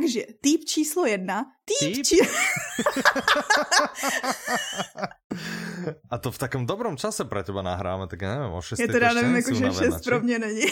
Takže 0.00 0.40
typ 0.40 0.64
číslo 0.64 1.04
jedna. 1.06 1.44
Typ, 1.68 1.92
Typ? 1.94 2.04
či... 2.06 2.16
A 6.10 6.18
to 6.18 6.32
v 6.32 6.38
takom 6.40 6.64
dobrom 6.66 6.96
čase 6.96 7.24
pre 7.24 7.44
teba 7.44 7.60
nahráme, 7.60 8.08
tak 8.08 8.20
ja 8.20 8.36
neviem, 8.36 8.52
o 8.52 8.60
6. 8.60 8.80
Já 8.80 8.88
teda 8.88 9.12
nevím, 9.12 9.36
jako 9.36 9.54
že 9.54 9.64
unavená, 9.64 9.92
6 9.92 10.02
či? 10.02 10.08
pro 10.10 10.20
mě 10.20 10.38
není. 10.38 10.66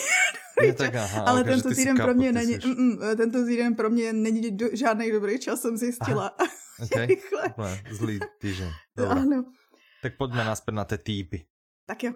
Je 0.63 0.73
tak, 0.81 0.95
aha, 0.95 1.21
Ale 1.23 1.41
ok, 1.41 1.47
že 1.47 1.53
tento 1.53 1.69
ty 1.69 1.75
týden 1.75 1.97
pro 1.97 2.15
mě 2.15 2.29
ty 2.29 2.35
není, 2.35 2.55
mm, 2.65 2.73
mm, 2.73 3.17
tento 3.17 3.39
týden 3.47 3.75
pro 3.75 3.91
mě 3.91 4.13
není 4.13 4.51
do, 4.51 4.67
žádný 4.73 5.13
dobrý 5.13 5.39
čas, 5.39 5.61
jsem 5.61 5.77
zjistila. 5.77 6.33
Okay. 6.79 7.07
Rychle. 7.07 7.43
Zlý. 7.91 8.21
Dobre. 8.97 9.21
Ano. 9.21 9.51
Tak 9.99 10.15
poďme 10.15 10.47
naspäť 10.47 10.75
na 10.79 10.87
tie 10.87 10.99
týpy. 11.03 11.43
Tak 11.91 11.99
jo. 12.07 12.13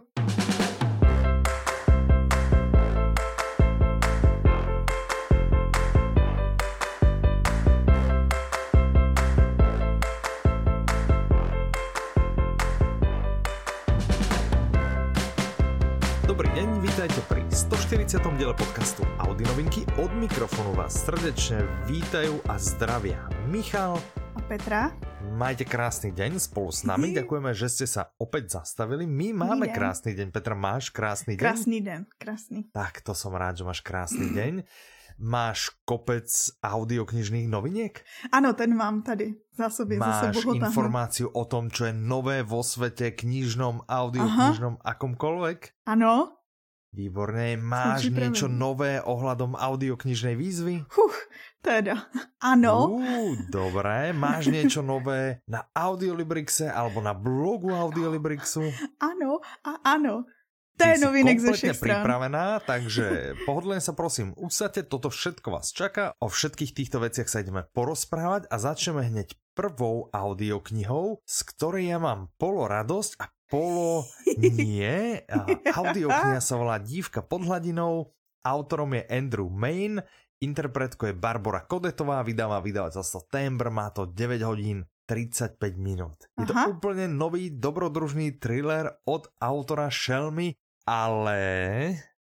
40. 17.93 18.25
diele 18.41 18.57
podcastu 18.57 19.05
Audi 19.21 19.45
novinky 19.45 19.85
od 20.01 20.09
mikrofonu 20.17 20.73
vás 20.73 21.05
srdečne 21.05 21.61
vítajú 21.85 22.41
a 22.49 22.57
zdravia 22.57 23.21
Michal 23.53 24.01
a 24.33 24.41
Petra. 24.49 24.97
Majte 25.37 25.69
krásny 25.69 26.09
deň 26.09 26.41
spolu 26.41 26.73
s 26.73 26.89
nami. 26.89 27.13
Mm. 27.13 27.21
Ďakujeme, 27.21 27.53
že 27.53 27.69
ste 27.69 27.85
sa 27.85 28.09
opäť 28.17 28.57
zastavili. 28.57 29.05
My 29.05 29.37
máme 29.37 29.69
deň. 29.69 29.77
krásny 29.77 30.17
deň. 30.17 30.33
Petra, 30.33 30.57
máš 30.57 30.89
krásny 30.89 31.37
deň? 31.37 31.45
Krásny 31.45 31.79
deň, 31.85 32.01
krásny. 32.17 32.59
Tak, 32.73 33.05
to 33.05 33.13
som 33.13 33.37
rád, 33.37 33.61
že 33.61 33.69
máš 33.69 33.85
krásny 33.85 34.33
deň. 34.41 34.65
Máš 35.21 35.77
kopec 35.85 36.33
audioknižných 36.65 37.45
noviniek? 37.45 38.01
Ano, 38.33 38.57
ten 38.57 38.73
mám 38.73 39.05
tady 39.05 39.37
za 39.53 39.69
sobě. 39.69 40.01
Máš 40.01 40.33
za 40.33 40.49
informáciu 40.49 41.29
o 41.29 41.45
tom, 41.45 41.69
čo 41.69 41.85
je 41.85 41.93
nové 41.93 42.41
vo 42.41 42.65
svete 42.65 43.13
knižnom, 43.13 43.85
audioknižnom, 43.85 44.81
akomkoľvek? 44.81 45.85
Ano, 45.85 46.41
Výborne. 46.93 47.57
Máš 47.57 48.13
niečo 48.13 48.53
nové 48.53 49.01
ohľadom 49.01 49.57
audioknižnej 49.57 50.37
výzvy? 50.37 50.85
Huch, 50.93 51.17
teda. 51.65 52.13
Ano, 52.37 52.93
Ú, 53.01 53.33
dobré. 53.49 54.13
Máš 54.13 54.53
niečo 54.53 54.85
nové 54.85 55.41
na 55.49 55.65
Audiolibrixe 55.73 56.69
alebo 56.69 57.01
na 57.01 57.17
blogu 57.17 57.73
Audiolibrixu? 57.73 58.69
ano 59.01 59.41
a 59.65 59.81
ano. 59.89 60.29
To 60.73 60.89
je 60.89 60.97
novinek 61.01 61.37
ze 61.37 61.53
všech 61.53 61.77
stran. 61.77 62.01
pripravená, 62.01 62.61
takže 62.65 63.07
pohodlne 63.49 63.81
sa 63.81 63.93
prosím 63.93 64.33
usadte, 64.37 64.85
toto 64.85 65.09
všetko 65.09 65.49
vás 65.49 65.73
čaká. 65.73 66.13
O 66.21 66.29
všetkých 66.29 66.77
týchto 66.77 67.01
veciach 67.01 67.29
sa 67.29 67.41
ideme 67.41 67.65
porozprávať 67.73 68.49
a 68.49 68.57
začneme 68.61 69.05
hneď 69.09 69.33
prvou 69.53 70.09
audioknihou, 70.13 71.21
z 71.25 71.39
ktorej 71.53 71.93
ja 71.93 72.01
mám 72.01 72.33
polo 72.41 72.65
radosť 72.65 73.21
a 73.21 73.29
polo 73.53 74.09
nie. 74.41 75.21
Audiokniha 75.69 76.41
sa 76.41 76.57
volá 76.57 76.81
Dívka 76.81 77.21
pod 77.21 77.45
hladinou, 77.45 78.09
autorom 78.41 78.97
je 78.97 79.05
Andrew 79.13 79.53
Main, 79.53 80.01
interpretkou 80.41 81.13
je 81.13 81.15
Barbara 81.15 81.69
Kodetová, 81.69 82.25
vydáva 82.25 82.65
vydavateľstvo 82.65 83.29
Tembr, 83.29 83.69
má 83.69 83.93
to 83.93 84.09
9 84.09 84.41
hodín 84.49 84.89
35 85.05 85.61
minút. 85.77 86.17
Je 86.41 86.49
to 86.49 86.57
Aha. 86.57 86.73
úplne 86.73 87.13
nový 87.13 87.53
dobrodružný 87.53 88.41
thriller 88.41 88.89
od 89.05 89.29
autora 89.37 89.93
Shelmy, 89.93 90.57
ale... 90.89 91.39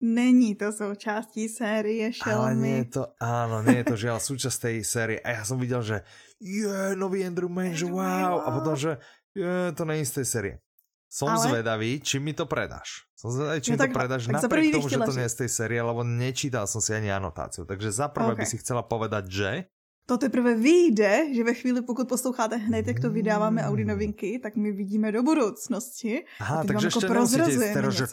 Není 0.05 0.59
to 0.59 0.75
součástí 0.75 1.49
série 1.49 2.11
Ale 2.27 2.51
nie 2.53 2.83
je 2.83 2.99
to, 2.99 3.03
áno, 3.17 3.63
nie 3.63 3.81
je 3.81 3.85
to 3.89 3.95
žiaľ 3.95 4.19
súčasť 4.19 4.57
tej 4.69 4.77
série. 4.83 5.17
A 5.23 5.39
ja 5.39 5.43
som 5.47 5.55
videl, 5.55 5.81
že 5.81 6.03
je 6.37 6.93
nový 6.99 7.23
Andrew 7.23 7.47
Main, 7.47 7.73
že 7.73 7.87
wow. 7.87 8.43
A 8.43 8.53
potom, 8.59 8.75
že 8.75 8.99
je 9.31 9.71
to 9.71 9.87
nie 9.87 10.03
z 10.03 10.21
tej 10.21 10.27
série. 10.27 10.53
Som 11.15 11.31
Ale- 11.31 11.47
zvedavý, 11.47 12.03
či 12.03 12.19
mi 12.19 12.35
to 12.35 12.43
predáš. 12.43 13.07
Som 13.15 13.31
zvedavý, 13.31 13.63
či 13.63 13.71
No 13.71 13.73
mi 13.73 13.79
to 13.79 13.83
tak- 13.87 13.95
predáš 13.95 14.23
tak 14.27 14.35
napriek 14.35 14.75
tomu, 14.75 14.87
že 14.91 14.99
to 14.99 15.15
nie 15.15 15.23
je 15.23 15.31
z 15.31 15.37
tej 15.39 15.49
série, 15.49 15.79
lebo 15.79 16.03
nečítal 16.03 16.67
som 16.67 16.83
si 16.83 16.91
ani 16.91 17.07
anotáciu. 17.07 17.63
Takže 17.63 17.87
za 17.87 18.11
prvé 18.11 18.35
by 18.35 18.43
Ok. 18.43 18.51
si 18.51 18.59
chcela 18.59 18.83
povedať, 18.83 19.23
že... 19.31 19.51
To 20.05 20.21
teprve 20.21 20.53
vyjde, 20.53 21.33
že 21.33 21.41
ve 21.41 21.53
chvíli, 21.55 21.81
pokud 21.81 22.05
posloucháte 22.05 22.59
hned, 22.61 22.85
jak 22.87 22.99
to 22.99 23.09
vydáváme 23.09 23.61
Mm. 23.63 23.67
Audi 23.67 23.85
novinky, 23.85 24.37
tak 24.43 24.53
my 24.53 24.69
vidíme 24.69 25.09
do 25.09 25.23
budoucnosti. 25.23 26.27
Aha, 26.37 26.61
takže 26.61 26.87
jako 26.93 26.99
ešte 26.99 27.09
nemusíte 27.09 27.73
teraz, 27.73 27.93
že 27.95 28.05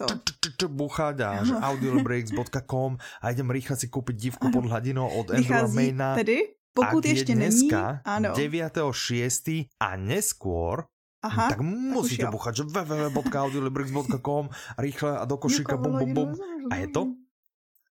buchať 0.72 1.16
a 1.20 1.30
že 1.44 1.52
audiolibrix.com 1.52 2.96
a 3.20 3.24
idem 3.28 3.50
rýchle 3.50 3.76
si 3.76 3.86
kúpiť 3.88 4.16
divku 4.16 4.46
pod 4.48 4.64
hladinou 4.64 5.04
od 5.10 5.30
Andrewa 5.30 5.68
Maina. 5.68 6.14
tedy, 6.16 6.54
pokud 6.72 7.02
Ak 7.02 7.04
je 7.04 7.10
ještě 7.12 7.34
není, 7.34 7.68
dneska 7.68 8.00
ano, 8.04 8.32
9.6. 8.32 9.68
a 9.80 9.96
neskôr, 9.96 10.84
aha, 11.22 11.54
tak 11.54 11.62
musíte 11.62 12.26
jo. 12.26 12.34
buchať, 12.34 12.52
že 12.62 12.64
www.audiolibrix.com 12.68 14.44
rýchle 14.78 15.10
a 15.18 15.24
do 15.24 15.36
košíka 15.38 15.78
bum 15.78 15.98
bum 16.02 16.10
bum. 16.14 16.30
A 16.68 16.74
je 16.82 16.88
to? 16.90 17.02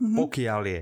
Mhm. 0.04 0.16
Pokiaľ 0.20 0.62
je 0.68 0.82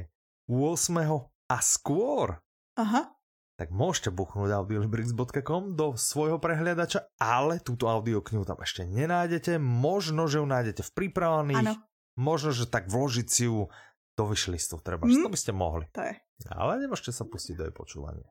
8. 0.50 1.30
a 1.48 1.58
skôr, 1.62 2.42
Aha, 2.76 3.14
tak 3.62 3.70
môžete 3.70 4.10
buchnúť 4.10 4.58
audiolibrix.com 4.58 5.78
do 5.78 5.94
svojho 5.94 6.42
prehliadača, 6.42 7.14
ale 7.22 7.62
túto 7.62 7.86
audioknihu 7.86 8.42
tam 8.42 8.58
ešte 8.58 8.90
nenájdete. 8.90 9.62
Možno, 9.62 10.26
že 10.26 10.42
ju 10.42 10.50
nájdete 10.50 10.82
v 10.82 10.92
pripravených, 10.98 11.70
ano, 11.70 11.78
možno, 12.18 12.58
že 12.58 12.66
tak 12.66 12.90
vložiť 12.90 13.28
si 13.30 13.46
ju 13.46 13.70
do 14.18 14.24
vyšlistu 14.26 14.82
treba. 14.82 15.06
Mm. 15.06 15.24
To 15.24 15.30
by 15.30 15.38
ste 15.38 15.54
mohli. 15.54 15.86
to 15.94 16.02
je. 16.02 16.18
Ale 16.50 16.82
nemôžete 16.82 17.14
sa 17.14 17.22
pustiť 17.22 17.54
do 17.54 17.64
jej 17.70 17.76
počúvania. 17.76 18.26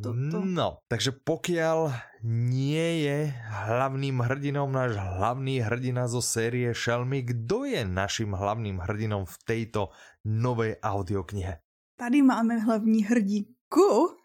To- 0.00 0.14
to. 0.14 0.38
No, 0.40 0.80
takže 0.88 1.12
pokiaľ 1.12 1.92
nie 2.24 3.04
je 3.04 3.18
hlavným 3.66 4.22
hrdinom 4.22 4.72
náš 4.72 4.96
hlavný 4.96 5.60
hrdina 5.60 6.08
zo 6.08 6.22
série 6.22 6.70
Shelmy, 6.72 7.20
kto 7.22 7.68
je 7.68 7.84
naším 7.84 8.32
hlavným 8.32 8.80
hrdinom 8.80 9.26
v 9.26 9.34
tejto 9.44 9.90
novej 10.24 10.78
audioknihe? 10.80 11.60
Tady 11.98 12.22
máme 12.22 12.58
hlavní 12.58 13.04
hrdíku 13.04 14.16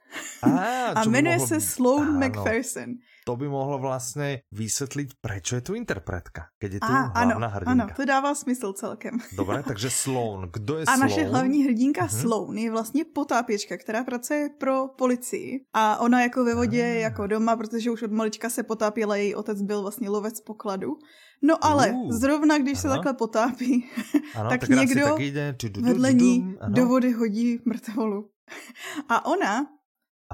Á, 0.44 0.96
a 0.96 1.04
by 1.04 1.10
jmenuje 1.10 1.38
mohlo- 1.38 1.48
se 1.48 1.58
Sloan 1.62 2.08
Áno, 2.08 2.20
McPherson. 2.20 2.90
To 3.28 3.36
by 3.36 3.52
mohlo 3.52 3.76
vlastne 3.76 4.48
vysvetliť, 4.56 5.20
prečo 5.20 5.60
je 5.60 5.64
tu 5.68 5.76
interpretka, 5.76 6.48
keď 6.56 6.70
je 6.72 6.80
tu 6.80 6.88
A, 6.88 7.12
hlavná 7.12 7.20
ano, 7.20 7.34
ano, 7.44 7.48
hrdinka. 7.52 7.94
to 8.00 8.06
dává 8.08 8.32
smysl 8.32 8.72
celkem. 8.74 9.20
Dobre, 9.36 9.60
takže 9.68 9.92
Sloan. 9.92 10.48
Kdo 10.48 10.80
je 10.80 10.84
A 10.88 10.96
Sloan? 10.96 11.00
naše 11.04 11.22
hlavní 11.28 11.60
hrdinka 11.68 12.08
Mhm. 12.08 12.16
Sloan 12.24 12.56
je 12.58 12.72
vlastně 12.72 13.04
potápěčka, 13.06 13.78
která 13.78 14.04
pracuje 14.08 14.50
pro 14.60 14.88
policii. 14.98 15.68
A 15.76 16.00
ona 16.00 16.22
jako 16.22 16.44
ve 16.48 16.56
vodě, 16.56 16.84
Ah. 16.84 17.00
jako 17.12 17.28
doma, 17.28 17.56
protože 17.56 17.92
už 17.92 18.02
od 18.08 18.12
malička 18.12 18.50
se 18.50 18.64
potápěla, 18.64 19.16
její 19.16 19.36
otec 19.36 19.62
byl 19.62 19.82
vlastně 19.82 20.10
lovec 20.10 20.42
pokladu. 20.42 20.96
No 21.44 21.60
ale 21.66 21.92
Uh, 21.92 22.12
zrovna, 22.12 22.58
když 22.58 22.80
se 22.80 22.88
aha. 22.88 22.96
takhle 22.98 23.14
potápí, 23.14 23.86
Ano, 24.40 24.50
tak 24.50 24.62
tak, 24.62 24.70
někdo 24.70 25.06
tak 25.06 25.20
ide, 25.20 25.54
tu, 25.54 25.70
tu, 25.70 25.82
tu, 25.82 25.86
vedle 25.86 26.14
ní 26.14 26.56
ano. 26.62 26.74
do 26.76 26.86
vody 26.88 27.12
hodí 27.12 27.60
mrtvolu. 27.66 28.30
A 29.10 29.26
ona 29.26 29.68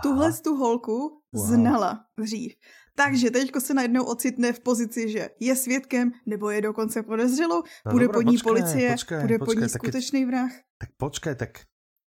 tuhle 0.04 0.28
Aha. 0.28 0.38
tu 0.44 0.56
holku 0.56 1.20
Wow. 1.34 1.48
znala 1.48 2.06
dřív. 2.20 2.54
Takže 2.96 3.32
teďko 3.32 3.58
se 3.62 3.74
najednou 3.74 4.06
ocitne 4.06 4.54
v 4.54 4.60
pozici, 4.60 5.10
že 5.10 5.30
je 5.40 5.56
svědkem, 5.56 6.12
nebo 6.26 6.50
je 6.50 6.62
dokonce 6.62 7.04
podezřelou, 7.04 7.64
No 7.86 7.92
bude 7.92 8.06
dobré, 8.06 8.18
pod 8.18 8.22
ní 8.30 8.38
počkaj, 8.38 8.50
policie, 8.52 8.88
počkaj, 8.92 9.22
bude 9.22 9.38
pod 9.40 9.46
počkaj, 9.46 9.64
ní 9.64 9.70
skutečný 9.70 10.22
vrah. 10.26 10.52
Tak 10.78 10.90
počkaj, 10.98 11.36
tak 11.36 11.52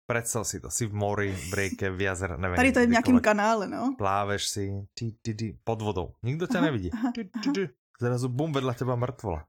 predstav 0.07 0.47
si 0.47 0.61
to. 0.61 0.71
Si 0.71 0.87
v 0.87 0.95
mori, 0.95 1.35
v 1.35 1.53
rieke, 1.55 1.91
v 1.91 2.01
jazere, 2.01 2.39
neviem. 2.39 2.57
Tady 2.57 2.73
to 2.73 2.79
je 2.79 2.87
v 2.87 2.91
nějakém 2.91 3.21
kanále, 3.21 3.69
no. 3.69 3.95
Pláveš 3.99 4.49
si 4.49 4.65
ti, 4.95 5.19
ti, 5.23 5.35
ti, 5.35 5.49
pod 5.65 5.83
vodou. 5.83 6.15
Ťa 6.23 6.59
Aha, 6.59 6.67
nevidí. 6.71 6.91
aha. 6.95 7.13
Zrazu 7.99 8.31
bum, 8.31 8.55
vedľa 8.55 8.79
teba 8.79 8.95
mŕtvola. 8.95 9.43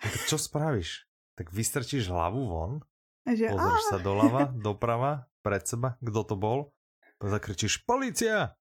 No 0.00 0.08
tak 0.08 0.24
čo 0.24 0.40
spravíš? 0.40 1.04
Tak 1.36 1.52
vystrčíš 1.52 2.08
hlavu 2.08 2.48
von, 2.48 2.80
A 3.28 3.36
že, 3.36 3.52
pozrieš 3.52 3.84
"Á." 3.84 3.90
sa 3.92 3.98
doľava, 4.00 4.48
doprava, 4.56 5.28
pred 5.44 5.60
seba, 5.68 6.00
kto 6.00 6.20
to 6.24 6.36
bol, 6.40 6.72
zakričíš 7.20 7.84
policia! 7.84 8.56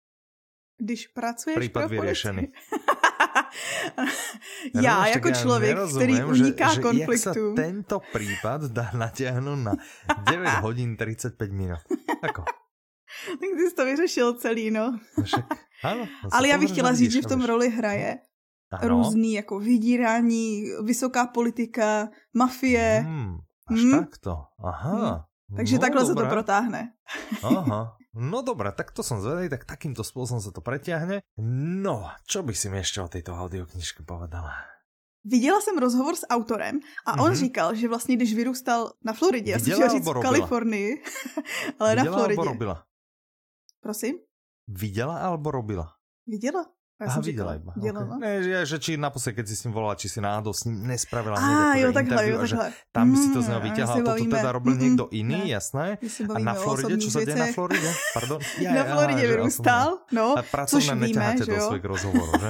Když 0.80 1.08
pracuješ 1.08 1.56
Prípad 1.56 1.82
pro 1.82 1.90
vyriešený. 1.90 2.48
Já 4.76 5.04
však 5.04 5.16
jako 5.16 5.28
ja 5.30 5.36
člověk, 5.36 5.78
který 5.96 6.14
nerozumiem, 6.14 6.30
uniká 6.30 6.68
že, 6.70 6.76
že 6.76 6.82
konfliktu. 6.82 7.10
Jak 7.10 7.20
sa 7.20 7.32
tento 7.56 7.98
prípad 8.14 8.60
dá 8.72 8.86
natiahnuť 8.94 9.60
na 9.60 9.74
9 10.24 10.64
hodín 10.64 10.96
35 10.98 11.52
minút. 11.52 11.82
Ako? 12.22 12.44
Tak 13.30 13.50
ty 13.58 13.64
jsi 13.70 13.76
to 13.76 13.86
vyřešil 13.86 14.34
celý, 14.34 14.72
no. 14.72 15.00
No 15.18 15.24
áno, 15.84 16.04
no 16.24 16.30
Ale 16.32 16.48
já 16.48 16.58
bych 16.58 16.72
chtěla 16.72 16.94
říct, 16.94 17.12
že 17.12 17.22
v 17.22 17.26
tom 17.26 17.42
roli 17.42 17.70
hraje 17.70 18.18
Áno. 18.72 18.88
různý 18.88 19.34
jako 19.34 19.60
vydírání, 19.60 20.64
vysoká 20.86 21.28
politika, 21.28 22.10
mafie. 22.34 23.02
Hmm, 23.06 23.38
až 23.68 23.80
Hmm. 23.80 24.00
takto. 24.00 24.34
Aha. 24.64 25.26
Takže 25.58 25.76
no, 25.76 25.82
takhle 25.82 26.06
se 26.06 26.16
to 26.16 26.26
protáhne. 26.26 26.94
Aha. 27.44 27.98
No 28.14 28.42
dobré, 28.42 28.72
tak 28.74 28.90
to 28.92 29.06
som 29.06 29.22
zvedavý, 29.22 29.50
tak 29.54 29.70
takýmto 29.70 30.02
spôsobom 30.02 30.42
sa 30.42 30.50
to 30.50 30.66
pretiahne. 30.66 31.22
No, 31.84 32.10
čo 32.26 32.42
by 32.42 32.58
si 32.58 32.66
mi 32.70 32.82
ešte 32.82 32.98
o 33.02 33.08
tejto 33.08 33.38
audioknižke 33.38 34.02
povedala? 34.02 34.50
Viděla 35.26 35.62
jsem 35.62 35.78
rozhovor 35.78 36.16
s 36.16 36.26
autorem 36.30 36.80
a 37.06 37.14
on 37.22 37.32
Mhm. 37.32 37.36
říkal, 37.36 37.76
že 37.76 37.88
vlastně 37.88 38.16
když 38.16 38.34
vyrůstal 38.34 38.94
na 39.06 39.14
Floridě, 39.14 39.52
já 39.52 39.60
jsem 39.60 39.66
Viděla 39.66 39.88
říct 39.88 40.08
v? 40.08 40.22
Kalifornii, 40.22 41.04
ale 41.80 41.96
na 41.96 42.04
Videla 42.04 42.18
alebo 42.18 42.34
Floridě. 42.34 42.50
robila? 42.50 42.84
Prosím? 43.82 44.16
Viděla 44.68 45.18
alebo 45.20 45.52
robila? 45.52 45.94
Viděla. 46.28 46.66
Já 47.00 47.08
Aha, 47.08 47.22
viděla 47.22 47.56
iba. 47.56 47.74
Okay. 47.78 48.20
Ne, 48.20 48.44
že, 48.44 48.66
že 48.66 48.80
či 48.80 48.98
naposled, 49.00 49.32
keď 49.32 49.48
si 49.48 49.56
s 49.56 49.64
ním 49.64 49.72
volala, 49.72 49.96
či 49.96 50.12
si 50.12 50.20
náhodou 50.20 50.52
s 50.52 50.68
ním 50.68 50.84
nespravila 50.84 51.40
a, 51.40 51.74
někde 51.74 51.88
jo, 51.88 51.92
takhle, 51.94 52.30
jo, 52.30 52.38
takhle. 52.40 52.72
tam 52.92 53.12
by 53.12 53.18
si 53.18 53.30
to 53.34 53.40
z 53.42 53.48
něho 53.48 53.60
mm, 53.60 53.66
vyťahla, 53.72 53.96
to 54.04 54.14
tu 54.16 54.26
teda 54.26 54.52
robil 54.52 54.74
mm, 54.74 54.80
někdo 54.80 55.08
jiný, 55.12 55.40
ne. 55.40 55.50
jasné. 55.50 55.98
A 56.36 56.40
na 56.40 56.54
Floridě, 56.54 56.98
čo 56.98 57.12
se 57.12 57.26
děje 57.26 57.38
na 57.38 57.48
Floridě? 57.56 57.94
Pardon. 58.14 58.40
Ja, 58.60 58.74
na 58.74 58.84
Floridě 58.84 59.28
vyrůstal, 59.28 59.98
no, 60.12 60.36
a 60.38 60.66
což 60.66 60.92
víme, 60.92 61.36
že 61.46 61.52
jo. 61.52 61.60
do 61.60 61.68
svých 61.68 61.86
rozhovorů, 61.86 62.32
že? 62.40 62.50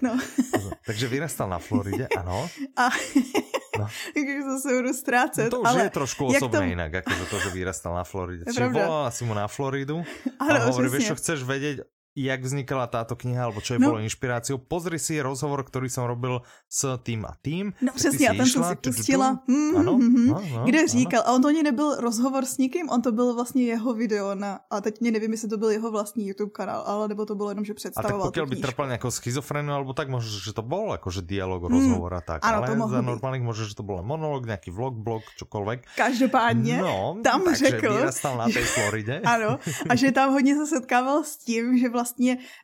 no. 0.02 0.18
Takže 0.86 1.08
vyrastal 1.08 1.48
na 1.48 1.58
Floridě, 1.58 2.08
ano. 2.16 2.48
A 2.76 2.88
No. 3.78 3.86
Takže 4.14 4.58
se 4.62 4.74
budu 4.74 4.92
ztrácet. 4.94 5.44
No 5.44 5.50
to 5.50 5.60
už 5.60 5.68
ale 5.68 5.82
je 5.82 5.90
trošku 5.90 6.26
osobné 6.26 6.58
to... 6.58 6.64
jinak, 6.64 6.92
jakože 6.92 7.24
to, 7.30 7.36
že 7.40 7.48
vyrastal 7.50 7.94
na 7.94 8.04
Floridě. 8.04 8.44
Čiže 8.46 8.68
volala 8.68 9.10
si 9.10 9.24
mu 9.24 9.34
na 9.34 9.46
Floridu 9.48 10.04
ano, 10.38 10.54
a 10.54 10.64
hovorí, 10.70 11.02
čo 11.02 11.18
chceš 11.18 11.42
vedieť, 11.42 11.82
jak 12.14 12.46
vznikala 12.46 12.86
táto 12.86 13.18
kniha, 13.18 13.50
alebo 13.50 13.58
čo 13.58 13.74
je 13.74 13.82
no. 13.82 13.90
bolo 13.90 13.98
inšpiráciou. 13.98 14.62
Pozri 14.62 15.02
si 15.02 15.18
rozhovor, 15.18 15.66
ktorý 15.66 15.90
som 15.90 16.06
robil 16.06 16.46
s 16.70 16.86
tým 17.02 17.26
a 17.26 17.34
tým. 17.42 17.74
No 17.82 17.92
přesně, 17.92 18.30
a 18.30 18.34
ten 18.34 18.46
jsem 18.46 18.64
si 18.64 18.76
pustila. 18.76 19.42
Kde 20.64 20.88
říkal, 20.88 21.22
a 21.26 21.32
on 21.34 21.42
to 21.42 21.48
ani 21.48 21.62
nebyl 21.62 21.94
rozhovor 21.98 22.44
s 22.46 22.58
nikým, 22.58 22.88
on 22.90 23.02
to 23.02 23.12
byl 23.12 23.34
vlastně 23.34 23.64
jeho 23.64 23.94
video 23.94 24.34
na, 24.34 24.60
a 24.70 24.80
teď 24.80 25.00
mě 25.00 25.10
nevím, 25.10 25.32
jestli 25.32 25.48
to 25.48 25.56
byl 25.56 25.70
jeho 25.70 25.90
vlastní 25.90 26.26
YouTube 26.26 26.50
kanál, 26.50 26.82
ale 26.86 27.08
nebo 27.08 27.26
to 27.26 27.34
bylo 27.34 27.48
jenom, 27.48 27.64
že 27.64 27.74
představoval 27.74 28.22
A 28.22 28.30
tak 28.30 28.34
pokud 28.34 28.48
by 28.48 28.56
trpěl 28.56 28.86
nějakou 28.86 29.10
schizofrenu, 29.10 29.72
alebo 29.72 29.92
tak 29.92 30.08
možná, 30.08 30.30
že 30.44 30.52
to 30.52 30.62
bylo 30.62 30.92
jakože 30.92 31.22
dialog, 31.22 31.62
mm. 31.62 31.68
rozhovor 31.68 32.14
a 32.14 32.20
tak. 32.20 32.44
Ano, 32.44 32.56
ale 32.56 32.76
to 32.76 32.88
za 32.88 33.00
normálních 33.00 33.42
možná, 33.42 33.64
že 33.66 33.74
to 33.74 33.82
byl 33.82 34.02
monolog, 34.02 34.46
nějaký 34.46 34.70
vlog, 34.70 34.94
blog, 34.94 35.22
čokoliv. 35.36 35.80
Každopádně 35.96 36.78
no, 36.78 37.16
tam 37.24 37.42
takže 37.42 37.70
řekl. 37.70 37.98
na 38.38 38.44
té 38.44 38.64
Floridě. 38.64 39.20
ano, 39.24 39.58
a 39.88 39.94
že 39.94 40.12
tam 40.12 40.32
hodně 40.32 40.56
se 40.56 40.66
setkával 40.66 41.24
s 41.24 41.36
tím, 41.36 41.78
že 41.78 41.88
vlastně 41.88 42.03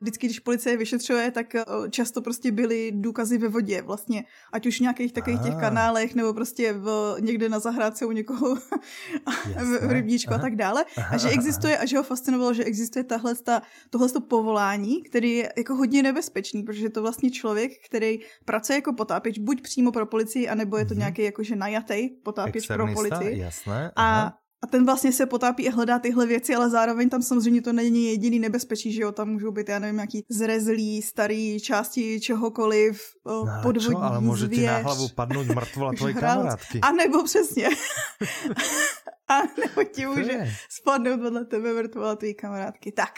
vždycky, 0.01 0.27
když 0.27 0.39
policie 0.39 0.77
vyšetřuje, 0.77 1.31
tak 1.31 1.55
eh, 1.55 1.65
často 1.91 2.23
prostě 2.23 2.53
byly 2.53 2.93
důkazy 2.95 3.39
ve 3.39 3.49
vodě 3.49 3.83
vlastně, 3.83 4.25
ať 4.53 4.67
už 4.67 4.79
v 4.79 4.81
nějakých 4.81 5.13
takových 5.13 5.41
těch 5.41 5.55
kanálech, 5.55 6.15
nebo 6.15 6.35
prostě 6.35 6.73
v, 6.73 7.17
někde 7.21 7.49
na 7.49 7.59
zahrádce 7.59 8.07
u 8.07 8.13
někoho 8.13 8.55
v, 9.57 9.87
v 9.87 9.91
rybníčku 9.91 10.35
a 10.35 10.39
tak 10.39 10.57
dále. 10.57 10.85
A 11.11 11.17
že 11.17 11.29
existuje, 11.29 11.79
a 11.79 11.87
že 11.87 11.97
ho 11.97 12.03
fascinovalo, 12.03 12.55
že 12.55 12.65
existuje 12.65 13.05
tahle, 13.05 13.35
ta, 13.35 13.63
tohle 13.91 14.09
povolání, 14.29 15.03
který 15.03 15.33
je 15.33 15.53
jako 15.57 15.75
hodně 15.75 16.03
nebezpečný, 16.03 16.63
protože 16.63 16.85
je 16.85 16.91
to 16.91 17.03
vlastně 17.03 17.31
člověk, 17.31 17.73
který 17.87 18.19
pracuje 18.45 18.77
jako 18.77 18.93
potápěč, 18.93 19.39
buď 19.39 19.63
přímo 19.63 19.93
pro 19.93 20.07
policii, 20.07 20.49
anebo 20.49 20.77
je 20.77 20.85
to 20.85 20.95
mm-hmm. 20.95 20.99
nějaký 20.99 21.23
jakože 21.23 21.57
najatý 21.57 22.09
potápěč 22.09 22.65
Externista, 22.65 23.01
pro 23.01 23.09
policii. 23.09 23.39
Jasné, 23.39 23.93
a 23.97 24.33
a 24.63 24.67
ten 24.67 24.87
vlastně 24.87 25.13
se 25.13 25.27
potápí 25.27 25.69
a 25.69 25.73
hledá 25.73 25.99
tyhle 25.99 26.27
věci, 26.27 26.55
ale 26.55 26.71
zároveň 26.71 27.09
tam 27.09 27.23
samozřejmě 27.23 27.63
to 27.63 27.73
není 27.73 28.05
jediný 28.05 28.39
nebezpečí, 28.39 28.93
že 28.93 29.03
jo, 29.03 29.13
tam 29.13 29.29
můžou 29.29 29.51
být, 29.53 29.69
já 29.69 29.79
nevím, 29.79 29.97
nějaký 29.97 30.25
zrezlý, 30.29 31.03
starý 31.03 31.61
části 31.61 32.21
čehokoliv, 32.21 33.03
no, 33.27 33.45
podvodní 33.63 33.91
čo? 33.91 34.03
ale 34.03 34.21
může 34.21 34.49
ti 34.49 34.67
na 34.67 34.77
hlavu 34.77 35.09
padnout 35.09 35.47
mrtvola 35.47 35.93
tvoje 35.93 36.15
kamarádky. 36.15 36.81
A 36.81 36.93
nebo 36.93 37.25
přesně. 37.25 37.69
a 39.29 39.39
nebo 39.61 39.85
ti 39.85 40.07
může 40.07 40.55
spadnout 40.71 41.21
vedle 41.21 41.45
tebe 41.45 41.73
mrtvola 41.73 42.17
tvojí 42.17 42.35
kamarádky. 42.35 42.93
Tak. 42.93 43.15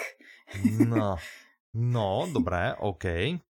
no, 0.88 1.16
no, 1.74 2.28
dobré, 2.32 2.74
OK. 2.78 3.04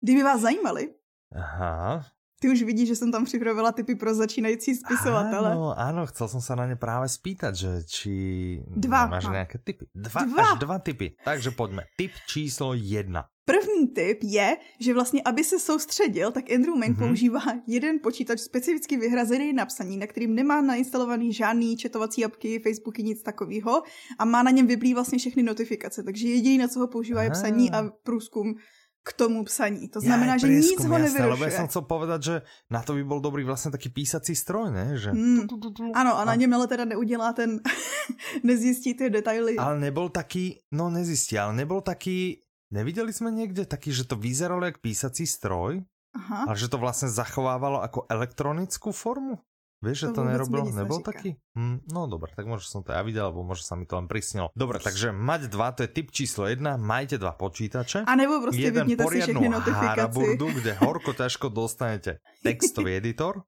Kdyby 0.01 0.23
vás 0.23 0.41
zajímali, 0.41 0.89
Aha. 1.35 2.05
Ty 2.41 2.49
už 2.49 2.63
vidíš, 2.63 2.87
že 2.87 2.95
jsem 2.95 3.11
tam 3.11 3.25
připravila 3.25 3.71
typy 3.71 3.95
pro 3.95 4.15
začínající 4.15 4.75
spisovatele. 4.75 5.51
Ano, 5.51 5.79
ano, 5.79 6.05
chcel 6.05 6.27
jsem 6.27 6.41
se 6.41 6.55
na 6.55 6.67
ně 6.67 6.75
právě 6.75 7.09
spýtat, 7.09 7.55
že 7.55 7.67
či 7.87 8.63
dva. 8.67 9.05
máš 9.07 9.27
nějaké 9.27 9.57
typy. 9.57 9.85
Dva, 9.95 10.21
dva. 10.21 10.43
Až 10.43 10.59
dva 10.59 10.79
typy. 10.79 11.15
Takže 11.25 11.51
pojďme. 11.51 11.83
Typ 11.97 12.11
číslo 12.27 12.73
jedna. 12.73 13.23
První 13.45 13.87
tip 13.87 14.19
je, 14.23 14.57
že 14.79 14.93
vlastně, 14.93 15.21
aby 15.25 15.43
se 15.43 15.59
soustředil, 15.59 16.31
tak 16.31 16.51
Andrew 16.51 16.75
Meng 16.75 16.97
mm-hmm. 16.97 17.07
používá 17.07 17.41
jeden 17.67 17.99
počítač 18.03 18.39
specificky 18.39 18.97
vyhrazený 18.97 19.53
na 19.53 19.65
psaní, 19.65 19.97
na 19.97 20.07
kterým 20.07 20.35
nemá 20.35 20.61
nainstalovaný 20.61 21.33
žádný 21.33 21.77
četovací 21.77 22.25
apky, 22.25 22.59
Facebooky, 22.59 23.03
nic 23.03 23.23
takového 23.23 23.83
a 24.19 24.25
má 24.25 24.43
na 24.43 24.51
něm 24.51 24.67
vyblí 24.67 24.93
vlastně 24.93 25.17
všechny 25.17 25.43
notifikace. 25.43 26.03
Takže 26.03 26.27
jediný, 26.27 26.57
na 26.57 26.67
co 26.67 26.79
ho 26.79 26.87
používá, 26.87 27.23
je 27.23 27.31
psaní 27.31 27.71
a 27.71 27.89
průzkum 28.03 28.55
k 29.03 29.13
tomu 29.13 29.43
psaní. 29.43 29.89
To 29.89 30.01
znamená, 30.01 30.35
ja, 30.35 30.43
že 30.43 30.47
nic 30.51 30.83
ho 30.83 30.97
nevyrušuje. 30.97 31.33
Lebo 31.33 31.43
ja 31.47 31.55
som 31.55 31.67
chcel 31.71 31.83
povedať, 31.87 32.19
že 32.21 32.35
na 32.69 32.83
to 32.83 32.93
by 32.93 33.03
bol 33.03 33.19
dobrý 33.19 33.43
vlastně 33.43 33.71
taký 33.71 33.89
písací 33.89 34.35
stroj, 34.35 34.71
ne? 34.71 34.97
Že... 34.97 35.11
Mm. 35.13 35.47
Ano, 35.95 36.19
a 36.19 36.25
na 36.25 36.35
něm 36.35 36.53
ale 36.53 36.67
teda 36.67 36.85
neudělá 36.85 37.33
ten, 37.33 37.59
nezjistí 38.43 38.93
ty 38.93 39.09
detaily. 39.09 39.57
Ale 39.57 39.79
nebol 39.79 40.09
taký, 40.09 40.59
no 40.71 40.89
nezjistí, 40.89 41.39
ale 41.39 41.53
nebol 41.53 41.81
taký, 41.81 42.43
neviděli 42.71 43.13
jsme 43.13 43.31
někde 43.31 43.65
taký, 43.65 43.93
že 43.93 44.03
to 44.03 44.15
vyzeralo 44.15 44.65
jak 44.65 44.77
písací 44.77 45.27
stroj, 45.27 45.81
Aha. 46.15 46.45
ale 46.47 46.57
že 46.57 46.67
to 46.67 46.77
vlastně 46.77 47.09
zachovávalo 47.09 47.81
jako 47.81 48.05
elektronickou 48.09 48.91
formu? 48.91 49.39
Vieš, 49.79 49.97
že 49.97 50.07
to, 50.11 50.15
to 50.19 50.21
nerobilo? 50.27 50.67
Nebol 50.75 50.99
taký? 50.99 51.39
Hm, 51.55 51.87
no 51.87 52.11
dobre, 52.11 52.35
tak 52.35 52.43
možno 52.43 52.67
som 52.67 52.81
to 52.83 52.91
ja 52.91 52.99
videl, 52.99 53.31
alebo 53.31 53.47
možno 53.47 53.63
sa 53.63 53.79
mi 53.79 53.87
to 53.87 53.95
len 53.95 54.11
prisnilo. 54.11 54.51
Dobre, 54.51 54.75
takže 54.83 55.15
mať 55.15 55.47
dva, 55.47 55.71
to 55.71 55.87
je 55.87 55.89
typ 55.89 56.11
číslo 56.11 56.51
jedna, 56.51 56.75
majte 56.75 57.15
dva 57.15 57.31
počítače. 57.31 58.03
A 58.03 58.15
nebo 58.15 58.43
prostě 58.43 58.61
jeden 58.61 58.89
si 58.89 58.95
notifikace. 59.33 59.71
haraburdu, 59.71 60.47
kde 60.51 60.73
horko 60.73 61.15
ťažko 61.15 61.47
dostanete 61.49 62.19
textový 62.43 62.99
editor 62.99 63.47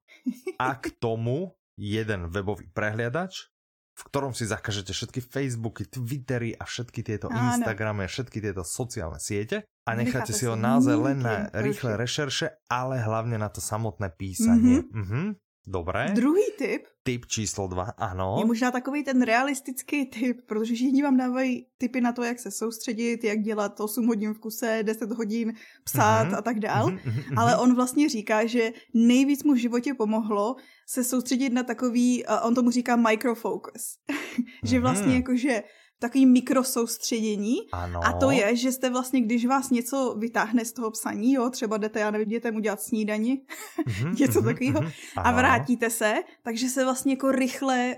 a 0.58 0.74
k 0.74 0.88
tomu 0.96 1.52
jeden 1.76 2.32
webový 2.32 2.72
prehliadač, 2.72 3.52
v 3.92 4.02
ktorom 4.08 4.32
si 4.32 4.48
zakažete 4.48 4.96
všetky 4.96 5.20
Facebooky, 5.20 5.84
Twittery 5.84 6.56
a 6.56 6.64
všetky 6.64 7.04
tieto 7.04 7.28
Áno. 7.28 7.52
Instagramy 7.52 8.04
a 8.04 8.08
všetky 8.08 8.40
tieto 8.40 8.64
sociálne 8.64 9.20
siete 9.20 9.68
a 9.84 9.90
necháte, 9.92 10.32
si 10.32 10.48
ho 10.48 10.56
naozaj 10.56 10.96
len 10.96 11.18
na 11.20 11.52
rýchle 11.52 12.00
rešerše, 12.00 12.56
ale 12.72 13.04
hlavne 13.04 13.36
na 13.36 13.52
to 13.52 13.60
samotné 13.60 14.16
písanie. 14.16 14.80
Mm-hmm. 14.80 14.96
Mm-hmm. 14.96 15.26
Dobré. 15.66 16.10
Druhý 16.14 16.42
typ. 16.58 16.82
Typ 17.02 17.26
číslo 17.26 17.66
dva, 17.66 17.82
ano. 17.82 18.36
Je 18.38 18.44
možná 18.44 18.70
takový 18.70 19.04
ten 19.04 19.22
realistický 19.22 20.06
typ, 20.06 20.40
protože 20.46 20.74
všichni 20.74 21.02
vám 21.02 21.16
dávají 21.16 21.66
typy 21.78 22.00
na 22.00 22.12
to, 22.12 22.22
jak 22.22 22.38
se 22.38 22.50
soustředit, 22.50 23.24
jak 23.24 23.40
dělat 23.40 23.80
8 23.80 24.06
hodin 24.06 24.34
v 24.34 24.38
kuse, 24.38 24.78
10 24.82 25.12
hodin 25.12 25.54
psát 25.84 26.28
mm-hmm. 26.28 26.38
a 26.38 26.42
tak 26.42 26.58
dál. 26.60 26.88
Mm-hmm. 26.88 27.34
Ale 27.36 27.56
on 27.56 27.74
vlastně 27.74 28.08
říká, 28.08 28.46
že 28.46 28.72
nejvíc 28.94 29.44
mu 29.44 29.52
v 29.52 29.56
životě 29.56 29.94
pomohlo 29.94 30.56
se 30.86 31.04
soustředit 31.04 31.50
na 31.50 31.62
takový, 31.62 32.24
on 32.42 32.54
tomu 32.54 32.70
říká 32.70 32.96
microfocus. 32.96 33.98
že 34.64 34.80
vlastně 34.80 35.06
mhm. 35.06 35.16
jakože 35.16 35.62
takový 36.02 36.26
mikrosoustředění. 36.26 37.56
Ano. 37.72 38.00
A 38.04 38.12
to 38.12 38.30
je, 38.30 38.56
že 38.56 38.72
jste 38.72 38.90
vlastně, 38.90 39.20
když 39.20 39.46
vás 39.46 39.70
něco 39.70 40.14
vytáhne 40.18 40.64
z 40.64 40.72
toho 40.72 40.90
psaní, 40.90 41.32
jo, 41.32 41.50
třeba 41.50 41.76
jdete, 41.76 42.00
já 42.00 42.10
nevím, 42.10 42.28
dětem 42.28 42.56
udělat 42.56 42.82
snídani, 42.82 43.42
mm-hmm, 43.86 44.14
něco 44.20 44.40
mm-hmm, 44.40 44.44
takového, 44.44 44.80
mm-hmm, 44.80 44.92
a 45.16 45.32
vrátíte 45.32 45.90
se, 45.90 46.14
takže 46.42 46.68
se 46.68 46.84
vlastně 46.84 47.12
jako 47.12 47.32
rychle, 47.32 47.96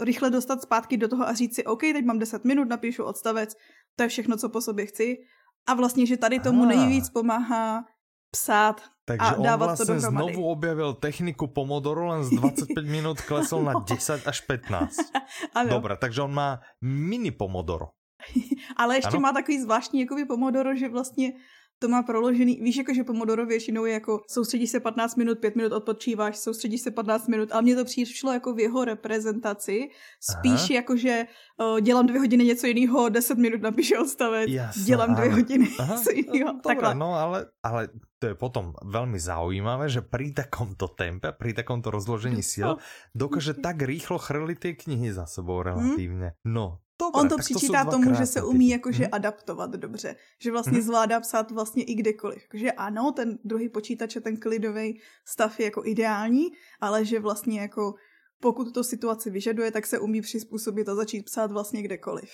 rychle 0.00 0.30
dostat 0.30 0.62
zpátky 0.62 0.96
do 0.96 1.08
toho 1.08 1.28
a 1.28 1.34
říct 1.34 1.54
si, 1.54 1.64
OK, 1.64 1.80
teď 1.80 2.04
mám 2.04 2.18
10 2.18 2.44
minut, 2.44 2.68
napíšu 2.68 3.04
odstavec, 3.04 3.56
to 3.96 4.02
je 4.02 4.08
všechno, 4.08 4.36
co 4.36 4.48
po 4.48 4.60
sobě 4.60 4.86
chci. 4.86 5.18
A 5.66 5.74
vlastně, 5.74 6.06
že 6.06 6.16
tady 6.16 6.40
tomu 6.40 6.64
nejvíc 6.64 7.10
pomáhá 7.10 7.84
psát 8.30 8.82
Takže 9.04 9.26
a 9.26 9.42
dávat 9.42 9.66
on 9.66 9.76
vlastně 9.76 9.86
to 9.86 9.94
dohromady. 9.94 10.32
znovu 10.34 10.50
objavil 10.50 10.94
techniku 10.94 11.46
Pomodoro, 11.46 12.06
len 12.06 12.24
z 12.24 12.30
25 12.30 12.86
minut 12.86 13.20
klesl 13.20 13.62
na 13.62 13.72
10 13.72 14.28
až 14.28 14.40
15. 14.40 14.96
ano. 15.54 15.70
Dobre, 15.70 15.96
takže 15.96 16.22
on 16.22 16.34
má 16.34 16.60
mini 16.80 17.30
Pomodoro. 17.30 17.86
Ale 18.76 18.96
ještě 18.96 19.08
ano? 19.08 19.20
má 19.20 19.32
takový 19.32 19.62
zvláštní 19.62 20.00
jakoby 20.00 20.24
Pomodoro, 20.24 20.76
že 20.76 20.88
vlastně 20.88 21.32
to 21.80 21.88
má 21.88 22.02
proložený, 22.02 22.60
víš, 22.60 22.76
jako 22.76 22.94
že 22.94 23.04
Pomodoro 23.04 23.46
většinou 23.46 23.84
je 23.84 23.92
jako 23.92 24.20
soustředíš 24.28 24.70
se 24.70 24.80
15 24.80 25.16
minut, 25.16 25.38
5 25.38 25.56
minut 25.56 25.72
odpočíváš, 25.72 26.36
soustředíš 26.36 26.80
se 26.80 26.90
15 26.90 27.28
minut, 27.28 27.48
ale 27.52 27.62
mně 27.62 27.76
to 27.76 27.84
přišlo 27.84 28.32
jako 28.32 28.54
v 28.54 28.58
jeho 28.60 28.84
reprezentaci, 28.84 29.88
spíš 30.20 30.60
Aha. 30.60 30.68
jako, 30.70 30.96
že 30.96 31.24
uh, 31.56 31.80
dělám 31.80 32.06
dvě 32.06 32.20
hodiny 32.20 32.44
něco 32.44 32.66
jiného, 32.66 33.08
10 33.08 33.38
minut 33.38 33.60
napíše 33.62 33.98
odstavec, 33.98 34.50
Jasne, 34.50 34.84
dělám 34.84 35.14
dvě 35.14 35.30
hodiny 35.32 35.68
Aha, 35.78 35.94
něco 35.94 36.10
jiného. 36.10 36.60
Dobre, 36.68 36.94
no 36.94 37.14
ale, 37.14 37.46
ale 37.62 37.88
to 38.20 38.28
je 38.28 38.36
potom 38.36 38.76
veľmi 38.84 39.16
zaujímavé, 39.16 39.88
že 39.88 40.04
pri 40.04 40.36
takomto 40.36 40.92
tempe, 40.92 41.32
pri 41.32 41.56
takomto 41.56 41.88
rozložení 41.88 42.44
sil 42.44 42.70
dokáže 43.16 43.56
tak 43.56 43.80
rýchlo 43.80 44.20
chrliť 44.20 44.58
tie 44.60 44.72
knihy 44.76 45.08
za 45.16 45.24
sebou 45.24 45.64
relatívne. 45.64 46.36
No, 46.44 46.84
Dobre, 47.04 47.20
On 47.20 47.28
to 47.28 47.36
přičítá 47.38 47.84
to 47.84 47.90
tomu, 47.90 48.14
že 48.14 48.26
se 48.26 48.42
umí 48.42 48.68
jakože 48.68 49.04
hmm. 49.04 49.14
adaptovat 49.14 49.70
dobře. 49.70 50.16
Že 50.38 50.50
vlastně 50.50 50.78
hmm. 50.78 50.86
zvládá 50.86 51.20
psát 51.20 51.50
vlastně 51.50 51.84
i 51.84 51.94
kdekoliv. 51.94 52.42
Takže 52.50 52.72
ano, 52.72 53.12
ten 53.12 53.38
druhý 53.44 53.68
počítač 53.68 54.16
a 54.16 54.20
ten 54.20 54.36
klidový 54.36 55.00
stav 55.24 55.60
je 55.60 55.64
jako 55.64 55.82
ideální, 55.84 56.44
ale 56.80 57.04
že 57.04 57.20
vlastně 57.20 57.60
jako 57.60 57.94
pokud 58.40 58.74
to 58.74 58.84
situaci 58.84 59.30
vyžaduje, 59.30 59.70
tak 59.70 59.86
se 59.86 59.98
umí 59.98 60.20
přizpůsobit 60.20 60.88
a 60.88 60.94
začít 60.94 61.22
psát 61.22 61.52
vlastně 61.52 61.82
kdekoliv. 61.82 62.30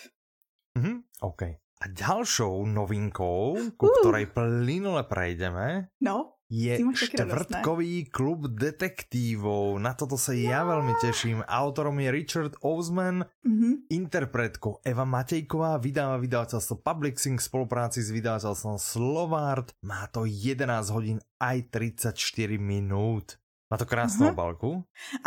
Hmm, 0.79 1.01
OK. 1.21 1.43
A 1.83 1.87
ďalšou 1.89 2.67
novinkou, 2.67 3.57
ku 3.77 3.87
uh. 3.87 3.93
ktorej 4.01 4.27
plynule 4.27 5.05
prejdeme, 5.05 5.93
no. 6.01 6.36
Je 6.47 6.79
štvrtkový 6.79 8.07
klub 8.07 8.47
detektívov. 8.47 9.83
Na 9.83 9.99
toto 9.99 10.15
sa 10.15 10.31
ja 10.31 10.63
veľmi 10.63 10.95
teším. 11.03 11.43
Autorom 11.43 11.99
je 11.99 12.09
Richard 12.15 12.55
Osman, 12.63 13.27
mm-hmm. 13.27 13.91
interpretkou 13.91 14.79
Eva 14.87 15.03
Matejková, 15.03 15.83
vydáva 15.83 16.23
vydavateľstvo 16.23 16.87
Publixing 16.87 17.43
v 17.43 17.47
spolupráci 17.47 17.99
s 17.99 18.15
vydavateľstvom 18.15 18.79
Slovart. 18.79 19.75
Má 19.83 20.07
to 20.15 20.23
11 20.23 20.95
hodín 20.95 21.19
aj 21.43 21.67
34 21.75 22.15
minút. 22.63 23.43
Má 23.67 23.75
to 23.75 23.87
krásnou 23.87 24.31
uh-huh. 24.31 24.39
obálku. 24.39 24.71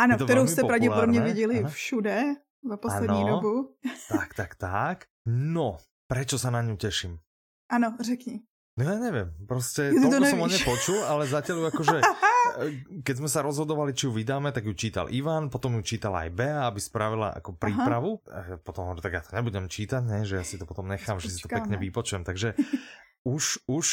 Ano, 0.00 0.16
kterou 0.16 0.46
jste 0.46 0.64
pravděpodobně 0.64 1.20
viděli 1.20 1.58
ano. 1.58 1.68
všude 1.68 2.34
za 2.68 2.76
poslední 2.76 3.22
ano. 3.22 3.28
dobu. 3.28 3.76
tak, 4.08 4.34
tak, 4.34 4.54
tak. 4.54 5.04
No, 5.28 5.76
prečo 6.08 6.40
sa 6.40 6.48
na 6.48 6.64
ňu 6.64 6.80
teším? 6.80 7.20
Ano, 7.68 7.92
řekni. 8.00 8.49
No 8.78 8.86
ja 8.86 8.96
neviem, 8.96 9.28
proste 9.50 9.90
ja 9.90 9.98
toľko 9.98 10.24
som 10.30 10.40
ho 10.40 10.48
nepočul, 10.48 11.00
ale 11.02 11.26
zatiaľ 11.26 11.74
akože, 11.74 11.96
keď 13.06 13.14
sme 13.18 13.28
sa 13.28 13.42
rozhodovali, 13.42 13.92
či 13.92 14.06
ju 14.06 14.12
vydáme, 14.14 14.54
tak 14.54 14.64
ju 14.64 14.74
čítal 14.78 15.10
Ivan, 15.10 15.50
potom 15.50 15.76
ju 15.78 15.82
čítala 15.82 16.24
aj 16.24 16.30
Bea, 16.32 16.70
aby 16.70 16.78
spravila 16.78 17.34
ako 17.34 17.58
prípravu. 17.58 18.22
Aha. 18.30 18.62
Potom 18.62 18.88
hovorím, 18.88 19.02
tak 19.02 19.14
ja 19.18 19.22
to 19.26 19.34
nebudem 19.34 19.66
čítať, 19.66 20.00
ne, 20.06 20.22
že 20.22 20.38
ja 20.38 20.44
si 20.46 20.56
to 20.56 20.64
potom 20.64 20.86
nechám, 20.86 21.18
že 21.18 21.28
si 21.28 21.42
to 21.42 21.50
pekne 21.50 21.76
vypočujem. 21.76 22.22
Takže 22.22 22.54
už, 23.34 23.66
už, 23.66 23.86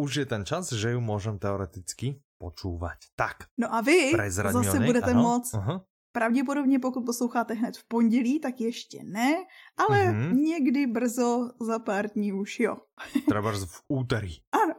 už 0.00 0.10
je 0.10 0.26
ten 0.26 0.42
čas, 0.48 0.72
že 0.72 0.96
ju 0.96 1.00
môžem 1.04 1.36
teoreticky 1.36 2.18
počúvať. 2.42 3.14
Tak. 3.14 3.52
No 3.54 3.70
a 3.70 3.78
vy 3.84 4.10
zase 4.26 4.82
budete 4.82 5.14
ano. 5.14 5.22
moc 5.22 5.44
uh-huh. 5.54 5.78
Pravděpodobně, 6.12 6.78
pokud 6.78 7.04
posloucháte 7.04 7.54
hned 7.54 7.76
v 7.76 7.84
pondělí, 7.88 8.40
tak 8.40 8.60
ještě 8.60 9.00
ne, 9.04 9.36
ale 9.76 9.98
mm-hmm. 9.98 10.34
někdy 10.34 10.86
brzo 10.86 11.50
za 11.60 11.78
pár 11.78 12.10
dní 12.10 12.32
už 12.32 12.60
jo. 12.60 12.76
Třeba 13.28 13.52
v 13.52 13.82
úterý. 13.88 14.36
Ano. 14.52 14.74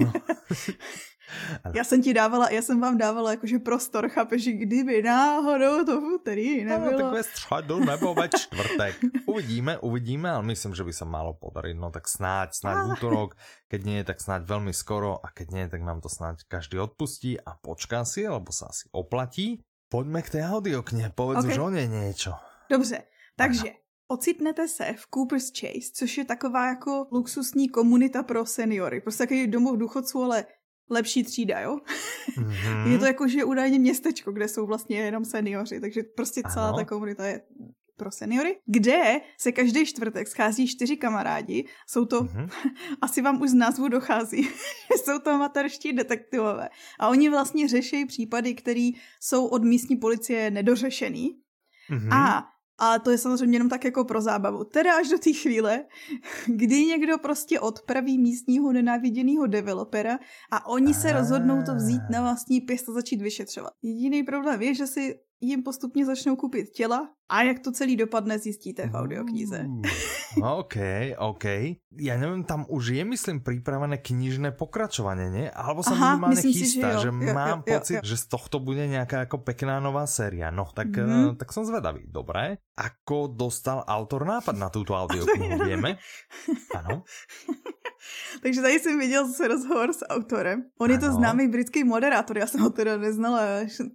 No. 0.00 0.12
Já 1.74 1.84
jsem 1.84 2.02
ti 2.02 2.14
dávala, 2.14 2.50
já 2.50 2.62
jsem 2.62 2.80
vám 2.80 2.98
dávala 2.98 3.30
jakože 3.30 3.58
prostor, 3.58 4.08
chápeš, 4.08 4.42
že 4.42 4.52
kdyby 4.52 5.02
náhodou 5.02 5.84
to 5.84 6.00
v 6.00 6.04
úterý 6.04 6.64
nebylo. 6.64 6.92
No, 6.92 6.98
tak 6.98 7.12
ve 7.12 7.22
středu 7.22 7.84
nebo 7.84 8.14
ve 8.14 8.28
čtvrtek. 8.28 8.96
Uvidíme, 9.26 9.78
uvidíme, 9.78 10.30
ale 10.30 10.42
myslím, 10.42 10.74
že 10.74 10.84
by 10.84 10.92
se 10.92 11.04
málo 11.04 11.34
podarit. 11.34 11.74
No 11.74 11.90
tak 11.90 12.08
snáď, 12.08 12.54
snáď 12.54 12.76
v 12.86 12.92
útorok, 12.92 13.34
keď 13.68 13.80
nie, 13.84 14.04
tak 14.04 14.20
snáď 14.20 14.42
velmi 14.46 14.72
skoro 14.72 15.18
a 15.18 15.34
keď 15.34 15.50
nie, 15.50 15.64
tak 15.68 15.82
nám 15.82 16.00
to 16.00 16.08
snáď 16.08 16.46
každý 16.48 16.78
odpustí 16.78 17.40
a 17.40 17.58
počká 17.58 18.06
si, 18.06 18.22
alebo 18.22 18.54
sa 18.54 18.70
asi 18.70 18.86
oplatí. 18.94 19.66
Pojďme 19.88 20.22
k 20.22 20.30
té 20.30 20.42
audiokně, 20.42 21.12
povedz 21.14 21.38
okay. 21.38 21.50
už 21.50 21.58
o 21.58 21.70
něj 21.70 21.88
něco. 21.88 22.32
Dobře, 22.70 23.02
takže 23.36 23.72
ocitnete 24.08 24.68
se 24.68 24.94
v 24.96 25.06
Cooper's 25.14 25.50
Chase, 25.60 25.92
což 25.94 26.18
je 26.18 26.24
taková 26.24 26.68
jako 26.68 27.06
luxusní 27.12 27.68
komunita 27.68 28.22
pro 28.22 28.46
seniory. 28.46 29.00
Prostě 29.00 29.22
takový 29.22 29.46
domov 29.46 29.76
důchodců, 29.76 30.22
ale 30.22 30.44
lepší 30.90 31.24
třída, 31.24 31.60
jo? 31.60 31.78
Mm-hmm. 32.38 32.86
je 32.92 32.98
to 32.98 33.04
jako, 33.04 33.28
že 33.28 33.44
údajně 33.44 33.78
městečko, 33.78 34.32
kde 34.32 34.48
jsou 34.48 34.66
vlastně 34.66 34.98
jenom 34.98 35.24
seniori, 35.24 35.80
takže 35.80 36.02
prostě 36.02 36.42
celá 36.52 36.68
ano. 36.68 36.76
ta 36.76 36.84
komunita 36.84 37.26
je 37.26 37.40
pro 37.96 38.10
seniory, 38.10 38.58
kde 38.66 39.20
se 39.38 39.52
každý 39.52 39.86
čtvrtek 39.86 40.28
schází 40.28 40.66
čtyři 40.66 40.96
kamarádi. 40.96 41.68
Jsou 41.86 42.04
to, 42.04 42.20
mm-hmm. 42.20 42.48
asi 43.00 43.22
vám 43.22 43.42
už 43.42 43.50
z 43.50 43.54
názvu 43.54 43.88
dochází, 43.88 44.48
jsou 45.04 45.18
to 45.18 45.38
materští 45.38 45.92
detektivové. 45.92 46.68
A 46.98 47.08
oni 47.08 47.28
vlastně 47.28 47.68
řeší 47.68 48.06
případy, 48.06 48.54
které 48.54 48.90
jsou 49.20 49.46
od 49.46 49.64
místní 49.64 49.96
policie 49.96 50.50
nedořešený. 50.50 51.40
Mm-hmm. 51.90 52.14
A 52.14 52.44
a 52.78 52.98
to 52.98 53.10
je 53.10 53.18
samozřejmě 53.18 53.56
jenom 53.56 53.68
tak 53.68 53.84
jako 53.84 54.04
pro 54.04 54.20
zábavu. 54.20 54.64
Teda 54.64 54.96
až 54.96 55.08
do 55.08 55.18
té 55.18 55.32
chvíle, 55.32 55.84
kdy 56.46 56.84
někdo 56.84 57.18
prostě 57.18 57.60
odpraví 57.60 58.18
místního 58.18 58.72
nenáviděného 58.72 59.46
developera 59.46 60.18
a 60.50 60.66
oni 60.66 60.94
se 60.94 61.12
rozhodnou 61.12 61.62
to 61.62 61.74
vzít 61.74 62.02
na 62.10 62.22
vlastní 62.22 62.60
pěst 62.60 62.88
a 62.88 62.92
začít 62.92 63.22
vyšetřovat. 63.22 63.72
Jediný 63.82 64.22
problém 64.22 64.62
je, 64.62 64.74
že 64.74 64.86
si 64.86 65.14
jim 65.40 65.62
postupně 65.62 66.06
začnou 66.06 66.36
kupit 66.36 66.70
těla 66.70 67.08
a 67.28 67.42
jak 67.42 67.58
to 67.58 67.72
celý 67.72 67.96
dopadne, 67.96 68.38
zjistíte 68.38 68.88
v 68.88 68.94
audioknize. 68.94 69.66
OK, 70.42 70.76
OK. 71.18 71.44
Ja 71.96 72.20
nevím, 72.20 72.44
tam 72.44 72.68
už 72.68 72.92
je, 72.92 73.04
myslím, 73.04 73.40
připravené 73.40 73.98
knižné 73.98 74.52
pokračování, 74.52 75.30
ne? 75.32 75.44
Alebo 75.50 75.80
sa 75.80 75.96
Aha, 75.96 76.20
minimálne 76.20 76.42
chystá, 76.44 76.92
si, 76.92 77.02
že, 77.02 77.08
jo, 77.08 77.08
že 77.08 77.08
jo, 77.08 77.34
mám 77.34 77.64
jo, 77.64 77.72
pocit, 77.72 77.94
jo, 77.94 78.00
jo. 78.04 78.08
že 78.12 78.16
z 78.16 78.26
tohto 78.28 78.56
bude 78.60 78.86
nějaká 78.86 79.18
jako 79.18 79.38
pekná 79.38 79.80
nová 79.80 80.06
séria. 80.06 80.50
No, 80.50 80.68
tak, 80.74 80.92
mm 80.92 81.08
-hmm. 81.08 81.36
tak 81.36 81.52
som 81.52 81.64
zvedavý. 81.64 82.04
Dobré. 82.06 82.60
Ako 82.76 83.32
dostal 83.32 83.84
autor 83.88 84.28
nápad 84.28 84.56
na 84.56 84.68
túto 84.68 84.92
audioknihu, 84.92 85.56
vieme? 85.68 85.96
Ano. 86.76 87.02
Takže 88.42 88.62
tady 88.62 88.78
jsem 88.78 88.98
viděl 88.98 89.26
zase 89.26 89.48
rozhovor 89.48 89.92
s 89.92 90.06
autorem. 90.06 90.64
On 90.78 90.90
ano. 90.90 90.94
je 90.94 91.08
to 91.08 91.16
známý 91.16 91.48
britský 91.48 91.84
moderátor, 91.84 92.38
já 92.38 92.46
jsem 92.46 92.60
ho 92.60 92.70
teda 92.70 92.96
neznala, 92.96 93.40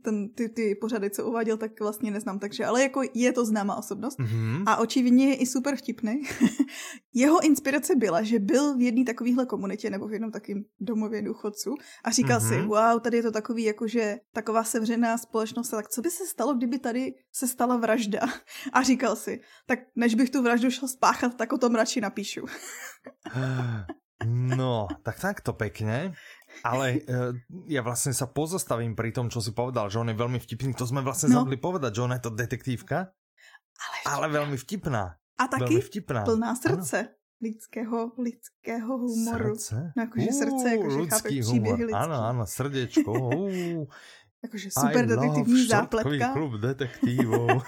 ten, 0.02 0.30
ty, 0.30 0.50
ty 0.50 0.76
pořady, 0.76 1.10
co 1.10 1.26
uváděl, 1.26 1.58
tak 1.58 1.80
vlastně 1.80 2.12
neznám, 2.12 2.40
takže, 2.40 2.66
ale 2.66 2.82
jako 2.82 3.02
je 3.14 3.34
to 3.34 3.46
známá 3.46 3.76
osobnost 3.76 4.20
mm-hmm. 4.20 4.64
a 4.66 4.78
očividně 4.78 5.30
je 5.30 5.36
i 5.36 5.46
super 5.46 5.76
vtipný. 5.76 6.22
Jeho 7.14 7.46
inspirace 7.46 7.96
byla, 7.96 8.24
že 8.24 8.40
byl 8.40 8.78
v 8.78 8.82
jedné 8.82 9.04
takovéhle 9.04 9.46
komunitě 9.46 9.90
nebo 9.90 10.08
v 10.08 10.14
jednom 10.14 10.32
takovém 10.32 10.64
domově 10.80 11.22
důchodců 11.22 11.76
a 12.04 12.12
říkal 12.12 12.40
mm-hmm. 12.40 12.50
si, 12.50 12.58
mhm. 12.58 12.68
wow, 12.68 13.00
tady 13.02 13.18
je 13.18 13.24
to 13.24 13.32
takový, 13.32 13.64
jakože 13.64 14.18
taková 14.34 14.64
sevřená 14.64 15.18
společnost, 15.18 15.70
tak 15.70 15.90
co 15.90 16.02
by 16.02 16.10
se 16.10 16.26
stalo, 16.26 16.54
kdyby 16.54 16.80
tady 16.80 17.14
se 17.32 17.48
stala 17.48 17.78
vražda? 17.78 18.20
A 18.74 18.84
říkal 18.84 19.16
si, 19.16 19.42
tak 19.68 19.80
než 19.96 20.16
bych 20.16 20.30
tu 20.30 20.42
vraždu 20.42 20.72
šel 20.72 20.88
spáchat, 20.88 21.36
tak 21.36 21.54
o 21.54 21.58
tom 21.58 21.76
radši 21.76 22.02
napíšu. 22.02 22.46
No, 24.28 24.86
tak 25.02 25.18
takto 25.18 25.58
pekne. 25.58 26.14
Ale 26.62 27.02
uh, 27.08 27.32
ja 27.66 27.82
vlastne 27.82 28.12
sa 28.12 28.28
pozastavím 28.28 28.94
pri 28.94 29.16
tom, 29.16 29.32
čo 29.32 29.40
si 29.40 29.56
povedal, 29.56 29.88
že 29.88 30.04
on 30.04 30.12
je 30.12 30.18
veľmi 30.18 30.38
vtipný. 30.38 30.76
To 30.78 30.86
sme 30.86 31.02
vlastne 31.02 31.32
no. 31.32 31.42
zabudli 31.42 31.58
povedať, 31.58 31.98
že 31.98 32.02
ona 32.06 32.16
je 32.20 32.24
to 32.28 32.32
detektívka. 32.36 33.16
Ale, 33.82 33.98
ale 34.06 34.26
veľmi 34.30 34.58
vtipná. 34.60 35.18
A 35.42 35.44
taky 35.50 35.82
vtipná. 35.82 36.22
plná 36.22 36.54
srdce. 36.54 36.98
Ano. 37.10 37.20
Lidského, 37.42 38.14
lidského 38.22 38.92
humoru. 39.02 39.58
Srdce? 39.58 39.98
No 39.98 40.02
jakože 40.06 40.30
srdce, 40.30 40.66
jakože 40.78 40.98
chápeš 41.10 41.40
příběhy 41.42 41.84
lidský. 41.90 41.98
Ano, 41.98 42.18
ano, 42.22 42.44
srdečko. 42.46 43.12
jakože 44.46 44.68
super 44.70 45.06
detektivní 45.06 45.66
zápletka. 45.66 46.34
klub 46.34 46.62
detektívov. 46.62 47.66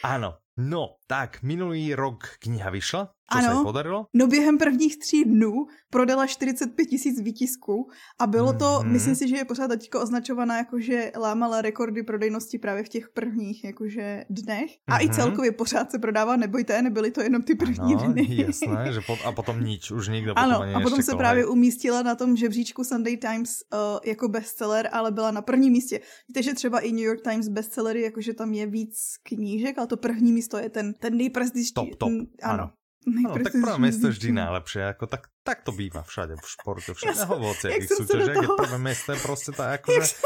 ano, 0.00 0.40
no, 0.56 0.96
tak 1.06 1.42
minulý 1.42 1.94
rok 1.94 2.24
kniha 2.38 2.70
vyšla. 2.70 3.12
Co 3.32 3.38
ano, 3.38 3.58
se 3.58 3.64
podarilo? 3.64 4.06
No 4.14 4.26
během 4.26 4.58
prvních 4.58 4.98
tří 4.98 5.24
dnů 5.24 5.66
prodala 5.90 6.26
45 6.26 6.86
tisíc 6.86 7.20
výtisků 7.20 7.90
a 8.18 8.26
bylo 8.26 8.52
to, 8.52 8.64
mm-hmm. 8.64 8.90
myslím 8.90 9.14
si, 9.14 9.28
že 9.28 9.36
je 9.36 9.44
pořád 9.44 9.68
teďko 9.68 10.00
označovaná 10.00 10.56
jako, 10.56 10.80
že 10.80 11.12
lámala 11.16 11.62
rekordy 11.62 12.02
prodejnosti 12.02 12.58
právě 12.58 12.84
v 12.84 12.88
těch 12.88 13.08
prvních 13.08 13.64
jakože 13.64 14.24
dnech. 14.30 14.70
A 14.86 14.98
mm-hmm. 14.98 15.02
i 15.02 15.06
mhm. 15.06 15.14
celkově 15.14 15.52
pořád 15.52 15.90
se 15.90 15.98
prodává, 15.98 16.36
nebojte, 16.36 16.82
nebyly 16.82 17.10
to 17.10 17.20
jenom 17.20 17.42
ty 17.42 17.54
první 17.54 17.94
ano, 17.94 18.12
dny. 18.12 18.44
jasné, 18.46 18.92
že 18.92 19.00
po, 19.06 19.16
a 19.24 19.32
potom 19.32 19.64
nič, 19.64 19.90
už 19.90 20.08
nikdo 20.08 20.38
ano, 20.38 20.58
potom 20.58 20.76
a 20.76 20.80
potom 20.80 21.02
se 21.02 21.16
právě 21.16 21.46
umístila 21.46 22.02
na 22.02 22.14
tom 22.14 22.36
žebříčku 22.36 22.84
Sunday 22.84 23.16
Times 23.16 23.50
uh, 23.72 23.78
jako 24.04 24.28
bestseller, 24.28 24.88
ale 24.92 25.10
byla 25.10 25.30
na 25.30 25.42
prvním 25.42 25.72
místě. 25.72 26.00
Víte, 26.28 26.42
že 26.42 26.54
třeba 26.54 26.80
i 26.80 26.92
New 26.92 27.04
York 27.04 27.20
Times 27.22 27.48
bestsellery, 27.48 28.02
jakože 28.02 28.34
tam 28.34 28.52
je 28.52 28.66
víc 28.66 28.98
knížek, 29.22 29.78
ale 29.78 29.86
to 29.86 29.96
první 29.96 30.32
místo 30.40 30.56
je 30.56 30.72
ten, 30.72 30.96
ten 30.96 31.12
nejprestižnější. 31.16 31.76
Top, 31.76 32.00
top, 32.00 32.12
ano. 32.42 32.72
No, 33.06 33.32
tak 33.32 33.56
prvé 33.56 33.80
miesto 33.80 34.12
vždy 34.12 34.28
najlepšie, 34.28 34.92
ako 34.92 35.08
tak, 35.08 35.32
tak 35.40 35.64
to 35.64 35.72
býva 35.72 36.04
všade 36.04 36.36
v 36.36 36.44
športe, 36.44 36.92
všade, 36.92 37.16
ja 37.16 37.24
v 37.24 37.48
hociakých 37.48 37.88
súťažiach, 37.96 38.44
je 38.44 38.48
prvé 38.60 38.76
miesto 38.76 39.16
proste 39.24 39.56
tak 39.56 39.80
ako, 39.80 40.04
že 40.04 40.20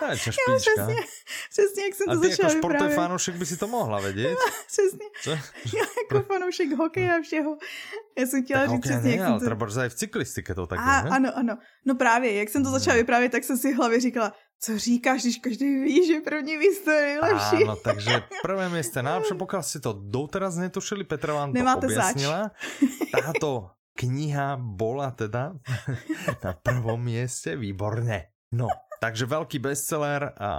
Najväčšia 0.00 0.32
špička. 0.32 0.72
Přesně, 0.72 1.00
přesně, 1.50 1.82
jak 1.84 1.94
jsem 1.94 2.06
to 2.06 2.16
začala 2.16 2.32
A 2.32 2.36
ty 2.36 2.42
jako 2.42 2.58
športový 2.58 2.94
fanoušek 2.94 3.34
by 3.36 3.46
si 3.46 3.56
to 3.56 3.66
mohla 3.68 4.00
vědět. 4.00 4.38
přesně. 4.66 5.06
Co? 5.22 5.30
Já 5.76 5.84
jako 6.02 6.26
fanoušek 6.26 6.72
hokeje 6.78 7.18
a 7.18 7.20
všeho. 7.22 7.56
Já 8.18 8.26
jsem 8.26 8.44
chtěla 8.44 8.60
tak 8.60 8.70
říct 8.70 8.80
přesně, 8.80 9.10
jak 9.10 9.20
ale 9.20 9.40
to... 9.40 9.44
třeba 9.46 9.88
v 9.88 9.94
cyklistike 9.94 10.54
to 10.54 10.66
tak 10.66 10.78
a, 10.78 10.96
je, 10.96 11.10
Ano, 11.10 11.30
ano. 11.36 11.58
No 11.86 11.94
právě, 11.94 12.34
jak 12.34 12.48
jsem 12.48 12.64
to 12.64 12.70
začala 12.70 12.96
vyprávět, 12.96 13.32
tak 13.32 13.44
jsem 13.44 13.56
si 13.56 13.72
v 13.72 13.76
hlavě 13.76 14.00
říkala, 14.00 14.32
co 14.60 14.78
říkáš, 14.78 15.22
když 15.22 15.36
každý 15.36 15.68
ví, 15.80 16.06
že 16.06 16.20
první 16.20 16.56
místo 16.56 16.90
je 16.90 17.00
nejlepší. 17.00 17.60
Áno, 17.64 17.76
takže 17.80 18.28
prvé 18.44 18.68
místo 18.68 19.00
najlepšie, 19.00 19.36
pokiaľ 19.40 19.62
ste 19.64 19.78
to 19.80 19.96
doteraz 19.96 20.60
netušili, 20.60 21.08
Petra 21.08 21.32
vám 21.32 21.56
Nemáte 21.56 21.88
to 21.88 21.96
objasnila. 21.96 22.52
Zač. 22.52 23.08
Táto 23.08 23.72
kniha 23.96 24.60
bola 24.60 25.16
teda 25.16 25.56
na 26.44 26.52
prvom 26.60 27.00
mieste, 27.00 27.56
výborne. 27.56 28.36
No, 28.52 28.68
takže 29.00 29.24
veľký 29.24 29.64
bestseller, 29.64 30.36
a 30.36 30.50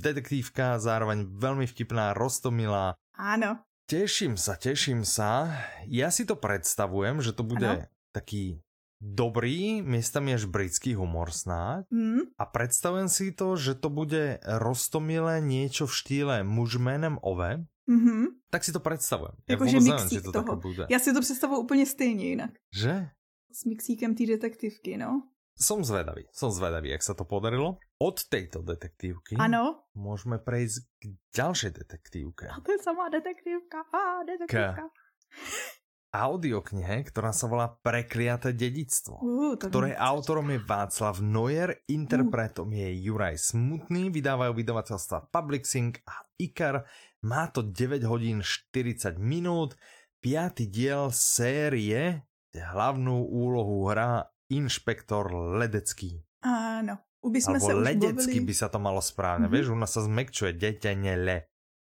detektívka, 0.00 0.80
zároveň 0.80 1.28
veľmi 1.28 1.68
vtipná, 1.68 2.16
roztomilá. 2.16 2.96
Áno. 3.20 3.60
Teším 3.84 4.38
sa, 4.40 4.56
teším 4.56 5.04
sa. 5.04 5.60
Ja 5.84 6.08
si 6.08 6.24
to 6.24 6.38
predstavujem, 6.38 7.20
že 7.20 7.34
to 7.36 7.42
bude 7.42 7.84
ano. 7.84 7.90
taký 8.14 8.62
dobrý, 9.00 9.82
miestami 9.82 10.36
až 10.36 10.44
britský 10.44 10.94
humor 10.94 11.32
snáď. 11.32 11.88
Mm. 11.90 12.36
A 12.36 12.44
predstavujem 12.46 13.08
si 13.08 13.32
to, 13.32 13.56
že 13.56 13.74
to 13.74 13.88
bude 13.88 14.38
roztomilé 14.44 15.40
niečo 15.40 15.88
v 15.88 15.96
štýle 15.96 16.36
muž 16.44 16.76
jménem 16.76 17.18
Ove. 17.24 17.64
Mm-hmm. 17.90 18.24
Tak 18.54 18.64
si 18.64 18.72
to 18.72 18.80
představujem. 18.80 19.34
Jakože 19.48 19.80
mixík 19.80 20.22
to 20.22 20.32
toho. 20.32 20.56
Bude. 20.56 20.86
Já 20.90 20.98
si 20.98 21.12
to 21.12 21.20
představuji 21.20 21.58
úplně 21.58 21.86
stejně 21.86 22.24
jinak. 22.26 22.50
Že? 22.76 23.08
S 23.52 23.64
mixíkem 23.64 24.14
té 24.14 24.26
detektivky, 24.26 24.96
no. 24.96 25.22
som 25.60 25.84
zvedavý, 25.84 26.24
som 26.32 26.48
zvedavý, 26.48 26.88
jak 26.88 27.04
sa 27.04 27.12
to 27.12 27.28
podarilo. 27.28 27.76
Od 28.00 28.16
tejto 28.16 28.64
detektívky 28.64 29.36
ano. 29.36 29.84
môžeme 29.92 30.40
prejsť 30.40 30.88
k 30.96 31.02
ďalšej 31.36 31.70
detektívke. 31.76 32.48
A 32.48 32.56
to 32.64 32.72
je 32.72 32.80
samá 32.80 33.12
detektívka. 33.12 33.84
A, 33.92 34.24
detektívka. 34.24 34.88
K 34.88 35.79
audioknihe, 36.10 37.06
ktorá 37.06 37.30
sa 37.30 37.46
volá 37.46 37.70
Prekliaté 37.70 38.50
dedictvo, 38.54 39.22
uh, 39.22 39.54
ktoré 39.56 39.94
autorom 39.94 40.50
je 40.50 40.58
Václav 40.58 41.22
Neuer, 41.22 41.86
interpretom 41.86 42.70
uh. 42.70 42.76
je 42.76 42.88
Juraj 43.06 43.38
Smutný, 43.38 44.10
vydávajú 44.10 44.52
vydavateľstva 44.54 45.30
Publixing 45.30 45.94
a 46.06 46.26
Ikar. 46.38 46.86
Má 47.22 47.48
to 47.52 47.62
9 47.62 48.02
hodín 48.08 48.42
40 48.42 49.20
minút, 49.20 49.78
piatý 50.18 50.66
diel 50.66 51.14
série, 51.14 52.26
hlavnú 52.52 53.28
úlohu 53.30 53.86
hrá 53.88 54.26
inšpektor 54.50 55.30
Ledecký. 55.56 56.26
Áno. 56.42 56.98
By 57.20 57.36
sme 57.36 57.60
Alebo 57.60 57.68
sa 57.68 57.74
ledecký 57.76 58.40
bavili... 58.40 58.48
by 58.48 58.54
sa 58.56 58.66
to 58.72 58.78
malo 58.80 59.04
správne. 59.04 59.46
Mm-hmm. 59.46 59.60
Vieš, 59.60 59.66
u 59.68 59.76
nás 59.76 59.92
sa 59.92 60.00
zmekčuje 60.08 60.56
deťane 60.56 61.14
le. 61.20 61.38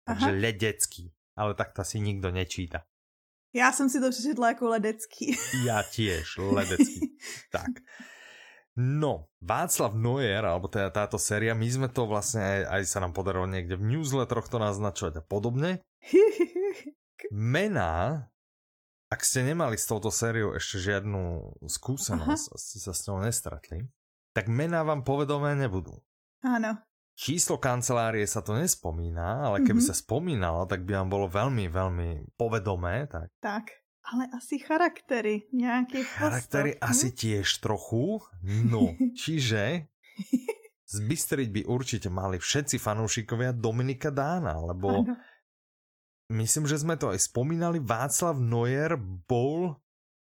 Takže 0.07 0.31
Aha. 0.31 0.39
ledecký. 0.39 1.11
Ale 1.35 1.51
tak 1.59 1.75
to 1.75 1.83
asi 1.83 1.99
nikto 1.99 2.31
nečíta. 2.31 2.87
Já 3.55 3.71
jsem 3.71 3.89
si 3.89 3.99
to 3.99 4.11
přečetla 4.11 4.47
jako 4.47 4.67
ledecký. 4.67 5.37
Já 5.65 5.83
tiež, 5.83 6.37
ledecký. 6.51 7.17
tak. 7.51 7.71
No, 8.75 9.31
Václav 9.39 9.95
Neuer, 9.95 10.43
alebo 10.43 10.67
teda 10.67 10.91
táto 10.91 11.15
séria, 11.15 11.55
my 11.55 11.63
sme 11.63 11.87
to 11.87 12.03
vlastne 12.11 12.43
aj, 12.43 12.59
aj 12.67 12.81
sa 12.91 12.99
nám 12.99 13.15
podarilo 13.15 13.47
niekde 13.47 13.79
v 13.79 13.87
newsletteroch 13.95 14.51
to 14.51 14.59
naznačovať 14.59 15.13
a 15.15 15.23
podobne. 15.23 15.79
Mená, 17.31 18.27
ak 19.07 19.23
ste 19.23 19.47
nemali 19.47 19.79
s 19.79 19.87
touto 19.87 20.11
sériou 20.11 20.51
ešte 20.59 20.91
žiadnu 20.91 21.55
skúsenosť, 21.63 22.45
Aha. 22.51 22.59
ste 22.59 22.77
sa 22.83 22.91
s 22.91 23.07
ňou 23.07 23.23
nestratli, 23.23 23.87
tak 24.35 24.51
mená 24.51 24.83
vám 24.83 25.07
povedomé 25.07 25.55
nebudú. 25.55 25.95
Áno. 26.43 26.75
Číslo 27.15 27.55
kancelárie 27.55 28.27
sa 28.27 28.43
to 28.43 28.51
nespomína, 28.59 29.47
ale 29.47 29.63
keby 29.63 29.79
mm-hmm. 29.79 29.95
sa 29.95 29.95
spomínalo, 29.95 30.67
tak 30.67 30.83
by 30.83 30.99
vám 30.99 31.09
bolo 31.09 31.31
veľmi, 31.31 31.71
veľmi 31.71 32.09
povedomé. 32.35 33.07
Tak, 33.07 33.31
tak 33.39 33.65
ale 34.05 34.29
asi 34.35 34.61
charaktery 34.61 35.49
nejaké 35.49 36.05
Charaktery 36.05 36.77
postav, 36.77 36.89
asi 36.93 37.07
hm? 37.09 37.15
tiež 37.17 37.47
trochu. 37.57 38.21
No, 38.45 38.93
čiže 39.21 39.89
zbystriť 40.85 41.49
by 41.49 41.61
určite 41.65 42.13
mali 42.13 42.37
všetci 42.37 42.77
fanúšikovia 42.77 43.51
Dominika 43.55 44.13
Dána, 44.13 44.61
lebo 44.61 45.07
ano. 45.07 45.17
myslím, 46.35 46.69
že 46.69 46.77
sme 46.77 46.95
to 46.95 47.09
aj 47.09 47.25
spomínali, 47.25 47.81
Václav 47.81 48.37
Neuer 48.37 48.93
bol 49.25 49.73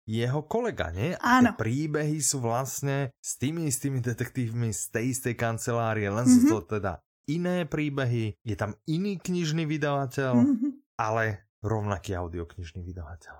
jeho 0.06 0.46
kolega? 0.46 0.94
Áno. 1.20 1.50
A 1.50 1.58
príbehy 1.58 2.22
sú 2.22 2.40
vlastne 2.40 3.10
s 3.18 3.36
tými 3.36 3.66
istými 3.66 3.98
detektívmi 3.98 4.70
z 4.70 4.82
tej 4.94 5.04
istej 5.12 5.34
kancelárie, 5.34 6.06
len 6.06 6.24
mm-hmm. 6.24 6.46
sú 6.46 6.62
to 6.62 6.78
teda 6.78 7.02
iné 7.26 7.66
príbehy, 7.66 8.38
je 8.46 8.56
tam 8.56 8.78
iný 8.86 9.18
knižný 9.18 9.66
vydavateľ, 9.66 10.34
mm-hmm. 10.38 10.70
ale 11.02 11.50
rovnaký 11.60 12.14
audioknižný 12.14 12.86
vydavateľ. 12.86 13.36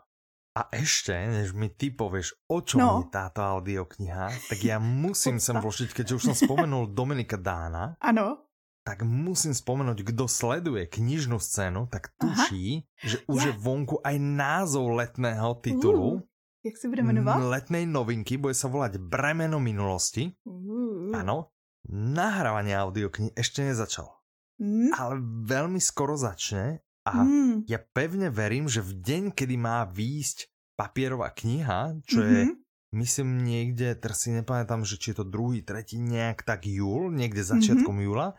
A 0.57 0.73
ešte, 0.73 1.13
než 1.13 1.53
mi 1.53 1.69
ty 1.69 1.93
povieš, 1.93 2.49
o 2.49 2.65
čom 2.65 2.81
no. 2.81 2.93
je 3.05 3.13
táto 3.13 3.45
audiokniha, 3.45 4.33
tak 4.49 4.59
ja 4.65 4.81
musím 5.05 5.39
sem 5.39 5.57
vložiť, 5.57 5.93
keďže 5.95 6.17
už 6.17 6.25
som 6.33 6.37
spomenul 6.37 6.91
Dominika 6.91 7.39
Dána. 7.39 7.95
Ano. 8.03 8.43
Tak 8.87 9.03
musím 9.03 9.51
spomenúť, 9.51 10.15
kto 10.15 10.31
sleduje 10.31 10.87
knižnú 10.87 11.43
scénu, 11.43 11.91
tak 11.91 12.15
tuší, 12.23 12.87
Aha. 12.87 13.03
že 13.03 13.19
už 13.27 13.41
ja. 13.43 13.47
je 13.51 13.53
vonku 13.59 13.99
aj 13.99 14.15
názov 14.17 14.95
letného 14.95 15.59
titulu. 15.59 16.23
Uh. 16.23 16.36
Jak 16.67 16.77
se 16.77 16.89
bude 16.89 17.03
jmenovat? 17.03 17.39
Letnej 17.39 17.87
novinky, 17.87 18.35
bude 18.43 18.55
sa 18.59 18.67
volať 18.67 18.99
Bremeno 18.99 19.63
minulosti. 19.63 20.35
Uh. 20.43 21.15
Áno, 21.15 21.55
nahrávanie 21.87 22.75
audioknihy 22.75 23.31
ešte 23.39 23.63
nezačalo. 23.63 24.11
Mm. 24.59 24.91
Ale 24.91 25.15
veľmi 25.47 25.79
skoro 25.79 26.19
začne 26.19 26.83
a 27.07 27.23
mm. 27.23 27.71
ja 27.71 27.79
pevne 27.79 28.35
verím, 28.35 28.67
že 28.67 28.83
v 28.83 28.99
deň, 28.99 29.23
kedy 29.39 29.55
má 29.55 29.87
výjsť 29.87 30.51
papierová 30.75 31.31
kniha, 31.31 32.03
čo 32.03 32.19
mm-hmm. 32.19 32.35
je 32.35 32.43
mhm. 32.51 32.55
myslím 32.99 33.29
niekde, 33.47 33.95
teraz 33.95 34.27
si 34.27 34.35
nepamätám, 34.35 34.83
že 34.83 34.99
či 34.99 35.15
je 35.15 35.23
to 35.23 35.27
druhý, 35.27 35.63
tretí, 35.63 36.03
nejak 36.03 36.43
tak 36.43 36.67
júl, 36.67 37.15
niekde 37.15 37.47
začiatkom 37.47 37.95
mm-hmm. 37.95 38.11
júla, 38.11 38.35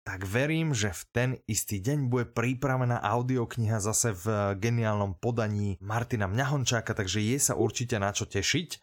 tak 0.00 0.24
verím, 0.24 0.72
že 0.72 0.90
v 0.90 1.02
ten 1.12 1.30
istý 1.44 1.78
deň 1.78 2.08
bude 2.08 2.26
pripravená 2.32 3.04
audiokniha 3.04 3.78
zase 3.84 4.16
v 4.16 4.56
geniálnom 4.56 5.16
podaní 5.20 5.76
Martina 5.84 6.24
Mňahončáka, 6.24 6.96
takže 6.96 7.20
je 7.20 7.36
sa 7.36 7.54
určite 7.54 8.00
na 8.00 8.10
čo 8.10 8.24
tešiť. 8.24 8.80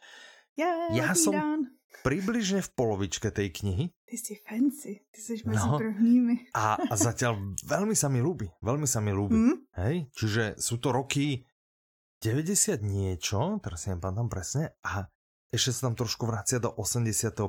Yeah, 0.58 0.94
ja 0.94 1.14
som 1.14 1.34
dan. 1.38 1.62
približne 2.02 2.66
v 2.66 2.70
polovičke 2.74 3.30
tej 3.30 3.54
knihy. 3.54 3.94
Ty 4.08 4.16
si 4.18 4.34
fancy, 4.42 5.06
ty 5.12 5.20
si 5.20 5.42
medzi 5.46 5.68
no, 5.68 5.78
prvnými. 5.78 6.56
A, 6.56 6.80
a 6.80 6.94
zatiaľ 6.96 7.58
veľmi 7.66 7.94
sa 7.94 8.08
mi 8.08 8.24
ľúbi, 8.24 8.50
veľmi 8.64 8.88
sa 8.88 9.04
mi 9.04 9.12
ľúbi. 9.14 9.38
Mm? 9.38 9.56
Hej, 9.78 9.96
čiže 10.16 10.44
sú 10.58 10.82
to 10.82 10.96
roky 10.96 11.46
90 12.24 12.82
niečo, 12.82 13.62
teraz 13.62 13.86
si 13.86 13.94
nepamätám 13.94 14.30
presne, 14.32 14.74
a 14.82 15.06
ešte 15.48 15.72
sa 15.72 15.88
tam 15.88 15.96
trošku 15.96 16.28
vracia 16.28 16.60
do 16.60 16.76
85. 16.76 17.40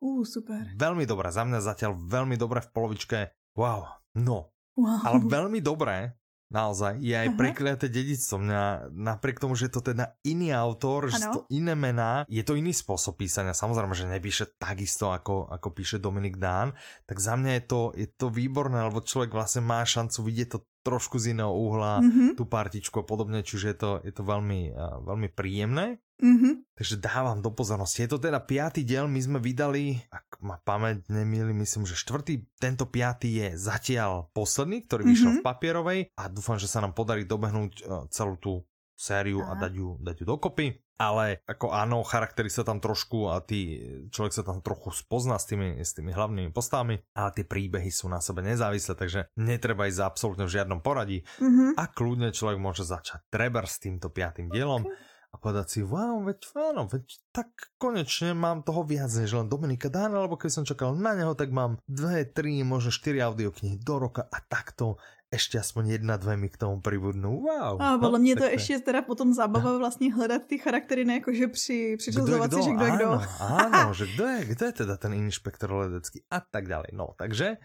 Uh, 0.00 0.22
super. 0.24 0.68
Veľmi 0.76 1.08
dobré, 1.08 1.32
za 1.32 1.48
mňa 1.48 1.64
zatiaľ 1.64 1.96
veľmi 1.96 2.36
dobré 2.36 2.60
v 2.60 2.70
polovičke. 2.72 3.18
Wow, 3.56 3.88
no. 4.20 4.52
Wow. 4.78 5.02
Ale 5.02 5.18
veľmi 5.26 5.58
dobré, 5.58 6.14
naozaj, 6.48 7.00
je 7.00 7.12
aj 7.12 7.36
prekliaté 7.36 7.92
dedictvo. 7.92 8.40
Mňa, 8.40 8.92
napriek 8.92 9.40
tomu, 9.40 9.56
že 9.56 9.68
je 9.68 9.72
to 9.74 9.82
teda 9.92 10.16
iný 10.24 10.52
autor, 10.52 11.08
ano. 11.08 11.12
že 11.12 11.24
to 11.28 11.40
iné 11.52 11.76
mená, 11.76 12.24
je 12.28 12.40
to 12.44 12.56
iný 12.56 12.72
spôsob 12.72 13.20
písania. 13.20 13.56
Samozrejme, 13.56 13.92
že 13.96 14.08
nepíše 14.08 14.56
takisto, 14.56 15.12
ako, 15.12 15.48
ako 15.48 15.68
píše 15.72 15.96
Dominik 16.00 16.40
Dán, 16.40 16.76
tak 17.04 17.20
za 17.20 17.36
mňa 17.36 17.52
je 17.58 17.62
to, 17.64 17.80
je 17.96 18.08
to 18.08 18.26
výborné, 18.32 18.80
lebo 18.88 19.04
človek 19.04 19.32
vlastne 19.32 19.64
má 19.64 19.84
šancu 19.84 20.18
vidieť 20.24 20.48
to 20.56 20.58
trošku 20.86 21.20
z 21.20 21.36
iného 21.36 21.52
uhla, 21.52 22.00
mm-hmm. 22.00 22.28
tú 22.40 22.48
partičku 22.48 23.02
a 23.02 23.04
podobne, 23.04 23.44
čiže 23.44 23.66
je 23.72 23.76
to, 23.76 23.90
je 24.08 24.12
to 24.14 24.22
veľmi, 24.24 24.72
uh, 24.72 25.04
veľmi 25.04 25.28
príjemné. 25.32 26.00
Mm-hmm. 26.18 26.74
Takže 26.74 26.98
dávam 26.98 27.38
do 27.38 27.54
pozornosti. 27.54 28.02
Je 28.02 28.10
to 28.10 28.18
teda 28.18 28.42
piatý 28.42 28.82
diel, 28.82 29.06
my 29.06 29.20
sme 29.22 29.38
vydali, 29.38 30.02
ak 30.10 30.42
ma 30.42 30.58
pamäť 30.58 31.06
nemýli, 31.06 31.54
myslím, 31.54 31.86
že 31.86 31.94
štvrtý, 31.94 32.42
tento 32.58 32.90
piatý 32.90 33.38
je 33.38 33.48
zatiaľ 33.54 34.30
posledný, 34.34 34.86
ktorý 34.86 35.06
mm-hmm. 35.06 35.14
vyšiel 35.14 35.32
v 35.38 35.46
papierovej 35.46 36.00
a 36.18 36.22
dúfam, 36.26 36.58
že 36.58 36.66
sa 36.66 36.82
nám 36.82 36.94
podarí 36.98 37.22
dobehnúť 37.22 37.72
uh, 37.82 38.06
celú 38.10 38.34
tú 38.38 38.52
sériu 38.98 39.46
Aha. 39.46 39.54
a 39.54 39.62
dať 39.62 39.72
ju, 39.78 39.88
dať 40.02 40.16
ju 40.22 40.24
dokopy. 40.26 40.66
Ale 40.98 41.46
ako 41.46 41.70
áno, 41.70 42.02
charaktery 42.02 42.50
sa 42.50 42.66
tam 42.66 42.82
trošku 42.82 43.30
a 43.30 43.38
tí, 43.38 43.78
človek 44.10 44.34
sa 44.34 44.42
tam 44.42 44.58
trochu 44.58 44.90
spozná 44.90 45.38
s 45.38 45.46
tými, 45.46 45.78
s 45.78 45.94
tými 45.94 46.10
hlavnými 46.10 46.50
postavami, 46.50 46.98
ale 47.14 47.30
tie 47.38 47.46
príbehy 47.46 47.86
sú 47.94 48.10
na 48.10 48.18
sebe 48.18 48.42
nezávislé, 48.42 48.98
takže 48.98 49.30
netreba 49.38 49.86
ísť 49.86 50.02
absolútne 50.02 50.50
v 50.50 50.58
žiadnom 50.58 50.82
poradí 50.82 51.22
mm-hmm. 51.38 51.78
a 51.78 51.86
kľudne 51.86 52.34
človek 52.34 52.58
môže 52.58 52.82
začať 52.82 53.30
treber 53.30 53.70
s 53.70 53.78
týmto 53.78 54.10
piatým 54.10 54.50
dielom. 54.50 54.82
Okay 54.82 55.16
a 55.28 55.36
povedať 55.36 55.66
si, 55.68 55.80
wow, 55.84 56.24
veď 56.24 56.38
áno, 56.56 56.88
veď 56.88 57.04
tak 57.36 57.48
konečne 57.76 58.32
mám 58.32 58.64
toho 58.64 58.80
viac 58.80 59.12
než 59.12 59.36
len 59.36 59.48
Dominika 59.48 59.92
Dána, 59.92 60.24
lebo 60.24 60.40
keď 60.40 60.50
som 60.50 60.64
čakal 60.64 60.96
na 60.96 61.12
neho, 61.12 61.36
tak 61.36 61.52
mám 61.52 61.76
dve, 61.84 62.24
tri, 62.24 62.64
možno 62.64 62.88
štyri 62.88 63.20
audioknihy 63.20 63.76
do 63.76 64.00
roka 64.00 64.24
a 64.24 64.38
takto 64.40 64.96
ještě 65.32 65.60
aspoň 65.60 65.88
jedna, 65.88 66.16
dvě 66.16 66.36
mi 66.36 66.48
k 66.48 66.56
tomu 66.56 66.80
pribudnou. 66.80 67.40
Wow. 67.40 67.82
A 67.82 67.98
podle 67.98 68.18
no, 68.18 68.22
mě 68.22 68.36
to 68.36 68.44
je 68.44 68.50
ještě 68.50 68.78
teda 68.78 69.02
potom 69.02 69.34
zábava 69.34 69.78
vlastně 69.78 70.14
hledat 70.14 70.42
ty 70.46 70.58
charaktery, 70.58 71.04
ne 71.04 71.14
jako 71.14 71.32
že 71.32 71.48
při 71.48 71.96
přiřazovat 71.98 72.52
si, 72.52 72.62
že 72.62 72.70
kdo 72.70 72.84
je 72.84 72.92
kdo. 72.92 73.08
Áno, 73.40 73.92
že 73.92 74.06
kdo 74.06 74.24
je, 74.24 74.44
kdo 74.44 74.66
je 74.66 74.72
teda 74.72 74.96
ten 74.96 75.12
inšpektor 75.12 75.72
ledecký 75.72 76.24
a 76.30 76.40
tak 76.40 76.68
dále. 76.68 76.84
No, 76.92 77.12
takže 77.18 77.56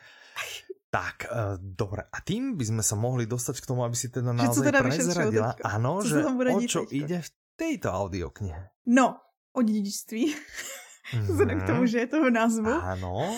tak, 0.93 1.25
uh, 1.25 1.57
dobre. 1.57 2.05
A 2.05 2.21
tým 2.21 2.53
by 2.53 2.65
sme 2.69 2.83
sa 2.85 2.93
mohli 2.93 3.25
dostať 3.25 3.65
k 3.65 3.65
tomu, 3.65 3.81
aby 3.81 3.97
si 3.97 4.13
teda 4.13 4.29
naozaj 4.29 4.61
teda 4.61 4.81
prezradila, 4.85 5.57
áno, 5.65 6.05
že 6.05 6.21
o 6.21 6.59
čo 6.69 6.85
teďko? 6.85 6.93
ide 6.93 7.17
v 7.25 7.29
tejto 7.55 7.91
audioknihe? 7.91 8.69
No, 8.85 9.15
o 9.53 9.61
dědictví. 9.61 10.35
Vzhledem 11.21 11.61
k 11.61 11.65
tomu, 11.65 11.77
mhm. 11.77 11.87
že 11.87 11.99
je 11.99 12.07
toho 12.07 12.29
názvu. 12.29 12.67
Ano. 12.67 13.35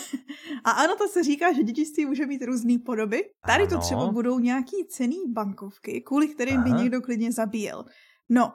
A 0.64 0.72
ano, 0.72 0.96
to 0.96 1.08
se 1.08 1.24
říká, 1.24 1.54
že 1.54 1.64
dědictví 1.64 2.06
může 2.06 2.26
mít 2.26 2.42
různé 2.42 2.74
podoby. 2.86 3.30
Tady 3.48 3.64
ano. 3.64 3.72
to 3.72 3.78
třeba 3.78 4.12
budou 4.12 4.40
nějaký 4.40 4.88
cený 4.90 5.18
bankovky, 5.28 6.02
kvůli 6.02 6.28
kterým 6.28 6.60
Aha. 6.60 6.64
by 6.64 6.72
někdo 6.72 7.02
klidně 7.02 7.32
zabíjel. 7.32 7.86
No, 8.30 8.54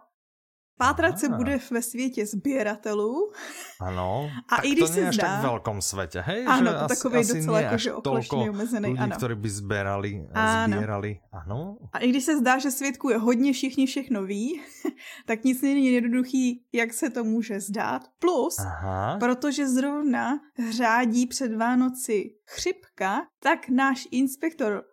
Pátrat 0.80 1.18
se 1.18 1.28
bude 1.28 1.60
ve 1.70 1.82
světě 1.82 2.26
sběratelů. 2.26 3.32
Ano, 3.80 4.30
a 4.48 4.56
tak 4.56 4.64
i 4.64 4.68
když 4.72 4.80
to 4.80 4.86
se 4.86 5.12
zdá... 5.12 5.28
tak 5.28 5.42
velkom 5.42 5.82
světě, 5.82 6.20
hej? 6.20 6.44
Ano, 6.48 6.72
že 6.72 6.78
to 6.78 6.88
takový 6.88 7.28
docela 7.28 7.60
jakože 7.60 7.92
oklešně 7.92 8.50
omezený. 8.50 8.88
Lidí, 8.88 8.98
ano. 8.98 9.16
ktorí 9.16 9.34
by 9.36 9.50
zbierali, 9.50 10.12
ano. 10.32 10.76
zbierali, 10.76 11.12
ano. 11.32 11.76
A 11.92 11.98
i 11.98 12.08
když 12.08 12.24
se 12.24 12.38
zdá, 12.40 12.58
že 12.58 12.70
světku 12.70 13.10
je 13.12 13.18
hodně, 13.18 13.52
všichni 13.52 13.86
všechno 13.86 14.24
ví, 14.24 14.60
tak 15.26 15.44
nic 15.44 15.62
není 15.62 15.92
jednoduchý, 15.92 16.64
jak 16.72 16.92
se 16.92 17.10
to 17.10 17.24
může 17.24 17.60
zdát. 17.60 18.08
Plus, 18.18 18.56
Aha. 18.58 19.16
protože 19.20 19.68
zrovna 19.68 20.40
řádí 20.70 21.26
před 21.26 21.52
Vánoci 21.56 22.40
chřipka, 22.46 23.28
tak 23.42 23.68
náš 23.68 24.08
inspektor 24.10 24.89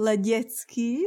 Ledecký. 0.00 0.98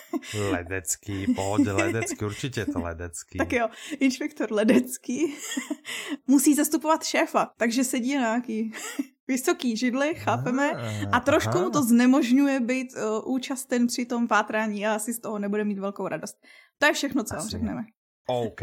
Ledecký, 0.50 1.34
pohodě, 1.34 1.72
Ledecký, 1.72 2.24
určitě 2.24 2.66
to 2.66 2.80
Ledecký. 2.80 3.38
Tak 3.38 3.52
jo, 3.52 3.68
inspektor 4.00 4.52
Ledecký 4.52 5.34
musí 6.26 6.54
zastupovat 6.54 7.04
šéfa, 7.04 7.50
takže 7.56 7.84
sedí 7.84 8.14
na 8.14 8.20
nějaký 8.20 8.72
vysoký 9.28 9.76
židli, 9.76 10.14
chápeme, 10.14 10.70
a 11.12 11.20
trošku 11.20 11.58
mu 11.58 11.70
to 11.70 11.82
znemožňuje 11.82 12.60
být 12.60 12.92
uh, 12.96 13.34
účasten 13.34 13.86
při 13.86 14.06
tom 14.06 14.28
pátrání 14.28 14.86
a 14.86 14.94
asi 14.94 15.12
z 15.12 15.20
toho 15.20 15.38
nebude 15.38 15.64
mít 15.64 15.78
velkou 15.78 16.08
radost. 16.08 16.36
To 16.78 16.86
je 16.86 16.92
všechno, 16.92 17.24
co 17.24 17.34
vám 17.34 17.48
řekneme. 17.48 17.82
OK. 18.26 18.60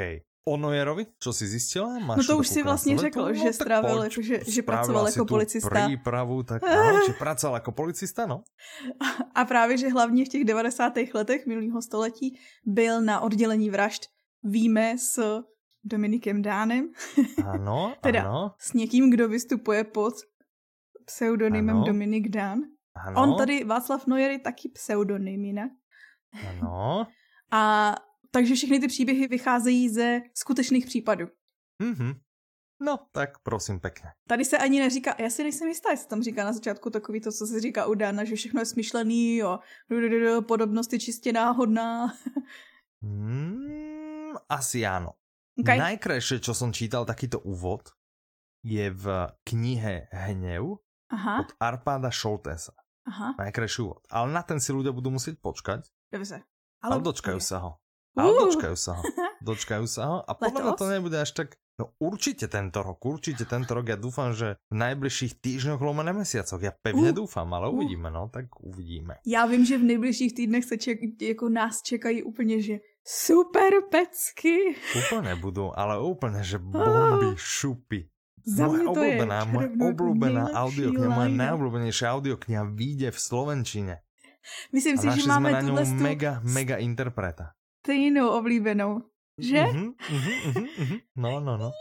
O 0.47 0.57
Nojerovi, 0.57 1.05
co 1.19 1.33
jsi 1.33 1.47
zjistila? 1.47 1.99
Máš 1.99 2.17
no 2.17 2.23
to 2.23 2.37
už 2.37 2.47
si 2.47 2.63
vlastně 2.63 2.97
řekl, 2.97 3.21
no, 3.21 3.33
že 3.33 3.53
strávil, 3.53 4.03
jako, 4.03 4.21
že, 4.21 4.39
že 4.47 4.61
pracoval 4.61 5.07
jako 5.07 5.25
policista. 5.25 5.87
Přípravu, 5.87 6.43
tak 6.43 6.63
ano, 6.63 6.99
že 7.07 7.13
pracoval 7.13 7.55
jako 7.55 7.71
policista, 7.71 8.25
no. 8.25 8.43
A 9.35 9.45
právě, 9.45 9.77
že 9.77 9.89
hlavně 9.89 10.25
v 10.25 10.27
těch 10.27 10.45
90. 10.45 10.93
letech 11.13 11.45
minulého 11.45 11.81
století 11.81 12.39
byl 12.65 13.01
na 13.01 13.19
oddělení 13.19 13.69
vražd. 13.69 14.01
Víme 14.43 14.97
s 14.97 15.43
Dominikem 15.83 16.41
Dánem. 16.41 16.89
Ano, 17.45 17.95
teda 18.01 18.21
ano. 18.21 18.51
s 18.59 18.73
někým, 18.73 19.11
kdo 19.11 19.27
vystupuje 19.27 19.83
pod 19.83 20.13
pseudonymem 21.05 21.75
ano. 21.75 21.85
Dominik 21.85 22.29
Dán. 22.29 22.59
Ano. 22.95 23.21
On 23.21 23.37
tady, 23.37 23.63
Václav 23.63 24.07
Nojer 24.07 24.31
je 24.31 24.39
taky 24.39 24.69
pseudonym 24.69 25.45
jinak. 25.45 25.71
Ano. 26.49 27.07
A 27.51 27.95
takže 28.37 28.55
všechny 28.55 28.79
ty 28.79 28.87
příběhy 28.87 29.27
vycházejí 29.27 29.89
ze 29.89 30.21
skutečných 30.33 30.85
případů. 30.85 31.27
Mhm. 31.81 32.13
No, 32.81 32.97
tak 33.11 33.39
prosím 33.39 33.79
pěkně. 33.79 34.09
Tady 34.27 34.45
se 34.45 34.57
ani 34.57 34.79
neříká, 34.79 35.15
já 35.17 35.29
si 35.29 35.43
nejsem 35.43 35.67
jistá, 35.67 35.91
jestli 35.91 36.07
tam 36.07 36.23
říká 36.23 36.43
na 36.43 36.53
začátku 36.53 36.89
takový 36.89 37.21
to, 37.21 37.31
co 37.31 37.47
se 37.47 37.59
říká 37.59 37.85
u 37.85 37.93
Dana, 37.93 38.23
že 38.23 38.35
všechno 38.35 38.61
je 38.61 38.65
smyšlený, 38.65 39.37
jo, 39.37 39.59
podobnost 40.47 40.93
je 40.93 40.99
čistě 40.99 41.33
náhodná. 41.33 42.13
Hmm, 43.01 44.33
asi 44.49 44.81
ano. 44.81 45.13
Okay. 45.53 45.77
Najkrajšie, 45.77 46.41
čo 46.41 46.57
som 46.57 46.73
čítal, 46.73 47.05
takýto 47.05 47.37
úvod, 47.45 47.93
je 48.65 48.89
v 48.89 49.29
knihe 49.45 50.09
Hnev 50.09 50.81
Aha. 51.13 51.45
od 51.45 51.53
Arpáda 51.61 52.09
Šoltesa. 52.09 52.73
Aha. 53.05 53.37
Najkrajší 53.37 53.85
úvod. 53.85 54.01
Ale 54.09 54.33
na 54.33 54.41
ten 54.41 54.57
si 54.57 54.73
ľudia 54.73 54.89
budú 54.89 55.13
musieť 55.13 55.37
počkať. 55.37 55.85
Dobře. 56.09 56.41
Ale, 56.81 56.93
ale 56.97 57.05
dočkajú 57.05 57.37
sa 57.37 57.61
ho. 57.61 57.71
Ale 58.17 58.29
uh. 58.33 58.39
dočkajú 58.49 58.75
sa 58.75 58.91
ho. 58.97 59.03
Dočkajú 59.45 59.85
sa 59.85 60.01
ho. 60.09 60.17
A 60.25 60.31
podľa 60.39 60.61
mňa 60.61 60.73
to 60.75 60.85
nebude 60.89 61.17
až 61.17 61.31
tak... 61.37 61.55
No 61.77 61.93
určite 62.01 62.49
tento 62.49 62.81
rok, 62.81 62.97
určite 63.05 63.45
tento 63.45 63.77
rok. 63.77 63.85
Ja 63.85 64.01
dúfam, 64.01 64.33
že 64.33 64.57
v 64.73 64.81
najbližších 64.81 65.37
týždňoch, 65.37 65.77
lomene 65.77 66.09
mesiacoch. 66.09 66.57
Ja 66.57 66.73
pevne 66.73 67.13
uh. 67.13 67.17
dúfam, 67.21 67.45
ale 67.53 67.69
uvidíme, 67.69 68.09
no, 68.09 68.33
tak 68.33 68.49
uvidíme. 68.65 69.21
Já 69.21 69.45
vím, 69.45 69.65
že 69.65 69.77
v 69.77 69.93
nejbližších 69.93 70.33
týdnech 70.33 70.65
se 70.65 70.77
ček, 70.77 70.99
jako 71.21 71.49
nás 71.49 71.81
čekají 71.81 72.23
úplně, 72.23 72.61
že 72.61 72.75
super 73.05 73.73
pecky. 73.91 74.75
Úplně 75.05 75.35
budou, 75.35 75.71
ale 75.75 76.01
úplně, 76.01 76.43
že 76.43 76.57
bomby, 76.57 77.37
šupy. 77.37 78.09
Za 78.47 78.63
moje 78.63 78.83
to 78.87 78.91
obľúbená, 78.95 79.39
je 79.43 79.51
moja 79.51 79.69
obľúbená 79.91 80.43
audiokniha, 80.55 81.11
moja 81.11 81.29
najobľúbenejšia 81.35 82.07
audiokniha 82.15 82.63
vyjde 82.71 83.11
v 83.11 83.19
Slovenčine. 83.19 83.95
Myslím 84.71 84.95
si, 84.95 85.07
že 85.11 85.27
máme 85.27 85.51
na 85.51 85.59
tuhle 85.59 85.83
mega, 85.99 86.39
mega 86.47 86.79
interpreta. 86.79 87.56
Stejnou 87.87 88.35
oblíbenou, 88.35 88.99
že? 89.39 89.63
Uh-huh, 89.63 89.95
uh-huh, 89.95 90.67
uh-huh. 90.75 90.99
No, 91.15 91.39
no, 91.39 91.55
no. 91.55 91.71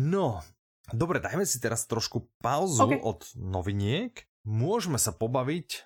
No. 0.00 0.40
Dobre, 0.88 1.20
dajme 1.20 1.44
si 1.44 1.60
teraz 1.60 1.84
trošku 1.84 2.32
pauzu 2.40 2.96
okay. 2.96 3.04
od 3.04 3.28
noviniek. 3.36 4.24
Môžeme 4.48 4.96
sa 4.96 5.12
pobaviť 5.12 5.84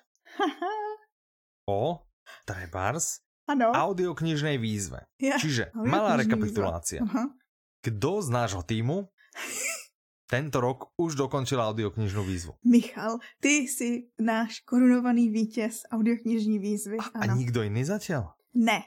o 1.75 2.07
Trebars 2.47 3.19
ano. 3.51 3.75
audioknižnej 3.75 4.63
výzve. 4.63 5.03
Ja, 5.19 5.35
Čiže 5.35 5.75
malá 5.75 6.15
rekapitulácia. 6.15 7.03
Uh-huh. 7.03 7.35
Kdo 7.83 8.23
z 8.23 8.31
nášho 8.31 8.63
týmu 8.63 9.11
tento 10.25 10.57
rok 10.57 10.89
už 10.97 11.15
dokončil 11.15 11.61
audioknižnú 11.61 12.21
výzvu? 12.25 12.57
Michal, 12.65 13.21
ty 13.39 13.69
jsi 13.69 14.09
náš 14.19 14.59
korunovaný 14.65 15.29
vítěz 15.29 15.85
audioknižní 15.91 16.59
výzvy. 16.59 16.97
A, 16.97 17.19
a 17.19 17.25
nikdo 17.25 17.61
jiný 17.61 17.85
zatiaľ? 17.85 18.33
Ne. 18.55 18.81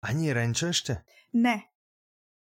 Ani 0.00 0.32
Renčo 0.32 0.72
ešte? 0.72 1.04
Ne. 1.36 1.70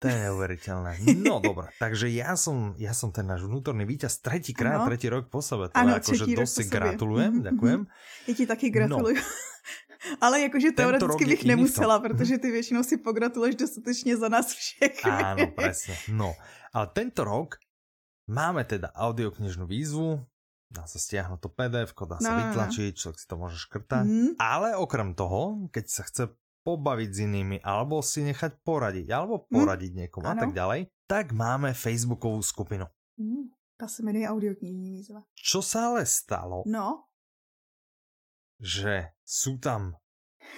To 0.01 0.09
je 0.09 0.17
neuveriteľné. 0.17 0.91
No 1.21 1.37
dobré, 1.37 1.69
takže 1.83 2.09
ja 2.09 2.33
som, 2.33 2.73
ja 2.81 2.93
som 2.93 3.13
ten 3.13 3.25
náš 3.25 3.45
vnútorný 3.45 3.85
víťaz 3.85 4.21
tretíkrát, 4.21 4.85
tretí 4.89 5.05
rok 5.09 5.29
po 5.29 5.45
sebe. 5.45 5.69
Ano, 5.77 5.97
akože 5.97 6.25
dosť 6.25 6.53
si 6.53 6.63
gratulujem, 6.69 7.33
mhm, 7.37 7.43
ďakujem. 7.53 7.81
Ja 8.29 8.33
ti 8.33 8.45
taky 8.49 8.67
gratuluju. 8.73 9.17
No. 9.17 9.25
Ale 10.25 10.49
jakože 10.49 10.73
teoreticky 10.73 11.25
bych 11.25 11.45
nemusela, 11.45 12.01
protože 12.01 12.37
ty 12.41 12.51
většinou 12.51 12.83
si 12.83 12.97
pogratuluješ 12.97 13.55
dostatečně 13.55 14.17
za 14.17 14.29
nás 14.29 14.49
všechny. 14.49 15.11
Áno, 15.11 15.45
presne. 15.53 15.93
No, 16.09 16.33
ale 16.73 16.89
tento 16.89 17.21
rok 17.21 17.61
máme 18.31 18.63
teda 18.63 18.95
audioknižnú 18.95 19.67
výzvu, 19.67 20.23
dá 20.71 20.87
sa 20.87 20.97
stiahnuť 20.97 21.39
to 21.43 21.49
PDF, 21.51 21.91
dá 22.07 22.17
sa 22.23 22.31
no, 22.31 22.37
vytlačiť, 22.47 22.91
človek 22.95 23.17
si 23.19 23.27
to 23.27 23.35
môže 23.35 23.57
škrtať. 23.67 24.05
Mm. 24.07 24.31
Ale 24.39 24.79
okrem 24.79 25.11
toho, 25.11 25.67
keď 25.69 25.85
sa 25.91 26.07
chce 26.07 26.31
pobaviť 26.63 27.09
s 27.11 27.19
inými, 27.27 27.57
alebo 27.59 27.99
si 27.99 28.23
nechať 28.23 28.63
poradiť, 28.63 29.11
alebo 29.11 29.43
mhm. 29.43 29.45
poradiť 29.51 29.91
mm. 29.91 29.99
niekomu 30.07 30.25
ano. 30.31 30.33
a 30.33 30.41
tak 30.47 30.53
ďalej, 30.55 30.79
tak 31.11 31.35
máme 31.35 31.75
Facebookovú 31.75 32.39
skupinu. 32.39 32.87
Mm. 33.19 33.51
Ta 33.75 33.89
se 33.89 34.05
jmenuje 34.05 34.29
audioknižní 34.29 34.89
výzva. 34.93 35.25
Čo 35.33 35.59
sa 35.65 35.91
ale 35.91 36.05
stalo? 36.05 36.63
No 36.69 37.11
že 38.61 39.17
sú 39.25 39.57
tam 39.57 39.97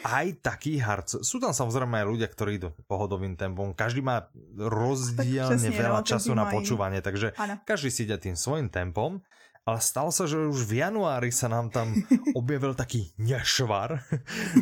aj 0.02 0.42
takí 0.42 0.82
harci. 0.82 1.22
Sú 1.22 1.38
tam 1.38 1.54
samozrejme 1.54 2.04
aj 2.04 2.08
ľudia, 2.10 2.28
ktorí 2.28 2.60
idú 2.60 2.70
pohodovým 2.90 3.38
tempom. 3.38 3.72
Každý 3.78 4.02
má 4.02 4.28
rozdielne 4.58 5.56
Přesně, 5.56 5.78
veľa 5.78 6.02
no, 6.02 6.08
času 6.08 6.32
na 6.34 6.50
počúvanie, 6.50 7.00
takže 7.00 7.38
ano. 7.38 7.62
každý 7.64 7.90
si 7.94 8.04
ide 8.10 8.18
tým 8.18 8.36
svojim 8.36 8.68
tempom. 8.68 9.24
Ale 9.64 9.80
stalo 9.80 10.12
sa, 10.12 10.28
že 10.28 10.36
už 10.36 10.68
v 10.68 10.84
januári 10.84 11.32
sa 11.32 11.48
nám 11.48 11.72
tam 11.72 11.96
objavil 12.40 12.76
taký 12.76 13.16
nešvar. 13.16 14.04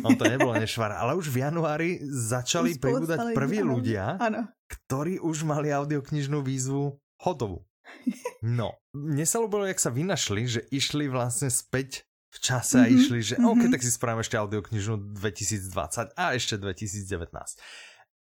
On 0.06 0.14
to 0.14 0.30
nebolo 0.30 0.54
nešvar, 0.54 0.94
ale 0.94 1.18
už 1.18 1.26
v 1.26 1.42
januári 1.42 1.98
začali 2.06 2.78
pribúdať 2.78 3.34
prví 3.34 3.66
ano. 3.66 3.74
ľudia, 3.74 4.14
ano. 4.22 4.46
ktorí 4.70 5.18
už 5.18 5.42
mali 5.42 5.74
audioknižnú 5.74 6.38
výzvu 6.46 7.02
hotovú. 7.18 7.66
No, 8.42 8.74
mne 8.90 9.22
sa 9.22 9.38
ľúbilo, 9.38 9.70
jak 9.70 9.78
sa 9.78 9.94
vynašli, 9.94 10.42
že 10.50 10.60
išli 10.74 11.06
vlastne 11.06 11.46
späť 11.46 12.02
v 12.32 12.38
čase 12.40 12.78
mm 12.78 12.84
-hmm. 12.84 12.88
a 12.88 12.94
išli, 12.96 13.18
že 13.22 13.34
mm 13.36 13.44
-hmm. 13.44 13.52
OK, 13.52 13.62
tak 13.70 13.82
si 13.84 13.90
spravíme 13.92 14.24
ešte 14.24 14.40
audioknižnú 14.40 14.96
2020 15.20 16.16
a 16.16 16.24
ešte 16.32 16.56
2019. 16.56 17.28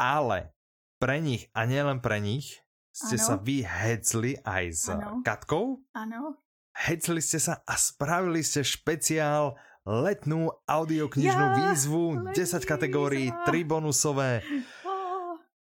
Ale 0.00 0.56
pre 0.96 1.20
nich 1.20 1.52
a 1.52 1.68
nielen 1.68 2.00
pre 2.00 2.20
nich 2.20 2.64
ste 2.92 3.16
ano. 3.20 3.24
sa 3.24 3.34
vy 3.36 3.62
hecli 3.62 4.36
aj 4.44 4.64
s 4.72 4.84
ano. 4.88 5.20
Katkou. 5.24 5.84
Áno. 5.92 6.40
Hecli 6.72 7.20
ste 7.20 7.38
sa 7.38 7.60
a 7.68 7.76
spravili 7.76 8.40
ste 8.40 8.64
špeciál 8.64 9.56
letnú 9.84 10.52
audioknižnú 10.68 11.46
ja, 11.50 11.56
výzvu, 11.56 12.32
10 12.32 12.64
kategórií, 12.68 13.32
3 13.48 13.64
bonusové. 13.64 14.44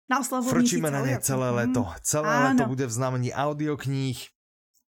Na 0.09 0.25
oslavu 0.25 0.49
Frčíme 0.49 0.89
na 0.89 1.05
ne 1.05 1.21
celé 1.21 1.53
leto. 1.53 1.85
Celé 2.01 2.33
Áno. 2.33 2.45
leto 2.49 2.63
bude 2.65 2.89
v 2.89 2.93
znamení 2.93 3.29
audiokníh. 3.29 4.17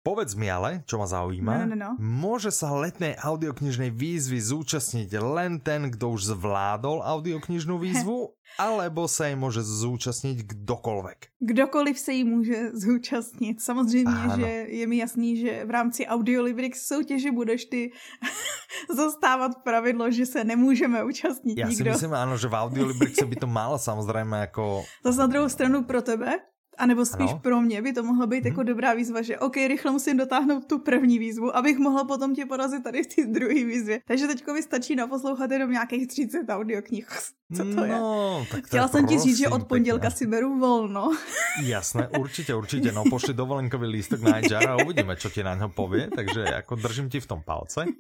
Povedz 0.01 0.33
mi 0.33 0.49
ale, 0.49 0.81
čo 0.89 0.97
ma 0.97 1.05
zaujíma, 1.05 1.69
no, 1.69 1.77
no, 1.77 1.77
no. 1.77 1.91
môže 2.01 2.49
sa 2.49 2.73
letnej 2.73 3.21
audioknižnej 3.21 3.93
výzvy 3.93 4.41
zúčastniť 4.41 5.13
len 5.21 5.61
ten, 5.61 5.93
kto 5.93 6.17
už 6.17 6.33
zvládol 6.33 7.05
audioknižnú 7.05 7.77
výzvu, 7.77 8.33
alebo 8.65 9.05
sa 9.05 9.29
jej 9.29 9.37
může 9.37 9.63
zúčastnit 9.63 10.43
kdokoliv. 10.43 11.21
Kdokoliv 11.41 11.99
se 11.99 12.13
jí 12.13 12.25
může 12.25 12.71
zúčastnit. 12.73 13.61
Samozřejmě, 13.61 14.17
ano. 14.17 14.37
že 14.37 14.49
je 14.69 14.87
mi 14.87 14.97
jasný, 14.97 15.37
že 15.37 15.65
v 15.65 15.71
rámci 15.71 16.07
Audiolibrix 16.07 16.87
soutěže 16.87 17.33
budeš 17.33 17.65
ty 17.65 17.93
zastávat 18.97 19.53
pravidlo, 19.65 20.11
že 20.11 20.27
se 20.27 20.45
nemůžeme 20.45 21.05
účastnit 21.05 21.59
Já 21.59 21.69
nikdo. 21.69 21.85
si 21.85 21.91
myslím, 21.91 22.15
ano, 22.15 22.37
že 22.37 22.49
v 22.49 22.55
Audiolibrixe 22.55 23.27
by 23.27 23.37
to 23.37 23.47
málo 23.47 23.79
samozřejmě 23.89 24.35
jako... 24.35 24.85
To 25.03 25.13
na 25.13 25.27
druhou 25.27 25.49
stranu 25.49 25.85
pro 25.85 26.03
tebe, 26.03 26.50
a 26.81 26.87
nebo 26.87 27.07
spíš 27.07 27.31
ano. 27.31 27.39
pro 27.39 27.61
mě 27.61 27.83
by 27.83 27.93
to 27.93 28.03
mohlo 28.03 28.27
být 28.27 28.45
hmm. 28.45 28.47
jako 28.47 28.63
dobrá 28.63 28.95
výzva, 28.95 29.23
že 29.23 29.39
OK, 29.39 29.57
rychle 29.57 29.91
musím 29.93 30.17
dotáhnout 30.17 30.67
tu 30.67 30.79
první 30.79 31.19
výzvu, 31.19 31.57
abych 31.57 31.79
mohla 31.79 32.05
potom 32.05 32.35
tě 32.35 32.47
porazit 32.47 32.85
tady 32.85 33.03
v 33.03 33.07
té 33.07 33.27
druhé 33.27 33.65
výzvě. 33.65 34.01
Takže 34.07 34.27
teďko 34.27 34.53
mi 34.53 34.63
stačí 34.63 34.97
naposlouchat 34.97 35.51
jenom 35.51 35.71
nějakých 35.71 36.09
30 36.09 36.39
audioknih. 36.49 37.09
Co 37.57 37.65
to 37.65 37.85
je? 37.85 37.91
No, 37.91 38.47
tak 38.51 38.65
Chtěla 38.65 38.89
jsem 38.89 39.07
ti 39.07 39.19
říct, 39.19 39.39
že 39.39 39.49
od 39.49 39.69
pondělka 39.69 40.11
si 40.11 40.27
beru 40.27 40.59
volno. 40.59 41.13
Jasné, 41.63 42.09
určitě, 42.19 42.55
určitě. 42.55 42.93
No 42.93 43.05
pošli 43.11 43.35
dovolenkový 43.35 43.87
lístok 43.87 44.21
na 44.21 44.33
HR 44.33 44.69
a 44.69 44.77
uvidíme, 44.85 45.17
čo 45.17 45.31
ti 45.31 45.43
na 45.43 45.55
něho 45.55 45.69
pově, 45.69 46.09
takže 46.17 46.41
jako 46.41 46.75
držím 46.75 47.09
ti 47.09 47.21
v 47.21 47.27
tom 47.27 47.43
palce. 47.47 47.85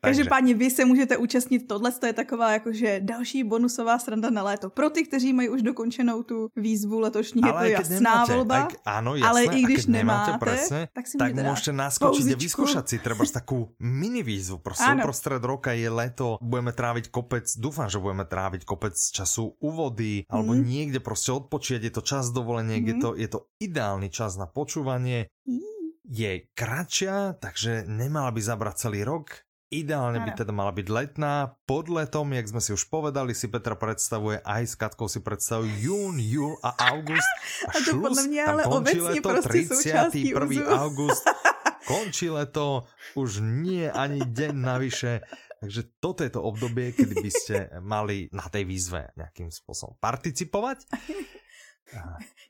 Každopádně 0.00 0.54
vy 0.54 0.70
se 0.70 0.84
můžete 0.84 1.16
účastnit, 1.16 1.68
tohle 1.68 1.92
to 1.92 2.06
je 2.06 2.12
taková 2.12 2.52
jakože 2.52 3.00
další 3.00 3.44
bonusová 3.44 3.98
sranda 3.98 4.30
na 4.30 4.42
léto. 4.42 4.70
Pro 4.70 4.90
ty, 4.90 5.04
kteří 5.04 5.32
mají 5.32 5.48
už 5.48 5.62
dokončenou 5.62 6.22
tu 6.22 6.48
výzvu 6.56 6.98
letošní, 7.00 7.42
je 7.46 7.52
to 7.52 7.64
jasná 7.72 7.96
nemáte, 7.96 8.32
volba. 8.36 8.56
Ak, 8.56 8.70
áno, 8.84 9.10
jasné, 9.16 9.28
ale 9.28 9.40
i 9.56 9.60
když 9.64 9.86
nemáte, 9.86 10.30
presne, 10.36 10.80
tak, 10.92 11.04
si 11.08 11.16
tak 11.16 11.32
môžete 11.32 11.72
naskočiť 11.72 12.24
a 12.32 12.36
vyskúšať 12.36 12.84
si 12.88 12.96
treba 13.00 13.24
takú 13.24 13.72
mini 13.80 14.22
výzvu. 14.22 14.58
Prostě 14.58 14.92
uprostred 15.00 15.44
roka 15.44 15.72
je 15.72 15.88
leto, 15.90 16.36
budeme 16.42 16.72
tráviť 16.72 17.08
kopec, 17.08 17.46
dúfam, 17.56 17.88
že 17.88 17.98
budeme 17.98 18.24
tráviť 18.24 18.62
kopec 18.64 18.94
času 18.94 19.56
u 19.60 19.70
vody, 19.70 20.24
alebo 20.28 20.52
mm. 20.52 20.62
niekde 20.64 21.00
prostě 21.00 21.32
odpočieť, 21.32 21.80
je 21.84 21.92
to 21.92 22.02
čas 22.02 22.30
dovolenie, 22.30 22.80
mm. 22.80 22.86
je, 22.86 22.94
to, 23.00 23.08
je 23.16 23.28
to 23.28 23.40
ideálny 23.60 24.08
čas 24.10 24.36
na 24.36 24.46
počúvanie. 24.46 25.28
Mm. 25.48 25.72
Je 26.02 26.50
kratšia, 26.54 27.38
takže 27.38 27.86
nemala 27.86 28.34
by 28.34 28.40
zabrať 28.42 28.74
celý 28.76 29.06
rok 29.06 29.46
Ideálne 29.72 30.20
by 30.20 30.36
teda 30.36 30.52
mala 30.52 30.68
byť 30.68 30.86
letná. 30.92 31.56
Pod 31.64 31.88
letom, 31.88 32.28
jak 32.36 32.44
sme 32.44 32.60
si 32.60 32.76
už 32.76 32.92
povedali, 32.92 33.32
si 33.32 33.48
Petra 33.48 33.72
predstavuje, 33.72 34.44
aj 34.44 34.62
s 34.68 34.74
Katkou 34.76 35.08
si 35.08 35.24
predstavujú 35.24 35.72
jún, 35.80 36.20
júl 36.20 36.60
a 36.60 36.76
august. 36.92 37.32
A, 37.64 37.72
a 37.72 37.80
to 37.80 37.96
šlus, 37.96 38.04
podľa 38.04 38.24
mňa 38.28 38.42
ale 38.44 38.62
obecne 38.68 39.16
leto, 39.16 39.30
31. 39.40 40.68
august. 40.76 41.24
Končí 41.88 42.28
leto, 42.28 42.84
už 43.16 43.40
nie 43.40 43.88
ani 43.88 44.20
deň 44.20 44.54
navyše. 44.60 45.24
Takže 45.64 45.96
toto 46.04 46.20
je 46.20 46.30
to 46.36 46.44
obdobie, 46.44 46.92
kedy 46.92 47.14
by 47.22 47.30
ste 47.32 47.56
mali 47.80 48.28
na 48.28 48.44
tej 48.52 48.68
výzve 48.68 49.08
nejakým 49.16 49.48
spôsobom 49.48 49.96
participovať. 49.96 50.84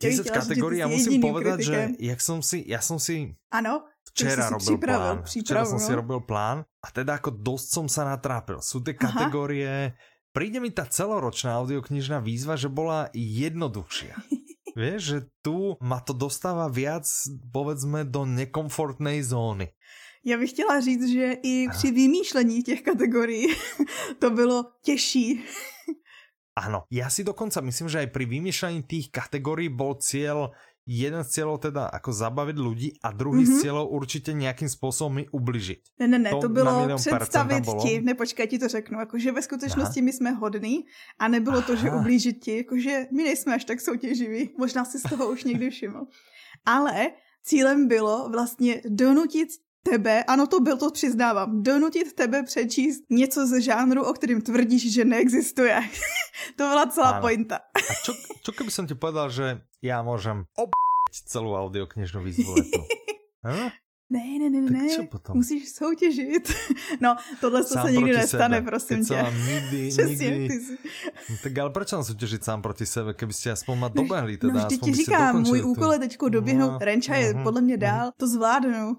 10 0.02 0.26
kategórií 0.26 0.82
a 0.82 0.90
musím 0.90 1.22
povedať, 1.22 1.58
kritikem. 1.62 1.88
že 1.94 2.02
jak 2.02 2.20
som 2.22 2.38
si, 2.42 2.58
ja 2.66 2.80
som 2.82 2.98
si 2.98 3.30
ano, 3.54 3.86
včera 4.10 4.50
robil 4.50 4.76
plán. 4.78 5.16
Včera 5.22 5.62
som 5.62 5.78
no? 5.78 5.84
si 5.86 5.92
robil 5.94 6.20
plán 6.26 6.58
a 6.82 6.88
teda 6.90 7.22
ako 7.22 7.30
dosť 7.30 7.66
som 7.70 7.86
sa 7.86 8.02
natrápil. 8.08 8.58
Sú 8.58 8.82
tie 8.82 8.98
kategórie, 8.98 9.94
príde 10.34 10.58
mi 10.58 10.74
tá 10.74 10.88
celoročná 10.88 11.54
audioknižná 11.62 12.18
výzva, 12.18 12.58
že 12.58 12.66
bola 12.66 13.08
jednoduchšia. 13.14 14.14
Vieš, 14.78 15.00
že 15.04 15.18
tu 15.44 15.76
ma 15.84 16.00
to 16.00 16.16
dostáva 16.16 16.64
viac, 16.72 17.04
povedzme, 17.52 18.08
do 18.08 18.24
nekomfortnej 18.24 19.20
zóny. 19.20 19.68
Já 20.24 20.38
bych 20.38 20.50
chtěla 20.50 20.80
říct, 20.80 21.08
že 21.12 21.32
i 21.42 21.68
při 21.70 21.90
vymýšlení 21.90 22.62
těch 22.62 22.82
kategorií 22.82 23.46
to 24.18 24.30
bylo 24.30 24.64
těžší. 24.84 25.42
Áno, 26.52 26.84
ja 26.92 27.08
si 27.08 27.24
dokonca 27.24 27.64
myslím, 27.64 27.88
že 27.88 28.04
aj 28.04 28.12
pri 28.12 28.28
vymýšľaní 28.28 28.84
tých 28.84 29.08
kategórií 29.08 29.72
bol 29.72 29.96
cieľ 29.96 30.52
jeden 30.86 31.24
z 31.24 31.28
cílů 31.28 31.58
teda 31.58 31.90
jako 31.92 32.12
zabavit 32.12 32.58
lidi 32.58 32.92
a 33.02 33.12
druhý 33.12 33.44
mm-hmm. 33.44 33.58
z 33.58 33.62
cílů 33.62 33.86
určitě 33.86 34.32
nějakým 34.32 34.68
způsobem 34.68 35.14
mi 35.14 35.28
ubližit. 35.28 35.80
Ne, 35.98 36.08
ne, 36.08 36.18
ne, 36.18 36.30
to, 36.30 36.40
to 36.40 36.48
bylo 36.48 36.96
představit 36.96 37.64
ti, 37.82 38.00
nepočkej, 38.00 38.48
ti 38.48 38.58
to 38.58 38.68
řeknu, 38.68 38.98
jakože 38.98 39.32
ve 39.32 39.42
skutečnosti 39.42 40.00
Aha. 40.00 40.04
my 40.04 40.12
jsme 40.12 40.30
hodní 40.30 40.84
a 41.18 41.28
nebylo 41.28 41.56
Aha. 41.56 41.66
to, 41.66 41.76
že 41.76 41.90
ublížit 41.90 42.44
ti, 42.44 42.56
jakože 42.56 43.06
my 43.12 43.22
nejsme 43.22 43.54
až 43.54 43.64
tak 43.64 43.80
soutěživí, 43.80 44.50
možná 44.58 44.84
si 44.84 44.98
z 44.98 45.02
toho 45.02 45.30
už 45.30 45.44
někdy 45.44 45.70
všiml. 45.70 46.06
Ale 46.66 47.10
cílem 47.42 47.88
bylo 47.88 48.28
vlastně 48.28 48.82
donutit 48.88 49.48
tebe, 49.82 50.24
ano 50.24 50.46
to 50.46 50.60
byl, 50.60 50.76
to 50.76 50.90
přiznávám, 50.90 51.62
donutit 51.62 52.12
tebe 52.12 52.42
přečíst 52.42 53.02
něco 53.10 53.46
ze 53.46 53.60
žánru, 53.60 54.04
o 54.04 54.12
kterým 54.12 54.40
tvrdíš, 54.40 54.92
že 54.92 55.04
neexistuje. 55.04 55.80
to 56.56 56.68
byla 56.68 56.86
celá 56.86 57.10
ano. 57.10 57.20
pointa. 57.20 57.56
A 57.56 57.92
čo, 58.04 58.12
čo 58.42 58.50
keby 58.52 58.70
som 58.70 58.86
ti 58.86 58.94
povedal, 58.94 59.30
že 59.30 59.60
já 59.82 60.02
můžem 60.02 60.44
ob 60.56 60.70
celou 61.26 61.54
audioknižnou 61.54 62.22
výzvu 62.22 62.54
Ne, 64.12 64.38
ne, 64.38 64.50
ne, 64.50 64.60
ne, 64.70 65.08
musíš 65.32 65.68
soutěžit. 65.72 66.52
No, 67.00 67.16
tohle 67.40 67.64
to 67.64 67.68
se 67.68 67.92
nikdy 67.92 68.12
nestane, 68.12 68.56
sebe. 68.56 68.66
prosím 68.66 69.04
tě. 69.04 69.24
Nikdy, 69.46 69.88
Přesně, 69.88 70.30
nikdy. 70.30 70.48
Ty 70.48 70.60
si... 70.60 70.78
No, 71.30 71.36
tak 71.42 71.58
ale 71.58 71.70
proč 71.70 71.92
mám 71.92 72.04
soutěžit 72.04 72.44
sám 72.44 72.62
proti 72.62 72.86
sebe, 72.86 73.14
keby 73.14 73.32
ste 73.32 73.52
aspoň 73.52 73.78
ma 73.78 73.88
dobehli? 73.88 74.36
Teda, 74.36 74.52
no, 74.52 74.60
vždyť 74.60 74.80
ti 74.84 74.92
říkám, 74.94 75.42
můj 75.42 75.62
úkol 75.62 75.92
je 75.92 75.98
teďko 75.98 76.28
doběhnout, 76.28 76.72
no, 76.72 76.78
Renča 76.78 77.14
je 77.14 77.32
uh-huh, 77.32 77.42
podle 77.42 77.60
mě 77.60 77.76
dál, 77.76 78.08
uh-huh. 78.08 78.16
to 78.16 78.26
zvládnu. 78.28 78.96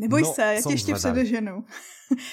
Neboj 0.00 0.22
no, 0.22 0.32
se, 0.32 0.42
já 0.42 0.62
tě 0.62 0.72
ještě 0.72 0.94
předeženu. 0.94 1.64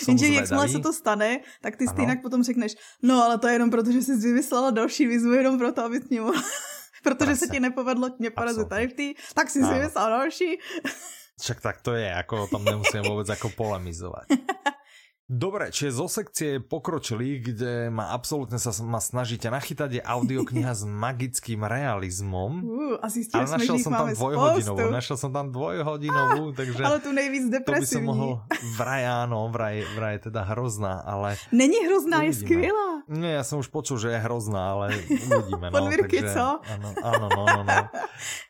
Jenže 0.07 0.27
jakmile 0.27 0.69
se 0.69 0.79
to 0.79 0.93
stane, 0.93 1.39
tak 1.61 1.75
ty 1.75 1.87
stejnak 1.87 2.21
potom 2.21 2.43
řekneš, 2.43 2.75
no 3.03 3.23
ale 3.23 3.37
to 3.37 3.47
je 3.47 3.53
jenom 3.53 3.69
proto, 3.69 3.91
že 3.91 4.01
jsi 4.01 4.15
vymyslela 4.15 4.71
další 4.71 5.07
výzvu, 5.07 5.33
jenom 5.33 5.57
proto, 5.57 5.83
aby 5.83 5.99
s 6.01 6.09
ním 6.09 6.23
Protože 7.03 7.25
Prase. 7.25 7.45
se 7.45 7.47
ti 7.47 7.59
nepovedlo 7.59 8.09
mě 8.19 8.29
porazit 8.29 8.69
tady 8.69 8.87
v 8.87 8.93
tý, 8.93 9.13
tak 9.33 9.49
si 9.49 9.63
si 9.63 9.73
vymyslela 9.73 10.09
další. 10.09 10.59
Však 11.41 11.61
tak 11.61 11.81
to 11.81 11.93
je, 11.93 12.07
jako 12.07 12.47
tam 12.47 12.63
nemusím 12.63 13.01
vůbec 13.01 13.29
jako 13.29 13.49
polemizovat. 13.49 14.23
Dobre, 15.27 15.75
čiže 15.75 15.99
zo 15.99 16.07
sekcie 16.07 16.63
pokročili, 16.63 17.43
kde 17.43 17.91
ma 17.91 18.15
absolútne 18.15 18.55
sa 18.55 18.71
ma 18.87 19.03
snažíte 19.03 19.51
nachytať, 19.51 19.99
je 19.99 20.01
audiokniha 20.01 20.71
s 20.71 20.87
magickým 21.03 21.67
realizmom. 21.67 22.63
Uh, 22.63 22.95
a 23.03 23.11
zistil 23.11 23.43
ale 23.43 23.59
našiel 23.59 23.75
som 23.83 23.91
tam 23.91 24.07
dvojhodinovú, 24.15 24.87
našiel 24.87 25.17
som 25.19 25.31
tam 25.35 25.51
dvojhodinovú, 25.51 26.43
ah, 26.51 26.55
takže... 26.55 26.79
Ale 26.79 27.03
tu 27.03 27.11
nejvíc 27.11 27.51
depresivní. 27.51 27.75
To 27.75 27.83
by 27.83 27.87
som 27.91 28.03
mohol, 28.07 28.31
vraj 28.79 29.03
áno, 29.03 29.51
vraj, 29.51 29.83
vraj 29.99 30.15
je 30.15 30.31
teda 30.31 30.47
hrozná, 30.47 31.03
ale... 31.03 31.35
Není 31.51 31.75
hrozná, 31.91 32.23
uvidíme. 32.23 32.31
je 32.31 32.33
skvělá. 32.47 32.89
Nie, 33.11 33.31
ja 33.35 33.43
som 33.43 33.59
už 33.59 33.67
počul, 33.67 33.99
že 33.99 34.15
je 34.15 34.19
hrozná, 34.23 34.79
ale 34.79 34.95
uvidíme. 35.27 35.67
No, 35.67 35.75
Podvirky, 35.75 36.23
takže, 36.23 36.39
co? 36.39 36.47
Áno, 36.63 36.87
áno, 37.03 37.27
no, 37.35 37.43
no, 37.43 37.61
no. 37.67 37.79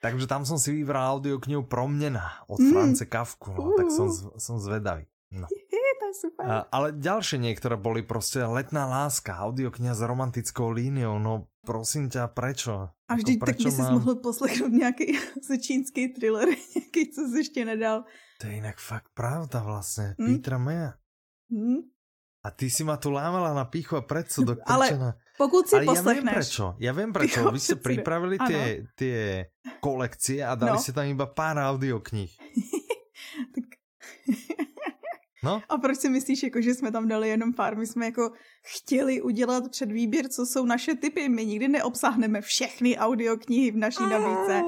takže 0.06 0.30
tam 0.30 0.46
som 0.46 0.62
si 0.62 0.70
vybral 0.78 1.18
audioknihu 1.18 1.66
Promnena 1.66 2.46
od 2.46 2.62
mm. 2.62 2.70
France 2.70 3.02
Kafku, 3.10 3.50
no, 3.50 3.74
uh. 3.74 3.78
tak 3.82 3.90
som, 3.90 4.14
som 4.38 4.62
zvedavý. 4.62 5.10
No. 5.34 5.50
Super. 6.14 6.46
A, 6.46 6.56
ale 6.72 6.92
ďalšie 6.96 7.40
niektoré 7.40 7.76
boli 7.76 8.02
prostě 8.04 8.44
letná 8.44 8.86
láska, 8.86 9.38
audiokniha 9.38 9.94
s 9.94 10.02
romantickou 10.02 10.70
líniou, 10.70 11.20
no 11.20 11.48
prosím 11.66 12.10
ťa, 12.10 12.28
prečo? 12.28 12.90
A 13.08 13.16
vždy 13.16 13.34
jako, 13.34 13.46
tak 13.46 13.58
by 13.58 13.72
si 13.72 13.82
mám... 13.82 13.94
mohl 13.94 14.16
poslechnout 14.16 14.72
nějaký 14.72 15.20
čínský 15.62 16.08
thriller, 16.08 16.48
nějaký, 16.48 17.12
co 17.12 17.22
jsi 17.28 17.38
ještě 17.38 17.66
nedal. 17.66 18.04
To 18.42 18.48
je 18.48 18.54
jinak 18.54 18.78
fakt 18.78 19.10
pravda 19.14 19.64
vlastně, 19.64 20.16
mm. 20.18 20.36
Petra 20.36 20.58
Meja. 20.58 20.94
Mm. 21.50 21.78
A 22.44 22.52
ty 22.52 22.70
si 22.70 22.84
ma 22.84 22.98
tu 22.98 23.12
lámala 23.12 23.54
na 23.54 23.66
píchu 23.66 24.00
a 24.00 24.02
predso 24.02 24.44
do 24.44 24.56
Ale 24.66 25.14
pokud 25.38 25.68
si 25.68 25.76
Ale 25.76 25.86
poslechneš. 25.86 26.00
ja 26.00 26.24
viem 26.24 26.34
prečo, 26.34 26.66
ja 26.80 26.92
viem 26.96 27.12
prečo. 27.18 27.40
Vy 27.52 27.60
ste 27.60 27.76
pripravili 27.76 28.36
tie, 28.40 28.88
tie 28.96 29.18
kolekcie 29.84 30.42
a 30.42 30.56
dali 30.56 30.80
no. 30.80 30.82
ste 30.82 30.96
tam 30.96 31.06
iba 31.06 31.28
pár 31.28 31.60
audioknih. 31.60 32.32
tak 33.56 33.68
No? 35.48 35.62
A 35.70 35.78
proč 35.78 35.98
si 35.98 36.10
myslíš, 36.10 36.44
jako, 36.44 36.62
že 36.62 36.74
jsme 36.74 36.92
tam 36.92 37.08
dali 37.08 37.30
jenom 37.30 37.54
pár? 37.54 37.78
My 37.78 37.88
jsme 37.88 38.06
jako 38.06 38.32
chtěli 38.64 39.22
udělat 39.22 39.64
před 39.72 39.92
výběr, 39.92 40.28
co 40.28 40.46
jsou 40.46 40.66
naše 40.66 40.96
typy. 40.96 41.30
My 41.30 41.46
nikdy 41.46 41.68
neobsáhneme 41.68 42.42
všechny 42.42 42.98
audioknihy 42.98 43.72
v 43.72 43.78
naší 43.78 44.04
nabídce. 44.04 44.62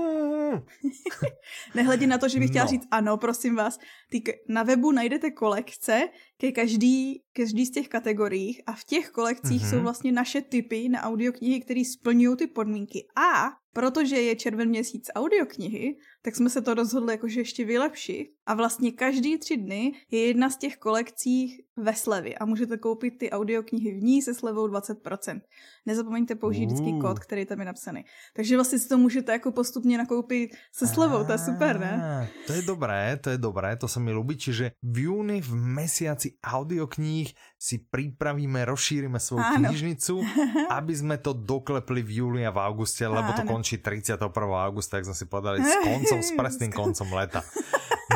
Nehledě 1.75 2.07
na 2.07 2.17
to, 2.17 2.27
že 2.27 2.39
bych 2.39 2.49
chtěla 2.49 2.65
no. 2.65 2.69
říct, 2.69 2.87
ano, 2.91 3.17
prosím 3.17 3.55
vás, 3.55 3.79
ty 4.09 4.23
na 4.47 4.63
webu 4.63 4.91
najdete 4.91 5.31
kolekce 5.31 6.09
ke 6.39 6.51
každý, 6.51 7.21
každý 7.33 7.65
z 7.65 7.71
těch 7.71 7.87
kategorií 7.87 8.63
a 8.63 8.73
v 8.73 8.83
těch 8.83 9.09
kolekcích 9.09 9.61
mm-hmm. 9.61 9.69
jsou 9.69 9.79
vlastně 9.81 10.11
naše 10.11 10.41
typy 10.41 10.89
na 10.89 11.03
audioknihy, 11.03 11.59
které 11.59 11.85
splňují 11.85 12.37
ty 12.37 12.47
podmínky. 12.47 13.07
A 13.15 13.59
protože 13.73 14.15
je 14.15 14.35
červen 14.35 14.69
měsíc 14.69 15.07
audioknihy, 15.15 15.97
tak 16.21 16.35
jsme 16.35 16.49
se 16.49 16.61
to 16.61 16.73
rozhodli 16.73 17.13
jakože 17.13 17.39
ještě 17.39 17.65
vylepšit. 17.65 18.27
A 18.45 18.53
vlastně 18.53 18.91
každý 18.91 19.37
tři 19.37 19.57
dny 19.57 19.91
je 20.11 20.27
jedna 20.27 20.49
z 20.49 20.57
těch 20.57 20.77
kolekcí 20.77 21.65
ve 21.77 21.93
slevě 21.93 22.35
a 22.35 22.45
můžete 22.45 22.77
koupit 22.77 23.17
ty 23.17 23.29
audioknihy 23.31 23.99
v 23.99 24.03
ní 24.03 24.21
se 24.21 24.33
slevou 24.33 24.67
20%. 24.67 25.41
Nezapomeňte 25.85 26.35
použít 26.35 26.65
vždycky 26.65 26.91
kód, 27.01 27.19
který 27.19 27.45
tam 27.45 27.59
je 27.59 27.65
napsaný. 27.65 28.05
Takže 28.35 28.55
vlastně 28.55 28.79
si 28.79 28.87
to 28.87 28.97
můžete 28.97 29.31
jako 29.31 29.51
postupně 29.51 29.97
nakoupit 29.97 30.51
se 30.73 30.87
slevou, 30.87 31.23
to 31.23 31.31
je 31.31 31.37
super, 31.37 31.79
ne? 31.79 32.29
To 32.47 32.53
je 32.53 32.61
dobré, 32.61 33.19
to 33.23 33.29
je 33.29 33.37
dobré, 33.37 33.75
to 33.75 33.87
se 33.87 33.99
mi 33.99 34.11
ľúbi. 34.11 34.35
Čiže 34.35 34.71
v 34.83 34.97
júni 35.07 35.41
v 35.41 35.55
mesiaci 35.55 36.28
audiokníh 36.37 37.33
si 37.57 37.81
pripravíme, 37.81 38.67
rozšírime 38.67 39.17
svoju 39.17 39.41
Áno. 39.41 39.57
knižnicu, 39.65 40.15
aby 40.77 40.93
sme 40.93 41.15
to 41.17 41.33
doklepli 41.33 42.05
v 42.05 42.11
júli 42.21 42.41
a 42.45 42.51
v 42.53 42.59
auguste, 42.61 43.07
lebo 43.07 43.33
to 43.33 43.47
končí 43.47 43.81
31. 43.81 44.19
augusta, 44.37 44.99
tak 44.99 45.09
sme 45.09 45.15
si 45.17 45.25
povedali, 45.25 45.65
s 45.65 45.75
koncom, 45.87 46.19
s 46.21 46.31
presným 46.35 46.71
koncom 46.73 47.07
leta. 47.15 47.41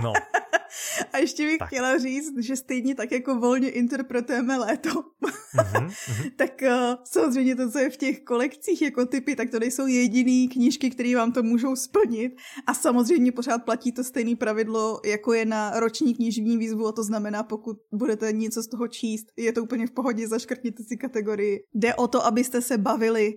No. 0.01 0.09
A 1.13 1.17
ještě 1.17 1.45
bych 1.45 1.57
tak. 1.57 1.67
chtěla 1.67 1.97
říct, 1.97 2.33
že 2.39 2.55
stejně 2.55 2.95
tak 2.95 3.11
jako 3.11 3.39
volně 3.39 3.69
interpretujeme 3.69 4.57
léto, 4.57 4.89
mm-hmm, 4.89 5.91
tak 6.35 6.61
uh, 6.61 6.95
samozřejmě 7.03 7.55
to, 7.55 7.71
co 7.71 7.79
je 7.79 7.89
v 7.89 7.97
těch 7.97 8.23
kolekcích 8.23 8.81
jako 8.81 9.05
typy, 9.05 9.35
tak 9.35 9.49
to 9.49 9.59
nejsou 9.59 9.87
jediný 9.87 10.47
knížky, 10.47 10.89
které 10.89 11.15
vám 11.15 11.31
to 11.31 11.43
můžou 11.43 11.75
splnit. 11.75 12.31
A 12.67 12.73
samozřejmě 12.73 13.31
pořád 13.31 13.57
platí 13.57 13.91
to 13.91 14.03
stejné 14.03 14.35
pravidlo, 14.35 15.01
jako 15.05 15.33
je 15.33 15.45
na 15.45 15.79
roční 15.79 16.15
knižní 16.15 16.57
výzvu, 16.57 16.87
a 16.87 16.91
to 16.91 17.03
znamená, 17.03 17.43
pokud 17.43 17.77
budete 17.93 18.31
něco 18.31 18.63
z 18.63 18.67
toho 18.67 18.87
číst, 18.87 19.25
je 19.37 19.53
to 19.53 19.63
úplně 19.63 19.87
v 19.87 19.91
pohodě, 19.91 20.27
zaškrtněte 20.27 20.83
si 20.83 20.97
kategorii. 20.97 21.63
Jde 21.73 21.95
o 21.95 22.07
to, 22.07 22.25
abyste 22.25 22.61
se 22.61 22.77
bavili 22.77 23.33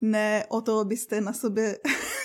ne 0.00 0.44
o 0.48 0.60
to, 0.60 0.78
abyste 0.78 1.20
na 1.20 1.32
sobě 1.32 1.78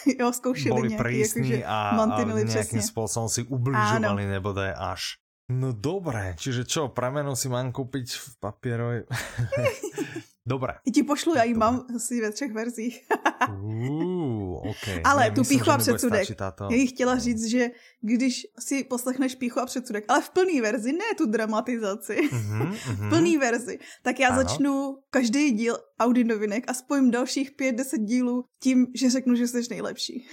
jo, 0.19 0.27
zkoušeli 0.29 0.71
Boli 0.71 0.89
prísni 0.93 1.61
a, 1.65 1.97
a 1.97 2.23
nejakým 2.23 2.83
spôsobom 2.83 3.27
si 3.29 3.43
ubližovali, 3.45 4.29
nebo 4.29 4.53
to 4.53 4.61
je 4.63 4.73
až. 4.73 5.17
No 5.45 5.77
dobré, 5.77 6.33
čiže 6.41 6.65
čo, 6.65 6.89
pramenu 6.89 7.37
si 7.37 7.49
mám 7.49 7.69
kúpiť 7.69 8.07
v 8.17 8.27
papierovej... 8.41 8.99
Dobré. 10.47 10.73
I 10.85 10.91
ti 10.91 11.03
pošlu, 11.03 11.35
já 11.35 11.43
ji 11.43 11.53
mám 11.53 11.85
asi 11.95 12.21
ve 12.21 12.31
třech 12.31 12.53
verzích. 12.53 13.07
uh, 13.49 14.69
okay. 14.69 15.01
Ale 15.03 15.31
tu 15.31 15.43
píchu 15.43 15.71
a 15.71 15.77
předsudek. 15.77 16.35
Tato... 16.35 16.67
Já 16.71 16.77
jí 16.77 16.87
chtěla 16.87 17.17
říct, 17.17 17.45
že 17.45 17.67
když 18.01 18.47
si 18.59 18.83
poslechneš 18.83 19.35
píchu 19.35 19.59
a 19.59 19.65
předsudek, 19.65 20.05
ale 20.07 20.21
v 20.21 20.29
plný 20.29 20.61
verzi, 20.61 20.91
ne 20.93 21.15
tu 21.17 21.25
dramatizaci, 21.25 22.15
mm-hmm. 22.15 22.71
v 22.95 23.09
plný 23.09 23.37
verzi, 23.37 23.79
tak 24.03 24.19
já 24.19 24.29
ano. 24.29 24.43
začnu 24.43 24.97
každý 25.09 25.51
díl 25.51 25.77
Audi 25.99 26.23
novinek 26.23 26.63
a 26.67 26.73
spojím 26.73 27.11
dalších 27.11 27.51
pět, 27.51 27.75
deset 27.75 28.01
dílů 28.01 28.45
tím, 28.63 28.87
že 28.95 29.09
řeknu, 29.09 29.35
že 29.35 29.47
jsi 29.47 29.61
nejlepší. 29.69 30.27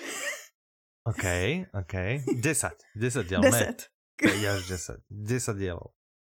OK, 1.05 1.25
OK. 1.81 1.93
Deset. 2.41 2.75
Deset 2.97 3.29
díl. 3.29 3.41
Deset. 3.41 3.83
Ne. 4.25 4.49
Až 4.51 4.69
deset. 4.69 4.97
Deset 5.11 5.57
dílů. 5.57 5.81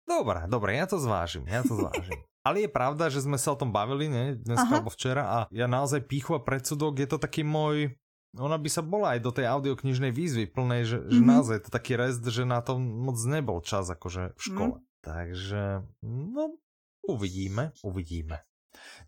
Dobré, 0.09 0.41
dobré, 0.47 0.75
já 0.75 0.85
to 0.85 0.99
zvážím, 0.99 1.47
já 1.47 1.63
to 1.63 1.75
zvážím. 1.75 2.28
Ale 2.49 2.65
je 2.65 2.71
pravda, 2.73 3.13
že 3.13 3.21
sme 3.21 3.37
sa 3.37 3.53
o 3.53 3.59
tom 3.61 3.69
bavili, 3.69 4.09
ne, 4.09 4.33
dneska 4.33 4.81
alebo 4.81 4.89
včera 4.89 5.23
a 5.29 5.37
ja 5.53 5.69
naozaj 5.69 6.09
píchu 6.09 6.33
a 6.33 6.41
predsudok 6.41 6.97
je 6.97 7.07
to 7.13 7.21
taký 7.21 7.45
môj, 7.45 7.93
ona 8.33 8.57
by 8.57 8.69
sa 8.73 8.81
bola 8.81 9.13
aj 9.13 9.19
do 9.21 9.29
tej 9.29 9.45
audioknižnej 9.45 10.09
výzvy 10.09 10.49
plnej, 10.49 10.81
že, 10.89 10.97
mm-hmm. 10.97 11.13
že 11.13 11.21
mhm. 11.21 11.29
naozaj 11.29 11.55
je 11.61 11.63
to 11.69 11.71
taký 11.77 11.93
rest, 11.93 12.25
že 12.25 12.49
na 12.49 12.65
to 12.65 12.81
moc 12.81 13.21
nebol 13.29 13.61
čas 13.61 13.85
akože 13.85 14.33
v 14.33 14.41
škole. 14.41 14.75
Mm. 14.81 14.85
Takže, 14.99 15.63
no, 16.09 16.57
uvidíme, 17.05 17.71
uvidíme. 17.85 18.41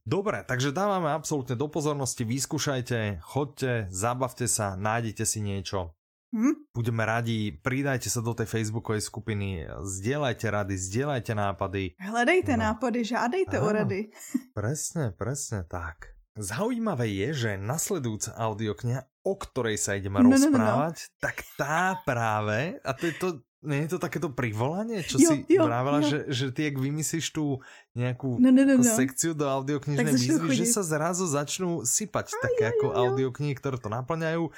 Dobre, 0.01 0.41
takže 0.45 0.73
dávame 0.73 1.13
absolútne 1.13 1.53
do 1.53 1.69
pozornosti, 1.69 2.25
vyskúšajte, 2.25 3.21
chodte, 3.21 3.89
zabavte 3.93 4.49
sa, 4.49 4.73
nájdete 4.73 5.21
si 5.27 5.43
niečo, 5.43 5.93
Hm? 6.31 6.71
Budeme 6.71 7.03
radi, 7.03 7.51
pridajte 7.51 8.07
sa 8.07 8.23
do 8.23 8.31
tej 8.31 8.47
facebookovej 8.47 9.03
skupiny, 9.03 9.67
zdieľajte 9.83 10.47
rady, 10.47 10.75
zdieľajte 10.79 11.33
nápady. 11.35 11.83
Hledejte 11.99 12.55
no. 12.55 12.71
nápady, 12.71 12.99
žádejte 13.03 13.59
Áno, 13.59 13.67
o 13.67 13.69
rady. 13.75 13.99
Presne, 14.57 15.11
presne 15.11 15.67
tak. 15.67 16.15
Zaujímavé 16.39 17.11
je, 17.11 17.29
že 17.35 17.51
nasledujúca 17.59 18.31
audiokňa, 18.39 19.27
o 19.27 19.35
ktorej 19.35 19.75
sa 19.75 19.99
ideme 19.99 20.23
no, 20.23 20.31
rozprávať, 20.31 20.95
no, 20.95 21.03
no, 21.03 21.11
no. 21.11 21.19
tak 21.19 21.43
tá 21.59 21.99
práve, 22.07 22.79
a 22.79 22.91
to 22.95 23.03
je 23.11 23.15
to, 23.19 23.27
nie 23.61 23.83
je 23.83 23.93
to 23.93 23.99
takéto 23.99 24.31
privolanie, 24.31 25.03
čo 25.03 25.19
jo, 25.19 25.27
si 25.27 25.45
jo, 25.51 25.67
vravela, 25.67 25.99
jo. 26.01 26.07
Že, 26.07 26.19
že 26.31 26.45
ty, 26.55 26.61
jak 26.71 26.79
vymyslíš 26.79 27.27
tú 27.35 27.59
nejakú 27.93 28.39
no, 28.39 28.49
no, 28.49 28.63
no, 28.63 28.79
no. 28.79 28.95
sekciu 28.95 29.35
do 29.35 29.45
audioknižnej 29.45 30.17
výzvy, 30.17 30.65
že 30.65 30.71
sa 30.71 30.87
zrazu 30.87 31.27
začnú 31.27 31.83
sypať 31.83 32.31
aj, 32.31 32.41
také 32.41 32.63
aj, 32.65 32.71
ako 32.79 32.87
audioknihy, 32.95 33.53
ktoré 33.59 33.75
to 33.77 33.91
naplňajú 33.91 34.49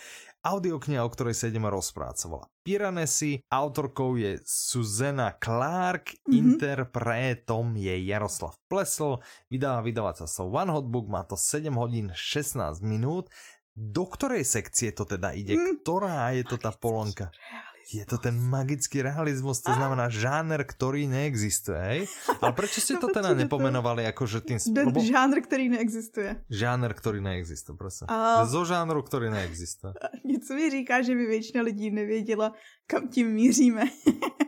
Audiokniha, 0.44 1.08
o 1.08 1.08
ktorej 1.08 1.40
sa 1.40 1.48
ideme 1.48 1.72
rozprávať, 1.72 2.16
sa 2.20 2.28
volá 2.28 2.52
Piranesi, 2.68 3.40
autorkou 3.48 4.20
je 4.20 4.44
Suzana 4.44 5.40
Clark, 5.40 6.20
mm-hmm. 6.20 6.36
interpretom 6.36 7.72
je 7.80 7.96
Jaroslav 8.04 8.60
Plesl, 8.68 9.24
vydáva 9.48 9.80
vydavateľstvo 9.88 10.44
One 10.52 10.76
Hot 10.76 10.92
Book, 10.92 11.08
má 11.08 11.24
to 11.24 11.40
7 11.40 11.72
hodín 11.80 12.12
16 12.12 12.84
minút. 12.84 13.32
Do 13.72 14.04
ktorej 14.04 14.44
sekcie 14.44 14.92
to 14.92 15.08
teda 15.08 15.32
ide? 15.32 15.56
Mm. 15.56 15.80
Ktorá 15.80 16.36
je 16.36 16.44
to 16.44 16.60
tá 16.60 16.76
polonka? 16.76 17.32
Je 17.92 18.06
to 18.08 18.16
ten 18.16 18.40
magický 18.40 19.04
realizmus, 19.04 19.60
to 19.60 19.76
znamená 19.76 20.08
žáner, 20.08 20.64
ktorý 20.64 21.04
neexistuje, 21.10 21.80
hej? 21.80 22.00
Ale 22.40 22.56
prečo 22.56 22.80
ste 22.80 22.96
to 22.96 23.12
teda 23.12 23.36
nepomenovali 23.36 24.08
ako 24.08 24.24
že 24.24 24.40
tým 24.40 24.60
spôsobom? 24.62 25.04
Žáner, 25.04 25.40
ktorý 25.44 25.66
neexistuje. 25.68 26.30
Žáner, 26.48 26.92
ktorý 26.96 27.20
neexistuje, 27.20 27.76
prosím. 27.76 28.08
A... 28.08 28.48
Zo 28.48 28.64
žánru, 28.64 29.04
ktorý 29.04 29.28
neexistuje. 29.34 29.94
Něco 30.24 30.52
mi 30.56 30.70
říká, 30.70 31.02
že 31.02 31.16
by 31.16 31.24
většina 31.26 31.62
lidí 31.64 31.92
nevěděla, 31.92 32.54
kam 32.88 33.08
tím 33.08 33.28
míříme. 33.36 33.84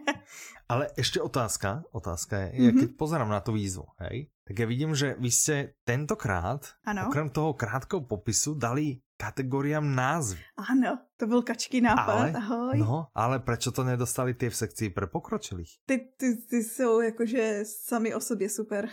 Ale 0.65 0.89
ešte 0.97 1.21
otázka, 1.21 1.85
otázka 1.93 2.49
je, 2.49 2.49
mm-hmm. 2.49 2.65
ja 2.65 2.71
keď 2.73 2.89
pozerám 2.97 3.29
na 3.29 3.37
tú 3.37 3.53
výzvu, 3.53 3.85
hej, 4.01 4.33
tak 4.49 4.55
ja 4.57 4.65
vidím, 4.65 4.97
že 4.97 5.13
vy 5.21 5.29
ste 5.29 5.77
tentokrát, 5.85 6.73
ano. 6.81 7.05
okrem 7.05 7.29
toho 7.29 7.53
krátkeho 7.53 8.01
popisu, 8.01 8.57
dali 8.57 9.04
kategóriám 9.17 9.95
názvy. 9.95 10.43
Ano, 10.69 10.99
to 11.17 11.27
byl 11.27 11.41
kačký 11.41 11.81
nápad, 11.81 12.13
ale, 12.13 12.31
ahoj. 12.31 12.77
No, 12.79 13.07
ale 13.15 13.39
prečo 13.39 13.71
to 13.71 13.83
nedostali 13.83 14.33
ty 14.33 14.49
v 14.49 14.55
sekci 14.55 14.89
pre 14.89 15.07
pokročilých? 15.07 15.79
Ty, 15.85 16.11
ty, 16.17 16.35
ty 16.49 16.63
jsou 16.63 17.01
jakože 17.01 17.63
sami 17.65 18.15
o 18.15 18.19
sobě 18.19 18.49
super. 18.49 18.89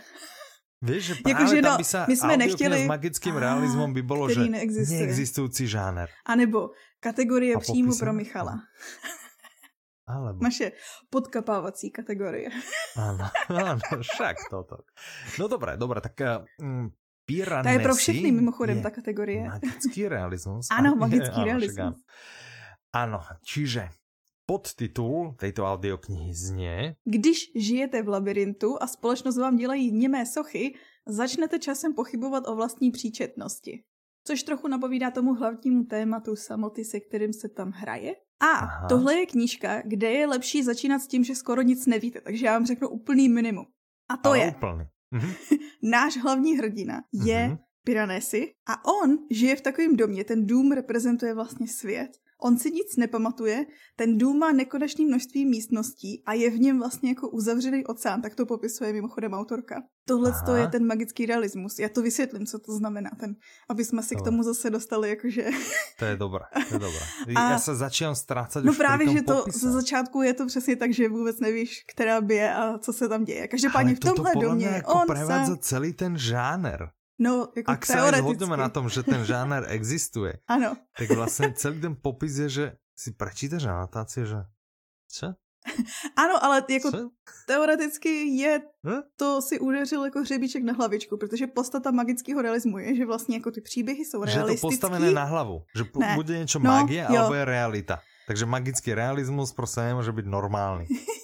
Víš, 0.81 1.03
že 1.05 1.15
právě 1.23 1.43
jako, 1.43 1.55
že 1.55 1.61
tam 1.61 1.71
no, 1.71 1.77
by 1.77 1.83
sa 1.83 2.05
my 2.07 2.15
jsme 2.15 2.37
nechtěli... 2.37 2.83
s 2.83 2.87
magickým 2.87 3.35
realismem 3.35 3.93
by 3.93 4.01
bylo, 4.01 4.29
že 4.29 4.39
neexistuje. 4.39 4.99
neexistující 4.99 5.67
žáner. 5.67 6.09
A 6.25 6.35
nebo 6.35 6.69
kategorie 6.99 7.57
přímo 7.57 7.95
pro 7.95 8.13
Michala. 8.13 8.59
Alebo... 10.07 10.43
Naše 10.43 10.71
podkapávací 11.07 11.87
kategorie. 11.87 12.51
Áno, 12.99 13.31
áno, 13.47 13.79
však 14.03 14.51
toto. 14.51 14.83
No 15.39 15.47
dobré, 15.47 15.79
dobré, 15.79 16.03
tak 16.03 16.43
mm, 16.59 16.91
Piranesi. 17.25 17.75
To 17.75 17.79
je 17.79 17.83
pro 17.83 17.95
všechny 17.95 18.31
mimochodem 18.31 18.81
ta 18.81 18.89
kategorie. 18.89 19.43
Magický 19.49 20.07
realismus. 20.07 20.67
Ano, 20.71 20.95
magický 20.99 21.35
ano, 21.35 21.45
realismus. 21.45 21.95
Ano, 22.93 23.19
čiže 23.45 23.89
podtitul 24.45 25.35
této 25.39 25.65
audioknihy 25.65 26.33
zně 26.33 26.95
Když 27.05 27.51
žijete 27.55 28.01
v 28.01 28.07
labirintu 28.07 28.83
a 28.83 28.87
společnost 28.87 29.37
vám 29.37 29.55
dělají 29.55 29.91
němé 29.91 30.25
sochy, 30.25 30.75
začnete 31.07 31.59
časem 31.59 31.93
pochybovat 31.93 32.47
o 32.47 32.55
vlastní 32.55 32.91
příčetnosti. 32.91 33.83
Což 34.27 34.43
trochu 34.43 34.67
napovídá 34.67 35.11
tomu 35.11 35.33
hlavnímu 35.33 35.83
tématu 35.83 36.35
samoty, 36.35 36.85
se 36.85 36.99
kterým 36.99 37.33
se 37.33 37.49
tam 37.49 37.71
hraje. 37.71 38.15
A 38.41 38.45
Aha. 38.45 38.87
tohle 38.89 39.15
je 39.15 39.25
knížka, 39.25 39.81
kde 39.85 40.11
je 40.11 40.27
lepší 40.27 40.63
začínat 40.63 40.99
s 40.99 41.07
tím, 41.07 41.23
že 41.23 41.35
skoro 41.35 41.61
nic 41.61 41.85
nevíte, 41.85 42.21
takže 42.21 42.45
já 42.45 42.53
vám 42.53 42.65
řeknu 42.65 42.89
úplný 42.89 43.29
minimum. 43.29 43.65
A 44.09 44.17
to 44.17 44.29
Ale 44.29 44.39
je... 44.39 44.53
Úplný. 44.57 44.85
Mm-hmm. 45.13 45.59
Náš 45.83 46.17
hlavní 46.17 46.57
hrdina 46.57 47.01
je 47.13 47.47
mm-hmm. 47.49 47.57
Piranesi 47.83 48.53
a 48.67 48.85
on 48.85 49.17
žije 49.31 49.55
v 49.55 49.61
takovém 49.61 49.95
domě. 49.95 50.23
Ten 50.23 50.47
dům 50.47 50.71
reprezentuje 50.71 51.33
vlastně 51.33 51.67
svět 51.67 52.11
On 52.45 52.57
si 52.57 52.71
nic 52.71 52.95
nepamatuje, 52.97 53.65
ten 53.95 54.17
dům 54.17 54.39
má 54.39 54.51
nekonečné 54.51 55.05
množství 55.05 55.45
místností 55.45 56.23
a 56.25 56.33
je 56.33 56.49
v 56.49 56.59
něm 56.59 56.79
vlastně 56.79 57.09
jako 57.09 57.29
uzavřený 57.29 57.85
oceán, 57.85 58.21
tak 58.21 58.35
to 58.35 58.45
popisuje 58.45 58.93
mimochodem 58.93 59.33
autorka. 59.33 59.75
Tohle 60.07 60.33
to 60.45 60.55
je 60.55 60.67
ten 60.67 60.87
magický 60.87 61.25
realismus. 61.25 61.79
Já 61.79 61.89
to 61.89 62.01
vysvětlím, 62.01 62.45
co 62.45 62.59
to 62.59 62.71
znamená, 62.71 63.09
ten, 63.19 63.35
aby 63.69 63.85
jsme 63.85 64.03
si 64.03 64.15
k 64.15 64.21
tomu 64.21 64.43
zase 64.43 64.69
dostali 64.69 65.09
jakože... 65.09 65.49
To 65.99 66.05
je 66.05 66.15
dobré, 66.15 66.45
to 66.53 66.75
je 66.75 66.79
dobré. 66.79 66.99
A... 67.35 67.51
Já 67.51 67.59
se 67.59 67.75
začínám 67.75 68.15
ztrácet 68.15 68.65
No 68.65 68.73
právě, 68.73 69.09
že 69.09 69.21
to 69.21 69.35
popise. 69.35 69.59
ze 69.59 69.71
začátku 69.71 70.21
je 70.21 70.33
to 70.33 70.45
přesně 70.45 70.75
tak, 70.75 70.93
že 70.93 71.09
vůbec 71.09 71.39
nevíš, 71.39 71.83
která 71.93 72.21
bije 72.21 72.53
a 72.53 72.77
co 72.77 72.93
se 72.93 73.09
tam 73.09 73.23
děje. 73.23 73.47
Každopádně 73.47 73.95
v 73.95 73.99
tomhle 73.99 74.31
domě 74.41 74.67
jako 74.67 74.93
on 74.93 75.45
se... 75.45 75.57
celý 75.57 75.93
ten 75.93 76.17
žáner. 76.17 76.89
No, 77.19 77.47
jako 77.55 77.71
Ak 77.71 77.85
sa 77.85 78.09
aj 78.09 78.25
zhodneme 78.25 78.57
na 78.57 78.73
tom, 78.73 78.89
že 78.89 79.05
ten 79.05 79.21
žáner 79.21 79.69
existuje, 79.69 80.33
ano. 80.49 80.73
tak 80.97 81.09
vlastně 81.11 81.53
celý 81.53 81.81
ten 81.81 81.95
popis 81.95 82.37
je, 82.37 82.49
že 82.49 82.65
si 82.97 83.13
prečítaš 83.13 83.65
anotácie, 83.65 84.25
že 84.25 84.41
co? 85.07 85.33
ano, 86.17 86.35
ale 86.43 86.63
jako 86.69 86.91
Co? 86.91 87.09
teoreticky 87.47 88.27
je, 88.37 88.59
hm? 88.59 89.01
to 89.15 89.41
si 89.41 89.59
udeřil 89.59 90.05
jako 90.05 90.19
hřebíček 90.19 90.63
na 90.63 90.73
hlavičku, 90.73 91.17
protože 91.17 91.47
postata 91.47 91.91
magického 91.91 92.41
realismu 92.41 92.77
je, 92.77 92.95
že 92.95 93.05
vlastně 93.05 93.37
jako 93.37 93.51
ty 93.51 93.61
příběhy 93.61 94.05
jsou 94.05 94.23
realistické. 94.23 94.49
Že 94.49 94.53
je 94.53 94.61
to 94.61 94.67
postavené 94.67 95.11
na 95.11 95.23
hlavu, 95.23 95.63
že 95.75 95.83
ne. 95.99 96.15
bude 96.15 96.37
něco 96.37 96.59
no, 96.59 96.71
magie, 96.71 97.07
alebo 97.07 97.33
je 97.33 97.45
realita. 97.45 97.99
Takže 98.27 98.45
magický 98.45 98.93
realizmus 98.93 99.53
prostě 99.53 99.81
nemůže 99.81 100.11
být 100.11 100.25
normální. 100.25 100.87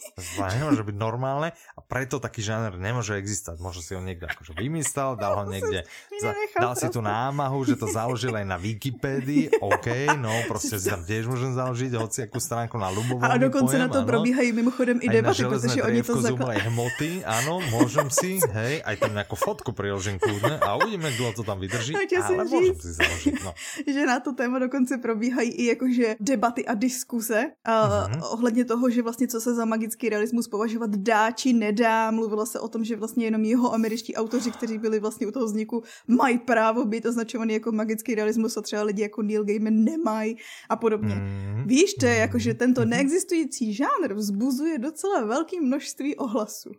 nemôže 0.60 0.84
byť 0.84 0.95
normálne 0.95 1.56
a 1.56 1.78
preto 1.89 2.21
taký 2.21 2.45
žáner 2.45 2.78
nemôže 2.78 3.17
existovať. 3.17 3.58
Možno 3.65 3.82
si 3.82 3.97
ho 3.97 4.02
niekto 4.06 4.30
akože 4.30 4.54
vymyslel, 4.54 5.17
dal 5.17 5.41
ho 5.41 5.45
niekde, 5.54 5.89
za, 6.21 6.38
dal 6.54 6.78
si 6.78 6.86
tu 6.93 7.02
námahu, 7.02 7.65
že 7.65 7.73
to 7.82 7.89
založil 7.89 8.38
aj 8.38 8.45
na 8.45 8.62
Wikipédii, 8.62 9.58
OK, 9.58 10.13
no 10.21 10.30
prostě 10.47 10.78
si 10.78 10.89
tam 10.89 11.02
tiež 11.02 11.25
môžem 11.25 11.58
založiť 11.58 11.97
hociakú 11.97 12.38
stránku 12.38 12.78
na 12.78 12.93
Lubovom. 12.93 13.25
A 13.25 13.41
dokonce 13.41 13.73
pojem, 13.73 13.82
na 13.82 13.89
to 13.89 14.06
ano. 14.06 14.08
probíhají 14.08 14.54
mimochodem 14.54 15.02
i 15.02 15.10
debaty, 15.10 15.41
protože 15.41 15.82
oni 15.84 16.04
to 16.06 16.21
zakladají. 16.21 16.62
hmoty, 16.69 17.12
áno, 17.25 17.58
môžem 17.73 18.06
si, 18.13 18.38
hej, 18.38 18.86
aj 18.86 18.95
tam 19.02 19.17
nejakú 19.17 19.34
fotku 19.34 19.73
priložím 19.73 20.21
kľudne 20.21 20.62
a 20.62 20.78
uvidíme, 20.78 21.10
kdo 21.17 21.41
to 21.41 21.43
tam 21.43 21.58
vydrží, 21.58 21.97
ale 21.97 22.45
môžem 22.45 22.78
si 22.78 22.93
založiť, 22.93 23.34
no. 23.41 23.52
Že 23.95 24.02
na 24.06 24.19
to 24.21 24.38
téma 24.38 24.60
dokonce 24.60 25.02
probíhají 25.02 25.49
i 25.49 25.63
jakože 25.73 26.21
debaty 26.21 26.62
a 26.65 26.78
diskuze 26.78 27.49
uh, 27.65 27.73
uh-huh. 27.73 28.34
ohledně 28.34 28.65
toho, 28.65 28.89
že 28.89 29.02
vlastně 29.02 29.28
co 29.28 29.41
se 29.41 29.56
za 29.56 29.65
magický 29.65 30.10
realismus 30.10 30.47
považovat 30.47 30.89
dá 30.89 31.32
či 31.32 31.54
nedá. 31.54 31.78
Mluvilo 32.11 32.45
se 32.45 32.59
o 32.59 32.67
tom, 32.67 32.83
že 32.83 32.95
vlastně 32.95 33.25
jenom 33.25 33.43
jeho 33.43 33.73
američtí 33.73 34.15
autoři, 34.15 34.51
kteří 34.51 34.77
byli 34.77 34.99
vlastně 34.99 35.27
u 35.27 35.31
toho 35.31 35.45
vzniku, 35.45 35.83
mají 36.07 36.39
právo 36.39 36.85
být 36.85 37.05
označovaný 37.05 37.53
jako 37.53 37.71
magický 37.71 38.15
realismus 38.15 38.57
a 38.57 38.61
třeba 38.61 38.83
lidi 38.83 39.01
jako 39.01 39.21
Neil 39.21 39.45
Gaiman 39.45 39.83
nemají 39.83 40.37
a 40.69 40.75
podobně. 40.75 41.15
Mm. 41.15 41.63
Víš, 41.67 41.93
to 41.93 42.05
je 42.05 42.15
jako, 42.15 42.39
že 42.39 42.53
tento 42.53 42.81
mhm. 42.81 42.89
neexistující 42.89 43.73
žánr 43.73 44.13
vzbuzuje 44.13 44.79
docela 44.79 45.25
velké 45.25 45.61
množství 45.61 46.15
ohlasů. 46.15 46.71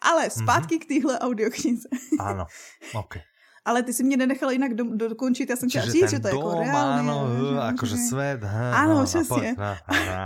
Ale 0.00 0.30
zpátky 0.30 0.74
mm-hmm. 0.74 0.84
k 0.84 0.88
téhle 0.88 1.18
audioknize. 1.18 1.88
Ano, 2.18 2.46
ok. 2.94 3.14
Ale 3.64 3.82
ty 3.82 3.92
si 3.92 4.04
mě 4.04 4.16
nenechala 4.16 4.52
jinak 4.52 4.74
do, 4.74 4.84
dokončit, 5.08 5.50
já 5.50 5.56
jsem 5.56 5.68
chtěla 5.68 5.84
říct, 5.84 6.10
že 6.10 6.20
to 6.20 6.28
je 6.28 6.34
jako 6.34 6.50
reálně. 6.60 7.10
Áno, 7.10 7.62
akože 7.62 7.96
svet. 7.96 8.42
Ha, 8.42 8.76
ano, 8.76 8.94
no, 8.98 9.04
přesně. 9.04 9.56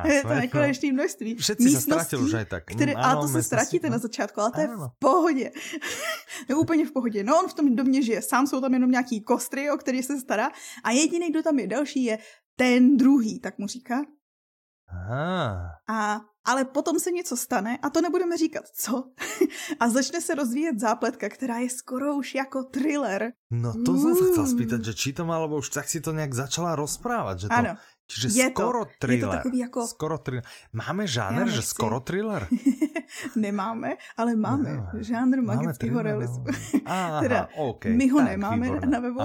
Je 0.05 0.23
to 0.23 0.29
nekonečné 0.29 0.93
množství. 0.93 1.35
Všetci 1.35 1.69
se 1.71 1.81
ztratili 1.81 2.23
už 2.23 2.35
aj 2.35 2.45
tak. 2.45 2.63
Které, 2.65 2.93
ano, 2.93 3.19
a 3.19 3.23
to 3.23 3.29
se 3.29 3.43
ztratíte 3.43 3.87
no. 3.89 3.93
na 3.93 3.99
začátku, 3.99 4.41
ale 4.41 4.51
to 4.51 4.61
je 4.61 4.69
v 4.69 4.91
pohodě. 4.99 5.51
je 6.49 6.55
úplně 6.55 6.87
v 6.87 6.93
pohodě. 6.93 7.25
No 7.25 7.39
on 7.41 7.49
v 7.49 7.55
tom 7.55 7.77
domě 7.77 8.03
žije 8.03 8.23
sám, 8.23 8.47
jsou 8.47 8.61
tam 8.61 8.75
jenom 8.75 8.91
nějaký 8.91 9.21
kostry, 9.21 9.71
o 9.71 9.77
který 9.77 10.03
se 10.03 10.21
stará 10.21 10.51
a 10.85 10.91
jediný, 10.91 11.31
kdo 11.31 11.43
tam 11.43 11.59
je 11.59 11.67
další, 11.67 12.05
je 12.05 12.19
ten 12.57 12.97
druhý, 12.97 13.41
tak 13.41 13.59
mu 13.59 13.67
říká. 13.67 14.03
Aha. 14.89 15.71
A, 15.89 16.21
ale 16.45 16.65
potom 16.65 17.01
se 17.01 17.11
něco 17.11 17.37
stane 17.37 17.79
a 17.83 17.91
to 17.91 18.01
nebudeme 18.01 18.37
říkat 18.37 18.65
co. 18.75 19.05
a 19.81 19.89
začne 19.89 20.21
se 20.21 20.35
rozvíjet 20.35 20.81
zápletka, 20.81 21.29
která 21.29 21.59
je 21.59 21.71
skoro 21.71 22.15
už 22.15 22.35
jako 22.35 22.63
thriller. 22.63 23.33
No 23.51 23.73
to 23.85 23.97
jsem 23.97 24.15
se 24.17 24.25
chcel 24.33 24.47
spýtať, 24.47 24.85
že 24.85 24.95
či 24.95 25.13
to 25.13 25.25
alebo 25.31 25.57
už 25.57 25.69
tak 25.69 25.89
si 25.89 26.01
to 26.01 26.13
nějak 26.13 26.35
začala 26.35 26.77
rozprávat, 26.77 27.41
že 27.41 27.49
to... 27.49 27.55
Ano. 27.55 27.77
Čiže 28.05 28.29
je 28.37 28.47
skoro 28.53 28.85
to, 28.85 28.91
thriller. 29.01 29.17
Je 29.17 29.27
to 29.27 29.37
takový 29.37 29.59
jako... 29.59 29.87
Skoro 29.87 30.19
thriller. 30.19 30.45
Máme 30.73 31.07
žáner, 31.07 31.49
že 31.49 31.63
skoro 31.63 32.01
thriller? 32.01 32.49
nemáme, 33.37 33.97
ale 34.17 34.37
máme 34.37 34.71
nemáme. 34.71 35.03
žánr 35.03 35.41
magického 35.41 36.03
realismu. 36.03 36.45
Teda 37.21 37.49
okay, 37.57 37.97
my 37.97 38.09
ho 38.09 38.19
tak, 38.21 38.29
nemáme 38.29 38.67
výborné. 38.67 38.87
na 38.87 39.01
webu. 39.01 39.21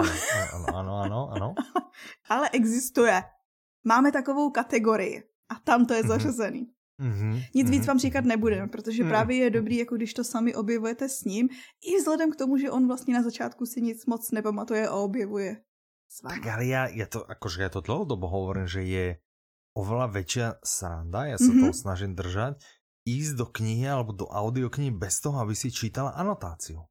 Ano, 0.56 0.68
ano, 0.76 0.94
ano, 1.04 1.20
ano, 1.36 1.48
ale 2.34 2.50
existuje. 2.50 3.24
Máme 3.84 4.12
takovou 4.12 4.50
kategorii 4.50 5.24
a 5.50 5.56
tam 5.60 5.86
to 5.86 5.94
je 5.94 6.02
mm-hmm. 6.02 6.08
zařazený. 6.08 6.79
Mm-hmm. 7.00 7.34
Nic 7.56 7.68
mm-hmm. 7.68 7.72
víc 7.72 7.88
vám 7.88 8.00
říkat 8.00 8.26
nebudeme, 8.26 8.68
protože 8.68 9.04
mm-hmm. 9.04 9.10
právě 9.10 9.38
je 9.38 9.50
dobrý, 9.50 9.76
jako 9.78 9.96
když 9.96 10.14
to 10.14 10.24
sami 10.24 10.56
objevujete 10.56 11.10
s 11.10 11.24
ním, 11.24 11.50
i 11.80 11.98
vzhledem 11.98 12.32
k 12.32 12.36
tomu, 12.36 12.58
že 12.58 12.72
on 12.72 12.88
vlastně 12.88 13.14
na 13.14 13.24
začátku 13.24 13.66
si 13.66 13.82
nic 13.82 14.06
moc 14.06 14.32
nepamatuje 14.32 14.88
a 14.88 14.94
objevuje 15.00 15.64
s 16.12 16.22
vámi. 16.22 16.42
Tak 16.42 16.46
ale 16.54 16.66
ja, 16.66 16.92
ja 16.92 17.08
to, 17.08 17.24
akože 17.24 17.64
ja 17.64 17.70
to 17.70 17.80
dlhodobo 17.80 18.28
hovorím, 18.28 18.68
že 18.68 18.84
je 18.84 19.06
oveľa 19.78 20.12
väčšia 20.12 20.48
sranda, 20.60 21.30
ja 21.30 21.38
sa 21.40 21.48
mm-hmm. 21.48 21.62
toho 21.64 21.74
snažím 21.74 22.12
držať, 22.18 22.60
ísť 23.08 23.34
do 23.40 23.46
knihy 23.48 23.88
alebo 23.88 24.12
do 24.12 24.28
audioknihy 24.28 24.92
bez 24.92 25.24
toho, 25.24 25.40
aby 25.40 25.56
si 25.56 25.72
čítala 25.72 26.12
anotáciu. 26.20 26.84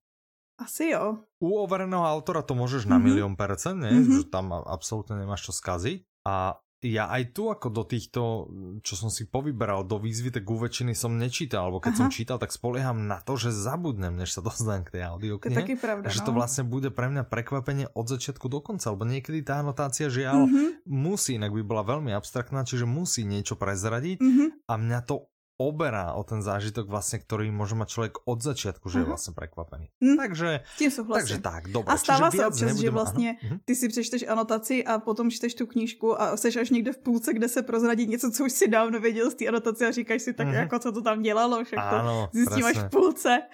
Asi 0.56 0.90
jo. 0.90 1.22
U 1.38 1.60
overeného 1.60 2.02
autora 2.02 2.40
to 2.42 2.56
môžeš 2.56 2.88
mm-hmm. 2.88 2.96
na 2.96 3.04
milión 3.04 3.34
percent, 3.36 3.78
ne? 3.78 3.92
Mm-hmm. 3.92 4.24
že 4.24 4.32
tam 4.32 4.50
absolútne 4.54 5.20
nemáš 5.20 5.50
čo 5.50 5.52
skaziť. 5.52 6.02
A 6.26 6.56
ja 6.78 7.10
aj 7.10 7.34
tu 7.34 7.50
ako 7.50 7.74
do 7.74 7.82
týchto, 7.82 8.46
čo 8.86 8.94
som 8.94 9.10
si 9.10 9.26
povyberal 9.26 9.82
do 9.82 9.98
výzvy, 9.98 10.30
tak 10.30 10.46
u 10.46 10.62
väčšiny 10.62 10.94
som 10.94 11.18
nečítal, 11.18 11.66
alebo 11.66 11.82
keď 11.82 11.92
Aha. 11.94 12.00
som 12.00 12.08
čítal, 12.14 12.38
tak 12.38 12.54
spolieham 12.54 13.10
na 13.10 13.18
to, 13.18 13.34
že 13.34 13.50
zabudnem, 13.50 14.14
než 14.14 14.38
sa 14.38 14.40
dostanem 14.46 14.86
k 14.86 14.94
tej 14.94 15.02
audioknihe. 15.10 15.50
To 15.50 15.58
je 15.58 15.62
taky 15.66 15.74
pravda, 15.74 16.06
Že 16.06 16.22
no. 16.22 16.26
to 16.30 16.32
vlastne 16.38 16.64
bude 16.70 16.94
pre 16.94 17.10
mňa 17.10 17.26
prekvapenie 17.26 17.90
od 17.98 18.06
začiatku 18.06 18.46
do 18.46 18.62
konca, 18.62 18.94
lebo 18.94 19.02
niekedy 19.02 19.42
tá 19.42 19.58
anotácia 19.58 20.06
žiaľ 20.06 20.46
mm-hmm. 20.46 20.68
musí, 20.86 21.34
inak 21.34 21.50
by 21.50 21.62
bola 21.66 21.82
veľmi 21.82 22.14
abstraktná, 22.14 22.62
čiže 22.62 22.86
musí 22.86 23.26
niečo 23.26 23.58
prezradiť 23.58 24.22
mm-hmm. 24.22 24.48
a 24.70 24.72
mňa 24.78 24.98
to 25.02 25.26
oberá 25.58 26.14
o 26.14 26.22
ten 26.22 26.38
zážitok 26.38 26.86
vlastne, 26.86 27.18
ktorý 27.18 27.50
môže 27.50 27.74
mať 27.74 27.88
človek 27.90 28.14
od 28.30 28.38
začiatku, 28.38 28.86
že 28.86 29.02
je 29.02 29.06
vlastne 29.10 29.34
prekvapený. 29.34 29.90
Mm. 29.98 30.16
Takže, 30.16 30.48
Tím 30.78 30.90
souhlasím. 30.90 31.18
takže 31.18 31.36
tak, 31.42 31.62
dobre. 31.74 31.90
A 31.90 31.96
stává 31.98 32.30
se 32.30 32.46
občas, 32.46 32.70
nebudem, 32.70 32.82
že 32.82 32.90
vlastně 32.90 33.36
ano. 33.42 33.58
ty 33.64 33.74
si 33.74 33.88
přečteš 33.88 34.22
anotaci 34.28 34.84
a 34.84 34.98
potom 34.98 35.30
čteš 35.30 35.54
tu 35.54 35.66
knížku 35.66 36.14
a 36.22 36.36
seš 36.36 36.56
až 36.56 36.70
někde 36.70 36.92
v 36.92 36.98
půlce, 36.98 37.34
kde 37.34 37.48
se 37.48 37.62
prozradí 37.62 38.06
něco, 38.06 38.30
co 38.30 38.44
už 38.44 38.52
si 38.52 38.68
dávno 38.68 39.00
věděl 39.00 39.30
z 39.30 39.34
té 39.34 39.46
anotace 39.46 39.86
a 39.86 39.90
říkáš 39.90 40.22
si 40.22 40.32
tak, 40.32 40.46
mm. 40.46 40.54
jako 40.54 40.78
co 40.78 40.92
to 40.92 41.02
tam 41.02 41.22
dělalo, 41.22 41.64
však 41.64 41.78
ano, 41.78 42.28
to 42.32 42.38
zjistím 42.38 42.64
až 42.64 42.78
v 42.78 42.88
půlce. 42.90 43.42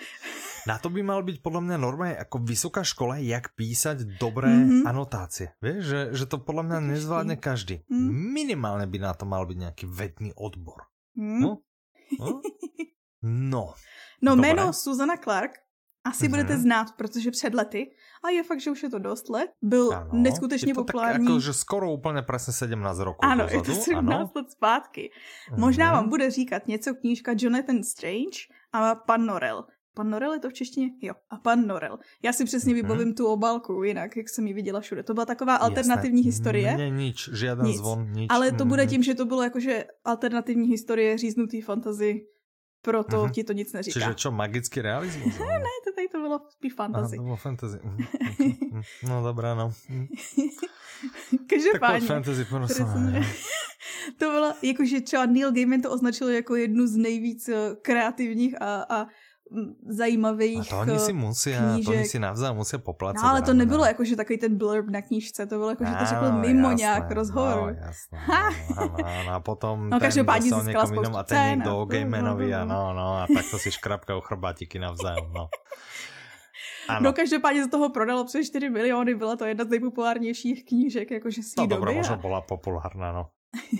Na 0.64 0.80
to 0.80 0.88
by 0.88 1.04
mal 1.04 1.20
byť 1.20 1.44
podľa 1.44 1.60
mňa 1.60 1.76
normálne 1.76 2.16
ako 2.16 2.40
vysoká 2.40 2.80
škola, 2.80 3.20
jak 3.20 3.52
písať 3.52 4.16
dobré 4.16 4.48
mm-hmm. 4.48 4.88
anotácie. 4.88 5.52
Vieš, 5.60 5.80
že, 5.84 6.00
že 6.16 6.24
to 6.24 6.40
podľa 6.40 6.64
mňa 6.64 6.78
nezvládne 6.88 7.36
každý. 7.36 7.84
Mm. 7.92 8.08
Minimálne 8.32 8.88
by 8.88 8.98
na 9.04 9.12
to 9.12 9.28
mal 9.28 9.44
byť 9.44 9.56
nejaký 9.60 9.84
vedný 9.84 10.32
odbor. 10.32 10.88
Mm. 11.20 11.40
No? 11.44 11.50
No? 12.20 12.40
No. 13.22 13.74
No 14.22 14.36
Dobré. 14.36 14.48
jméno 14.48 14.72
Susana 14.72 15.16
Clark 15.16 15.50
asi 16.04 16.24
mm-hmm. 16.24 16.30
budete 16.30 16.58
znát, 16.58 16.86
protože 16.96 17.30
před 17.30 17.54
lety, 17.54 17.90
a 18.24 18.30
je 18.30 18.42
fakt, 18.42 18.60
že 18.60 18.70
už 18.70 18.82
je 18.82 18.90
to 18.90 18.98
dost 18.98 19.28
let, 19.28 19.50
byl 19.62 19.94
ano, 19.94 20.10
neskutečně 20.12 20.70
je 20.70 20.74
to 20.74 20.84
populární. 20.84 21.26
Tak 21.26 21.32
jako, 21.32 21.40
že 21.40 21.52
skoro 21.52 21.92
úplně 21.92 22.22
přesně 22.22 22.52
17 22.52 22.98
rokov 22.98 23.30
Ano, 23.30 23.44
dozadu. 23.44 23.70
je 23.70 23.76
to 23.76 23.82
17 23.82 24.14
ano. 24.14 24.30
let 24.36 24.50
zpátky. 24.50 25.10
Mm-hmm. 25.10 25.58
Možná 25.60 25.92
vám 25.92 26.08
bude 26.08 26.30
říkat 26.30 26.68
něco 26.68 26.94
knížka 26.94 27.32
Jonathan 27.38 27.82
Strange 27.82 28.38
a 28.72 28.94
Pan 28.94 29.26
Norel. 29.26 29.64
Pan 29.94 30.10
Norel 30.10 30.32
je 30.32 30.40
to 30.40 30.50
v 30.50 30.52
češtině? 30.52 30.90
Jo. 31.00 31.14
A 31.30 31.36
pan 31.36 31.66
Norel. 31.66 31.98
Já 32.22 32.32
si 32.32 32.44
přesně 32.44 32.74
vybavím 32.74 33.04
hmm. 33.04 33.14
tu 33.14 33.26
obálku 33.26 33.82
jinak, 33.82 34.16
jak 34.16 34.28
jsem 34.28 34.46
ji 34.46 34.54
viděla 34.54 34.80
všude. 34.80 35.02
To 35.02 35.14
byla 35.14 35.26
taková 35.26 35.56
alternativní 35.56 36.20
Jasné. 36.20 36.28
historie. 36.28 36.76
Ne, 36.76 36.90
nič, 36.90 37.30
nic. 37.62 37.76
zvon, 37.76 38.12
nič. 38.12 38.26
Ale 38.30 38.52
to 38.52 38.64
bude 38.64 38.86
tím, 38.86 39.02
že 39.02 39.14
to 39.14 39.24
bylo 39.24 39.42
jakože 39.42 39.84
alternativní 40.04 40.68
historie 40.68 41.18
říznutý 41.18 41.60
fantazy 41.60 42.20
proto 42.84 43.24
uh-huh. 43.24 43.30
ti 43.30 43.44
to 43.44 43.52
nic 43.52 43.72
neříká. 43.72 44.00
Čiže 44.00 44.14
čo, 44.14 44.28
magický 44.30 44.84
realismus? 44.84 45.38
ne, 45.40 45.74
to 45.84 45.90
tady 45.96 46.08
to 46.08 46.18
bylo 46.20 46.40
spíš 46.48 46.74
fantasy. 46.74 47.16
Aha, 47.16 47.16
to 47.16 47.22
bylo 47.22 47.36
fantasy. 47.36 47.78
Mhm, 47.82 48.06
okay. 48.30 48.52
no 49.08 49.22
dobrá, 49.22 49.54
no. 49.54 49.72
Každopádně. 51.50 52.08
Tak 52.08 52.08
fantasy, 52.08 52.44
prosím. 52.44 52.86
to 54.18 54.30
bylo, 54.30 54.52
jakože 54.62 55.00
třeba 55.00 55.26
Neil 55.26 55.52
Gaiman 55.52 55.80
to 55.80 55.90
označil 55.90 56.28
jako 56.28 56.56
jednu 56.56 56.86
z 56.86 56.96
nejvíc 56.96 57.48
eh, 57.48 57.76
kreativních 57.82 58.62
a, 58.62 58.86
a 58.88 59.06
zajímavých 59.88 60.60
A 60.60 60.64
to 60.64 60.78
oni 60.80 60.98
si 60.98 61.12
musí, 61.12 61.52
to 61.84 61.90
oni 61.90 62.04
si 62.04 62.18
navzájem 62.18 62.56
musí 62.56 62.78
poplácat. 62.78 63.22
No 63.22 63.28
ale 63.30 63.42
to 63.42 63.54
nebylo 63.54 63.84
jako, 63.84 64.04
že 64.04 64.16
takový 64.16 64.38
ten 64.38 64.58
blurb 64.58 64.90
na 64.90 65.02
knížce, 65.02 65.46
to 65.46 65.54
bylo 65.54 65.70
jako, 65.70 65.84
že 65.84 65.90
to 65.98 66.04
řekl 66.04 66.32
mimo 66.32 66.70
jasné, 66.70 66.74
nějak 66.82 67.10
rozhovor. 67.10 67.76
No, 67.80 67.86
jasné, 67.86 68.18
no, 68.76 68.96
no, 68.98 69.24
no, 69.26 69.32
a 69.34 69.40
potom 69.40 69.90
no, 69.90 70.00
ten 70.00 70.10
dostal 70.26 70.64
někom 70.64 70.92
jinom 70.94 71.16
a 71.16 71.22
ten 71.22 71.50
někdo 71.50 71.84
Gamenovi 71.84 72.54
a 72.54 72.64
no, 72.64 72.94
no, 72.94 73.16
a 73.16 73.26
tak 73.34 73.44
to 73.50 73.58
si 73.58 73.72
škrapka 73.72 74.16
u 74.16 74.20
chrbátiky 74.20 74.78
navzájem, 74.78 75.32
no. 75.34 75.48
Ano. 76.88 77.00
No 77.02 77.12
každopádně 77.12 77.64
z 77.64 77.68
toho 77.68 77.90
prodalo 77.90 78.24
přes 78.24 78.46
4 78.46 78.70
miliony, 78.70 79.14
byla 79.14 79.36
to 79.36 79.44
jedna 79.44 79.64
z 79.64 79.68
nejpopulárnějších 79.68 80.64
knížek, 80.64 81.10
jakože 81.10 81.42
si 81.42 81.54
No 81.58 81.66
dobré. 81.66 81.94
možná 81.94 82.16
byla 82.16 82.40
populárná, 82.40 83.12
no. 83.12 83.26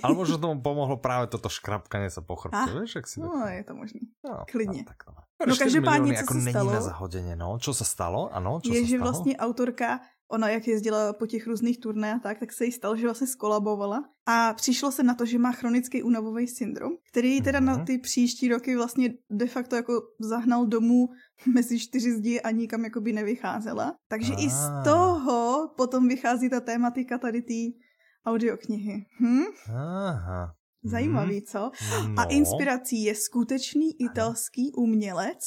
Ale 0.02 0.14
možno 0.14 0.38
tomu 0.38 0.60
pomohlo 0.62 0.96
právě 0.96 1.26
toto 1.26 1.48
škrapkanie 1.48 2.10
sa 2.10 2.20
po 2.20 2.36
chrbte, 2.36 2.70
ah, 2.70 2.74
vieš, 2.80 2.94
jak 2.94 3.06
si 3.06 3.20
No, 3.20 3.46
je 3.46 3.64
to 3.64 3.74
možný. 3.74 4.00
No, 4.24 4.44
Klidně. 4.50 4.78
No, 4.78 4.84
tak 4.84 5.06
no. 5.06 5.14
no 5.46 5.56
každopádně, 5.56 6.12
co 6.12 6.18
jako 6.18 6.34
se 6.34 6.40
není 6.40 6.52
stalo, 6.52 6.72
na 6.72 6.80
zahodeně, 6.80 7.36
no. 7.36 7.58
Čo 7.58 7.74
se 7.74 7.84
stalo? 7.84 8.34
Ano, 8.34 8.60
čo 8.60 8.74
je, 8.74 8.80
se 8.80 8.86
že 8.86 8.96
stalo? 8.96 9.10
vlastně 9.10 9.36
autorka, 9.36 10.00
ona 10.30 10.48
jak 10.48 10.66
jezdila 10.68 11.12
po 11.12 11.26
těch 11.26 11.46
různých 11.46 11.80
turné 11.80 12.14
a 12.14 12.18
tak, 12.18 12.38
tak 12.38 12.52
se 12.52 12.64
jí 12.64 12.72
stalo, 12.72 12.96
že 12.96 13.06
vlastně 13.06 13.26
skolabovala 13.26 14.04
a 14.26 14.52
přišlo 14.54 14.92
se 14.92 15.02
na 15.02 15.14
to, 15.14 15.26
že 15.26 15.38
má 15.38 15.52
chronický 15.52 16.02
únavový 16.02 16.48
syndrom, 16.48 16.92
který 17.12 17.42
teda 17.42 17.60
mm-hmm. 17.60 17.64
na 17.64 17.76
Mhm. 17.76 17.84
ty 17.84 17.98
příští 17.98 18.48
roky 18.48 18.76
vlastně 18.76 19.10
de 19.30 19.46
facto 19.46 19.76
jako 19.76 20.02
zahnal 20.20 20.66
domů 20.66 21.08
mezi 21.54 21.78
čtyři 21.80 22.12
zdi 22.12 22.40
a 22.40 22.50
nikam 22.50 22.84
jakoby 22.84 23.12
nevycházela. 23.12 23.94
Takže 24.08 24.32
ah. 24.32 24.44
i 24.44 24.50
z 24.50 24.70
toho 24.84 25.68
potom 25.76 26.08
vychází 26.08 26.50
ta 26.50 26.60
tématika 26.60 27.18
tady 27.18 27.42
té 27.42 27.78
audioknihy. 28.26 29.06
Hm? 29.20 29.44
Aha. 29.68 30.54
Zajímavý, 30.84 31.42
co? 31.42 31.70
No. 32.08 32.14
A 32.20 32.24
inspirací 32.24 33.04
je 33.04 33.14
skutečný 33.14 34.00
italský 34.00 34.72
umělec 34.72 35.38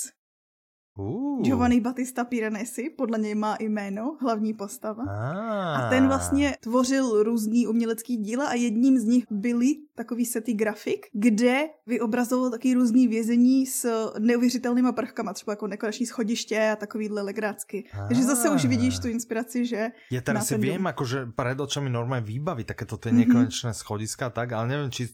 Uh. 0.97 1.41
Giovanni 1.45 1.81
Battista 1.81 2.25
Piranesi, 2.25 2.89
podle 2.89 3.19
něj 3.19 3.35
má 3.35 3.55
i 3.55 3.69
jméno, 3.69 4.17
hlavní 4.21 4.53
postava. 4.53 5.03
Ah. 5.03 5.77
A 5.77 5.89
ten 5.89 6.07
vlastně 6.07 6.57
tvořil 6.59 7.23
různý 7.23 7.67
umělecký 7.67 8.17
díla 8.17 8.47
a 8.47 8.53
jedním 8.53 8.99
z 8.99 9.03
nich 9.03 9.25
byly 9.31 9.75
takový 9.95 10.25
sety 10.25 10.53
grafik, 10.53 11.05
kde 11.13 11.69
vyobrazoval 11.85 12.51
taky 12.51 12.73
různý 12.73 13.07
vězení 13.07 13.65
s 13.65 14.09
neuvěřitelnýma 14.19 14.91
prvkama, 14.91 15.33
třeba 15.33 15.51
jako 15.53 15.67
nekoneční 15.67 16.05
schodiště 16.05 16.69
a 16.73 16.75
takovýhle 16.75 17.21
legrácky. 17.21 17.85
Ah. 17.93 18.07
Takže 18.07 18.23
zase 18.23 18.49
už 18.49 18.65
vidíš 18.65 18.99
tu 18.99 19.07
inspiraci, 19.07 19.65
že 19.65 19.91
Ja 20.09 20.21
teraz 20.25 20.47
si 20.49 20.57
viem, 20.57 20.81
akože 20.81 21.35
pred 21.35 21.59
očami 21.59 21.91
normálne 21.91 22.25
výbaví 22.25 22.63
takéto 22.63 22.97
tie 22.97 23.11
nekonečné 23.11 23.71
mm-hmm. 23.71 23.81
schodiska, 23.83 24.31
tak, 24.33 24.55
ale 24.55 24.65
neviem, 24.71 24.89
či, 24.89 25.13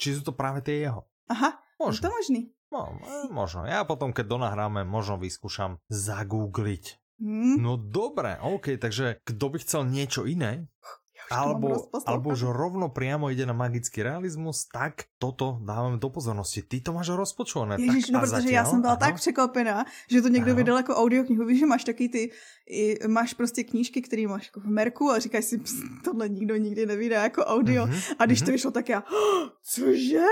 či 0.00 0.16
sú 0.16 0.22
to 0.24 0.32
práve 0.32 0.64
tie 0.64 0.86
jeho. 0.86 1.04
Aha, 1.28 1.60
Možno. 1.76 1.98
je 1.98 2.02
to 2.06 2.10
možný. 2.14 2.40
No, 2.70 2.96
eh, 3.02 3.26
možno. 3.30 3.66
Ja 3.66 3.82
potom, 3.82 4.14
keď 4.14 4.26
donahráme, 4.30 4.86
možno 4.86 5.18
vyskúšam 5.18 5.82
zagoogliť. 5.90 6.98
Hm? 7.20 7.60
No 7.60 7.76
dobre, 7.76 8.40
OK, 8.40 8.80
takže 8.80 9.20
kto 9.26 9.44
by 9.52 9.58
chcel 9.60 9.82
niečo 9.84 10.24
iné, 10.24 10.70
to 10.80 10.80
mám 10.80 10.98
alebo, 11.30 11.88
alebo 12.06 12.26
už 12.34 12.42
rovno 12.50 12.90
priamo 12.90 13.30
ide 13.30 13.46
na 13.46 13.54
magický 13.54 14.02
realismus, 14.02 14.66
tak 14.66 15.06
toto 15.18 15.62
dávame 15.62 15.96
do 16.02 16.10
pozornosti. 16.10 16.62
Ty 16.66 16.80
to 16.80 16.90
máš 16.92 17.14
rozpočované. 17.14 17.78
Ježiš, 17.78 18.10
tak 18.10 18.12
no 18.12 18.20
protože 18.20 18.30
zatiaľ, 18.36 18.54
já 18.54 18.64
jsem 18.64 18.80
byla 18.80 18.96
tak 18.96 19.14
překvapená, 19.14 19.84
že 20.10 20.22
to 20.22 20.28
někdo 20.28 20.50
Ano. 20.50 20.56
vydal 20.58 20.76
jako 20.76 20.92
audioknihu. 20.96 21.46
Víš, 21.46 21.58
že 21.58 21.66
máš 21.66 21.84
taky 21.84 22.08
ty, 22.08 22.22
i, 22.70 22.98
máš 23.08 23.34
prostě 23.34 23.64
knížky, 23.64 24.02
které 24.02 24.26
máš 24.26 24.46
jako 24.46 24.60
v 24.60 24.66
Merku 24.70 25.10
a 25.10 25.18
říkáš 25.18 25.44
si, 25.44 25.58
"Pst, 25.58 25.82
tohle 26.04 26.28
nikdo 26.28 26.56
nikdy 26.56 26.86
nevydá 26.86 27.22
jako 27.22 27.42
audio. 27.44 27.86
Mhm, 27.86 27.98
A 28.18 28.26
když 28.26 28.40
to 28.40 28.44
mhm. 28.44 28.52
vyšlo, 28.52 28.70
tak 28.70 28.88
já, 28.88 29.02
"Oh, 29.06 29.48
cože? 29.62 30.26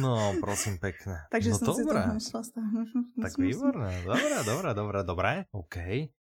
No, 0.00 0.32
prosím 0.40 0.78
pekne. 0.78 1.16
Takže 1.30 1.50
no 1.50 1.58
jsem 1.58 1.66
si 1.74 1.82
to 1.84 1.88
dobré. 1.88 2.06
našla 2.06 2.42
stáhnout. 2.42 2.88
Tak 3.22 3.38
výborné, 3.38 4.02
dobré, 4.06 4.44
dobré, 4.44 4.74
dobré, 4.74 5.00
dobré, 5.04 5.32
OK. 5.52 5.76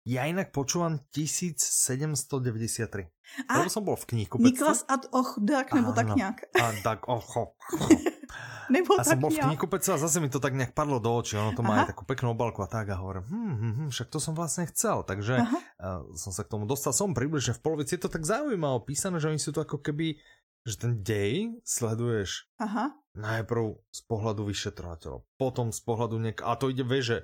Ja 0.03 0.27
inak 0.27 0.51
počúvam 0.51 0.99
1793. 1.15 3.07
A, 3.47 3.63
Lebo 3.63 3.71
som 3.71 3.87
bol 3.87 3.95
v 3.95 4.05
knihu. 4.11 4.35
Niklas 4.35 4.83
ad 4.83 5.07
och 5.15 5.39
tak, 5.47 5.71
nebo 5.73 5.95
tak 5.95 6.15
nějak. 6.15 6.35
A 6.59 6.71
tak 6.83 7.07
och, 7.07 7.55
nebo 8.69 8.93
a 8.99 9.03
tak 9.03 9.15
som 9.15 9.19
bol 9.19 9.31
nějak. 9.31 9.43
v 9.43 9.47
knihkupectve 9.47 9.93
a 9.93 9.97
zase 9.97 10.19
mi 10.19 10.27
to 10.27 10.43
tak 10.43 10.59
nejak 10.59 10.75
padlo 10.75 10.99
do 10.99 11.07
očí. 11.07 11.39
Ono 11.39 11.55
to 11.55 11.63
má 11.63 11.87
aj 11.87 11.95
takú 11.95 12.03
peknú 12.03 12.35
obalku 12.35 12.59
a 12.59 12.67
tak 12.67 12.91
a 12.91 12.99
hovorím, 12.99 13.23
hm, 13.31 13.55
hm, 13.55 13.73
hm, 13.79 13.89
však 13.95 14.07
to 14.11 14.19
som 14.19 14.35
vlastne 14.35 14.67
chcel. 14.67 15.07
Takže 15.07 15.39
uh, 15.39 16.03
som 16.19 16.35
sa 16.35 16.43
k 16.43 16.51
tomu 16.51 16.67
dostal. 16.67 16.91
Som 16.91 17.15
približne 17.15 17.55
v 17.55 17.63
polovici. 17.63 17.95
Je 17.95 18.03
to 18.03 18.11
tak 18.11 18.27
zaujímavé 18.27 18.83
písané, 18.83 19.23
že 19.23 19.31
oni 19.31 19.39
sú 19.39 19.55
to 19.55 19.63
ako 19.63 19.79
keby, 19.79 20.19
že 20.67 20.83
ten 20.83 20.99
dej 20.99 21.63
sleduješ 21.63 22.51
Aha. 22.59 22.91
najprv 23.15 23.79
z 23.87 24.01
pohľadu 24.03 24.51
vyšetrovateľov, 24.51 25.23
potom 25.39 25.71
z 25.71 25.79
pohľadu 25.79 26.19
niek... 26.19 26.43
A 26.43 26.59
to 26.59 26.67
ide, 26.67 26.83
vieš, 26.83 27.05
že 27.07 27.17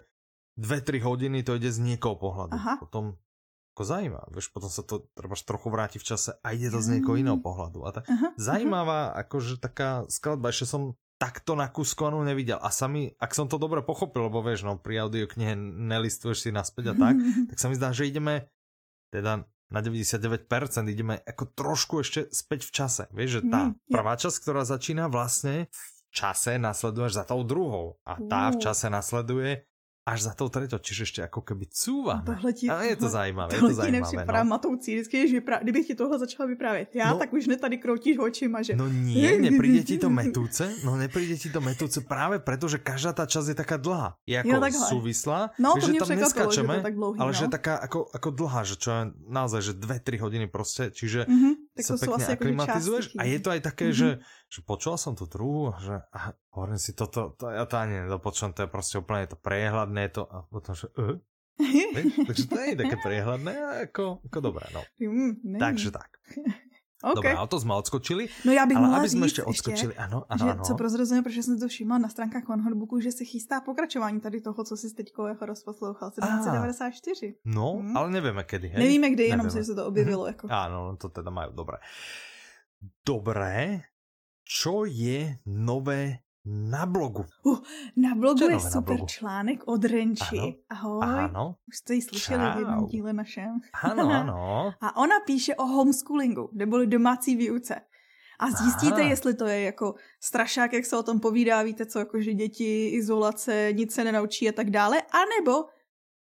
2-3 0.60 1.00
hodiny 1.00 1.42
to 1.48 1.56
ide 1.56 1.72
z 1.72 1.80
niekoho 1.80 2.20
pohľadu. 2.20 2.54
Aha. 2.54 2.76
Potom 2.84 3.16
ako 3.80 3.88
zaujíma, 3.88 4.22
vieš, 4.36 4.52
potom 4.52 4.68
sa 4.68 4.84
to 4.84 5.08
treba 5.16 5.40
trochu 5.40 5.68
vráti 5.72 5.98
v 6.04 6.08
čase 6.12 6.36
a 6.44 6.52
ide 6.52 6.68
to 6.68 6.84
z 6.84 7.00
niekoho 7.00 7.16
iného 7.16 7.40
pohľadu. 7.40 7.88
A 7.88 7.96
tak 7.96 8.12
Aha. 8.12 8.36
zajímavá, 8.36 9.16
akože 9.16 9.56
taká 9.56 10.04
skladba, 10.12 10.52
ešte 10.52 10.68
som 10.68 11.00
takto 11.16 11.56
nakúskovanú 11.56 12.20
nevidel. 12.28 12.60
A 12.60 12.76
sami, 12.76 13.16
ak 13.16 13.32
som 13.32 13.48
to 13.48 13.56
dobre 13.56 13.80
pochopil, 13.80 14.28
lebo 14.28 14.44
vieš, 14.44 14.68
no 14.68 14.76
pri 14.76 15.08
audioknihe 15.08 15.56
nelistuješ 15.56 16.44
si 16.44 16.50
naspäť 16.52 16.92
a 16.92 16.96
tak, 16.96 17.16
tak 17.56 17.58
sa 17.60 17.72
mi 17.72 17.80
zdá, 17.80 17.96
že 17.96 18.12
ideme 18.12 18.52
teda 19.16 19.48
na 19.70 19.80
99% 19.86 20.50
ideme 20.90 21.22
ako 21.24 21.44
trošku 21.54 22.02
ešte 22.02 22.28
späť 22.34 22.66
v 22.68 22.72
čase. 22.74 23.04
Vieš, 23.14 23.30
že 23.40 23.42
tá 23.54 23.62
Mm, 23.70 23.78
prvá 23.88 24.18
časť, 24.18 24.38
ktorá 24.42 24.66
začína 24.66 25.08
vlastne 25.08 25.70
v 25.70 25.90
čase 26.10 26.58
nasleduješ 26.58 27.22
za 27.22 27.24
tou 27.24 27.46
druhou 27.46 28.02
a 28.02 28.18
tá 28.18 28.50
v 28.50 28.58
čase 28.58 28.90
nasleduje 28.90 29.69
až 30.10 30.26
za 30.26 30.34
tou 30.34 30.50
treťou, 30.50 30.82
čiže 30.82 31.02
ešte 31.06 31.20
ako 31.22 31.46
keby 31.46 31.70
cúva. 31.70 32.26
Tohle 32.26 32.50
ti, 32.50 32.66
A 32.66 32.82
je 32.82 32.98
to 32.98 33.06
zajímavé, 33.06 33.54
je 33.54 33.60
tohle 33.62 33.70
to 33.70 33.78
zajímavé. 33.78 34.00
nepřipadá 34.02 34.42
No. 34.44 34.50
matoucí. 34.50 34.90
Vždycky, 34.98 35.16
když 35.22 35.32
vyprá... 35.38 35.56
kdybych 35.62 35.86
ti 35.88 35.96
tohle 35.96 36.18
začala 36.20 36.50
vyprávět, 36.50 36.90
já, 36.98 37.14
No. 37.14 37.20
tak 37.22 37.30
už 37.34 37.48
ne 37.48 37.58
tady 37.58 37.78
kroutíš 37.78 38.18
očima, 38.18 38.66
že... 38.66 38.74
No 38.74 38.90
nie, 38.90 39.38
nepríde 39.46 39.86
ti 39.86 40.02
to 40.02 40.10
metúce? 40.10 40.66
No 40.82 40.98
nepríde 40.98 41.38
ti 41.38 41.54
to 41.54 41.62
metúce 41.62 42.02
práve 42.02 42.42
preto, 42.42 42.66
že 42.66 42.82
každá 42.82 43.14
tá 43.14 43.30
časť 43.30 43.54
je 43.54 43.58
taká 43.58 43.78
dlhá. 43.78 44.18
Je 44.26 44.34
ako 44.42 44.50
Jo, 44.50 44.60
takhle. 44.60 44.88
súvislá, 44.90 45.40
No, 45.62 45.78
to 45.78 45.86
že 45.86 45.94
tam 46.02 46.10
že 46.10 46.16
to 46.18 46.22
neskáčeme, 46.26 46.74
je 46.74 46.86
tak 46.90 46.96
dlouhý, 46.98 47.18
ale 47.22 47.32
no. 47.32 47.38
že 47.38 47.44
je 47.46 47.52
taká 47.54 47.74
ako, 47.78 48.00
ako 48.10 48.30
dlhá, 48.34 48.62
že 48.66 48.76
čo 48.82 48.90
je 48.90 49.02
naozaj, 49.30 49.62
že 49.62 49.74
2-3 49.78 50.26
hodiny 50.26 50.46
proste, 50.50 50.90
čiže 50.90 51.30
Mhm, 51.30 51.52
tak 51.80 51.88
sa 51.88 51.94
to 51.94 51.98
sú 51.98 52.04
pekne 52.04 52.14
asi 52.14 52.24
akože 52.28 52.36
aklimatizuješ 52.36 53.06
a 53.16 53.24
je 53.24 53.40
to 53.40 53.50
aj 53.50 53.62
také, 53.64 53.86
Mhm. 53.90 53.96
že, 53.96 54.10
že 54.48 54.60
počula 54.62 54.98
som 55.00 55.16
tú 55.16 55.26
druhú 55.26 55.72
a 55.72 55.80
že 55.80 55.96
a 56.12 56.20
hovorím 56.54 56.78
si 56.78 56.92
toto, 56.92 57.34
to, 57.40 57.48
ja 57.48 57.64
to 57.64 57.76
ani 57.80 58.04
nedopočujem, 58.04 58.52
to 58.52 58.68
je 58.68 58.70
proste 58.70 58.96
úplne 59.00 59.24
je 59.24 59.32
to 59.32 59.40
priehľadné, 59.40 60.00
je 60.06 60.14
to 60.20 60.24
a 60.28 60.38
potom, 60.46 60.74
že 60.76 60.88
uh, 61.02 61.16
takže 62.28 62.44
to 62.48 62.56
je 62.56 62.76
také 62.76 62.96
priehľadné, 63.00 63.52
ale 63.52 63.76
ako, 63.88 64.24
ako 64.28 64.40
dobré, 64.40 64.68
no. 64.72 64.80
Mm. 65.00 65.60
Takže 65.60 65.92
tak. 65.92 66.20
Okay. 67.04 67.16
Dobré, 67.16 67.32
ale 67.36 67.48
to 67.48 67.60
sme 67.60 67.74
odskočili, 67.76 68.28
No 68.46 68.52
já 68.52 68.66
bych 68.66 68.78
ale 68.78 68.98
aby 69.00 69.10
sme 69.10 69.26
říct 69.28 69.32
ešte 69.32 69.44
odskočili, 69.44 69.94
ano, 69.96 70.26
ano, 70.30 70.40
že 70.46 70.52
ano. 70.52 70.64
co 70.64 70.74
prozrazujeme, 70.76 71.24
protože 71.24 71.44
jsem 71.44 71.54
si 71.56 71.62
to 71.64 71.68
všimla 71.68 71.98
na 71.98 72.10
stránkách 72.10 72.44
OneHotebooku, 72.50 73.00
že 73.00 73.12
se 73.12 73.24
chystá 73.24 73.62
pokračování 73.62 74.20
tady 74.20 74.42
toho, 74.42 74.64
co 74.64 74.78
jsi 74.78 74.96
teď 74.96 75.08
jako 75.28 75.46
rozposlouchal, 75.46 76.12
1794. 76.12 77.36
No, 77.46 77.80
Hmm. 77.80 77.98
ale 77.98 78.12
nevieme 78.12 78.44
kedy, 78.44 78.68
hej? 78.68 78.80
Nevíme 78.84 79.10
kdy, 79.10 79.24
jenom 79.24 79.46
Nevieme. 79.48 79.66
se, 79.66 79.76
to 79.76 79.86
objevilo. 79.88 80.28
Jako. 80.28 80.48
Áno, 80.64 80.98
to 81.00 81.10
teda 81.10 81.32
majú, 81.32 81.52
dobré. 81.56 81.78
Dobré, 83.06 83.84
čo 84.44 84.86
je 84.88 85.40
nové 85.46 86.20
na 86.50 86.86
blogu? 86.90 87.26
Na 87.96 88.16
blogu 88.18 88.40
Co 88.40 88.50
je 88.50 88.60
super 88.60 88.98
blogu? 88.98 89.06
článek 89.06 89.60
od 89.70 89.86
Renči. 89.86 90.38
Ano. 90.40 90.54
Ahoj. 90.70 91.02
Áno, 91.06 91.44
Už 91.68 91.76
jste 91.78 91.94
ji 91.94 92.02
slyšeli 92.02 92.44
v 92.44 92.58
jednom 92.58 92.80
Čau. 92.80 92.88
díle 92.90 93.14
našem. 93.14 93.62
áno, 93.84 94.04
áno. 94.10 94.36
A 94.86 94.98
ona 94.98 95.22
píše 95.26 95.54
o 95.56 95.66
homeschoolingu, 95.66 96.50
neboli 96.58 96.88
domácí 96.88 97.36
výuce. 97.38 97.76
A 98.40 98.46
zjistíte, 98.52 99.02
Aha. 99.04 99.10
jestli 99.10 99.34
to 99.36 99.46
je 99.46 99.62
jako 99.62 99.96
strašák, 100.24 100.74
jak 100.74 100.86
se 100.86 100.98
o 100.98 101.04
tom 101.04 101.20
povídá, 101.20 101.62
víte 101.64 101.86
co, 101.86 102.00
jako 102.00 102.22
že 102.22 102.34
děti, 102.34 102.88
izolace, 102.90 103.70
nic 103.76 103.94
se 103.94 104.04
nenaučí 104.04 104.50
a 104.50 104.52
tak 104.52 104.70
dále, 104.70 105.02
anebo 105.12 105.68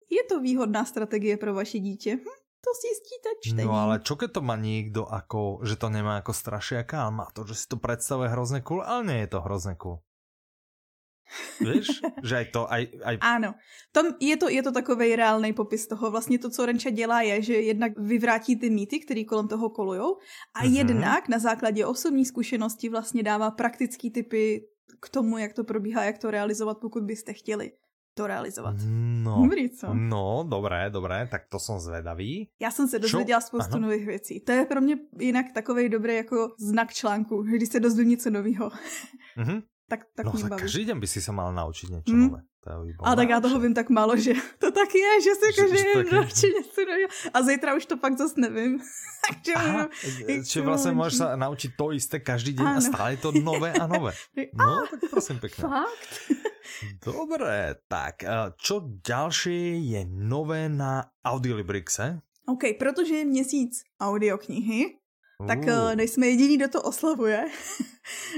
je 0.09 0.23
to 0.29 0.39
výhodná 0.39 0.85
strategie 0.85 1.37
pro 1.37 1.53
vaše 1.53 1.79
dítě. 1.79 2.15
Hm, 2.15 2.35
to 2.63 2.69
zjistíte 2.81 3.29
čtením. 3.43 3.67
No 3.67 3.75
ale 3.75 3.99
čo 3.99 4.15
keď 4.15 4.31
to 4.31 4.41
má 4.41 4.55
niekto 4.55 5.03
ako, 5.03 5.67
že 5.67 5.75
to 5.75 5.91
nemá 5.91 6.23
ako 6.23 6.31
strašiaka, 6.33 6.95
ale 7.03 7.11
má 7.11 7.27
to, 7.35 7.43
že 7.43 7.55
si 7.59 7.65
to 7.67 7.75
predstavuje 7.75 8.31
hrozne 8.31 8.63
cool, 8.63 8.81
ale 8.87 9.03
nie 9.03 9.19
je 9.27 9.29
to 9.35 9.39
hrozne 9.43 9.75
cool. 9.75 9.99
Víš, 11.59 11.87
že 12.23 12.35
aj 12.37 12.45
to, 12.53 12.61
aj, 12.71 12.81
aj 13.03 13.15
Ano, 13.21 13.53
Tom, 13.91 14.05
je, 14.19 14.37
to, 14.37 14.49
je 14.49 14.61
to 14.63 14.71
takový 14.71 15.15
reálný 15.15 15.53
popis 15.53 15.87
toho. 15.87 16.11
Vlastně 16.11 16.39
to, 16.39 16.49
co 16.49 16.65
Renča 16.65 16.89
dělá, 16.89 17.21
je, 17.21 17.41
že 17.41 17.53
jednak 17.53 17.91
vyvrátí 17.99 18.55
ty 18.55 18.69
mýty, 18.69 18.99
které 18.99 19.23
kolem 19.23 19.47
toho 19.47 19.69
kolujou, 19.69 20.17
a 20.55 20.63
Mhm. 20.63 20.73
jednak 20.75 21.27
na 21.29 21.39
základě 21.39 21.85
osobní 21.85 22.25
zkušenosti 22.25 22.89
vlastně 22.89 23.23
dává 23.23 23.51
praktické 23.51 24.09
typy 24.09 24.61
k 25.01 25.09
tomu, 25.09 25.37
jak 25.37 25.53
to 25.53 25.63
probíhá, 25.63 26.03
jak 26.03 26.17
to 26.17 26.31
realizovat, 26.31 26.77
pokud 26.81 27.03
byste 27.03 27.33
chtěli 27.33 27.71
to 28.13 28.27
realizovat. 28.27 28.75
no, 29.23 29.41
Dobrý, 29.43 29.69
co? 29.69 29.87
no, 29.93 30.45
dobré, 30.49 30.89
dobré, 30.89 31.27
tak 31.31 31.41
to 31.49 31.59
som 31.59 31.79
zvedavý. 31.79 32.49
Já 32.61 32.71
jsem 32.71 32.87
se 32.87 32.99
dozvěděla 32.99 33.41
spoustu 33.41 33.73
Ano. 33.75 33.81
nových 33.87 34.05
věcí. 34.05 34.39
To 34.39 34.51
je 34.51 34.65
pro 34.65 34.81
mě 34.81 34.97
jinak 35.19 35.45
takový 35.53 35.89
dobrý 35.89 36.15
jako 36.15 36.49
znak 36.59 36.93
článku, 36.93 37.41
když 37.41 37.69
se 37.69 37.79
dozvím 37.79 38.09
něco 38.09 38.29
nového, 38.29 38.71
Mhm. 39.37 39.61
Tak, 39.89 39.99
tak 40.15 40.25
No 40.25 40.31
mě 40.31 40.41
tak 40.41 40.49
baví. 40.49 40.61
každý 40.61 40.85
deň 40.85 40.97
by 40.99 41.07
si 41.07 41.19
sa 41.21 41.31
mal 41.31 41.49
naučiť 41.55 41.87
niečo 41.89 42.11
Mm. 42.13 42.23
nové. 42.27 42.41
A 43.03 43.15
tak 43.15 43.29
já 43.29 43.39
toho 43.39 43.59
vím 43.59 43.71
tak 43.73 43.87
málo, 43.89 44.19
že 44.19 44.35
to 44.59 44.71
tak 44.75 44.91
je, 44.91 45.11
že 45.23 45.31
si 45.39 45.45
je 45.47 45.53
taky- 46.03 46.15
radši 46.15 46.47
něco 46.47 46.81
nového. 46.85 47.09
A 47.33 47.37
zítra 47.41 47.75
už 47.75 47.85
to 47.85 47.95
pak 47.97 48.17
zase 48.17 48.33
nevím. 48.37 48.79
Takže 49.27 49.53
Aha, 49.55 49.83
budu- 49.87 50.43
čiže 50.43 50.61
vlastne 50.67 50.91
môžeš 50.91 51.15
sa 51.15 51.27
naučiť 51.39 51.71
to 51.79 51.85
isté 51.95 52.19
každý 52.19 52.51
deň 52.59 52.67
a 52.67 52.79
stále 52.83 53.15
to 53.17 53.31
nové 53.31 53.71
a 53.71 53.87
nové. 53.87 54.11
No, 54.59 54.83
tak 54.91 54.99
prosím 55.09 55.39
pekne. 55.39 55.63
Fakt? 55.63 56.11
Dobre, 56.99 57.75
tak 57.87 58.27
čo 58.59 58.83
ďalšie 58.99 59.79
je 59.87 60.01
nové 60.05 60.67
na 60.69 61.07
Audiolibrixe? 61.23 62.19
OK, 62.47 62.75
protože 62.79 63.15
je 63.15 63.25
měsíc 63.25 63.71
audioknihy, 63.99 64.99
tak 65.47 65.59
Uh, 65.63 65.95
nejsme 65.95 66.27
jediní, 66.27 66.57
kdo 66.57 66.67
to 66.67 66.81
oslavuje. 66.81 67.45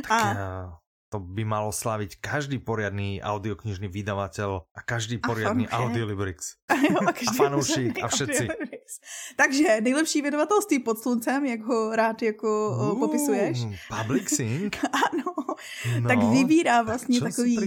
tak, 0.08 0.38
a 0.38 0.79
to 1.10 1.20
by 1.20 1.42
malo 1.46 1.74
slaviť 1.74 2.22
každý 2.22 2.62
poriadný 2.62 3.18
audioknižný 3.18 3.90
vydavateľ 3.90 4.70
a 4.70 4.80
každý 4.86 5.18
A 5.18 5.28
poriadny 5.28 5.66
fanúšik. 5.66 5.82
Audiolibrix. 5.90 6.38
A, 6.70 6.74
jo, 6.78 6.98
a, 7.02 7.12
každý 7.14 7.38
fanoušek 7.38 7.86
pořádný 7.94 8.02
a 8.02 8.08
všetci. 8.08 8.44
audiolibris. 8.46 8.94
Takže 9.38 9.82
nejlepší 9.82 10.22
vydavatelství 10.22 10.80
pod 10.80 11.00
sluncem, 11.00 11.46
jak 11.46 11.62
ho 11.62 11.96
rád 11.96 12.22
jako 12.22 12.50
uh, 12.94 13.00
popisuješ. 13.00 13.58
Public 14.02 14.30
Sync? 14.36 14.74
Ano, 14.94 15.34
No, 16.02 16.08
tak 16.08 16.20
vybírá 16.24 16.82
vlastně 16.82 17.20
čo 17.20 17.26
takový 17.26 17.58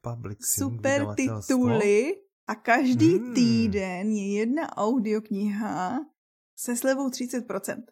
Public 0.00 0.38
Sync 0.44 0.58
super 0.58 1.06
tituly 1.16 2.14
a 2.46 2.54
každý 2.54 3.18
Hmm. 3.18 3.34
týden 3.34 4.10
je 4.12 4.38
jedna 4.38 4.76
audiokniha 4.76 5.98
se 6.56 6.76
slevou 6.76 7.08
30%. 7.08 7.82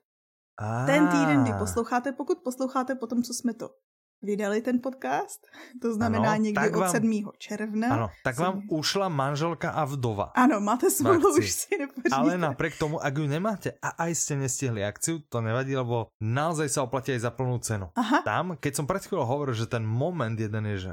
Ten 0.87 1.09
týden, 1.09 1.43
kdy 1.43 1.53
Á. 1.53 1.59
posloucháte, 1.59 2.13
pokud 2.13 2.39
posloucháte 2.45 2.95
potom, 2.95 3.23
co 3.23 3.35
jsme 3.35 3.55
to 3.55 3.71
vydali, 4.23 4.63
ten 4.63 4.79
podcast, 4.79 5.47
to 5.83 5.95
znamená 5.95 6.33
Ano, 6.33 6.43
někdy 6.43 6.71
od 6.71 6.75
vám- 6.81 6.91
7. 6.91 7.33
června. 7.39 7.89
Áno, 7.91 8.07
tak 8.25 8.37
Co 8.37 8.43
vám 8.43 8.57
ušla 8.71 9.09
manželka 9.09 9.71
a 9.71 9.85
vdova. 9.85 10.33
Ano, 10.35 10.61
máte 10.61 10.91
smůlu, 10.91 11.35
už 11.39 11.51
si 11.51 11.79
nepoříte. 11.79 12.15
Ale 12.17 12.39
napriek 12.39 12.79
tomu, 12.79 13.03
ak 13.03 13.15
ju 13.19 13.27
nemáte 13.27 13.75
a 13.83 13.89
aj 14.07 14.15
ste 14.15 14.35
nestihli 14.39 14.81
akciu, 14.87 15.19
to 15.29 15.43
nevadí, 15.43 15.75
lebo 15.77 16.09
naozaj 16.23 16.69
sa 16.71 16.83
oplatí 16.87 17.13
aj 17.13 17.27
za 17.27 17.31
plnú 17.35 17.59
cenu. 17.59 17.91
Aha, 17.99 18.23
Tam, 18.23 18.57
keď 18.57 18.73
som 18.79 18.87
pred 18.87 19.03
chvíľou 19.03 19.27
hovoril, 19.27 19.55
že 19.55 19.67
ten 19.67 19.83
moment 19.83 20.39
jeden 20.39 20.65
je, 20.73 20.79
že 20.79 20.93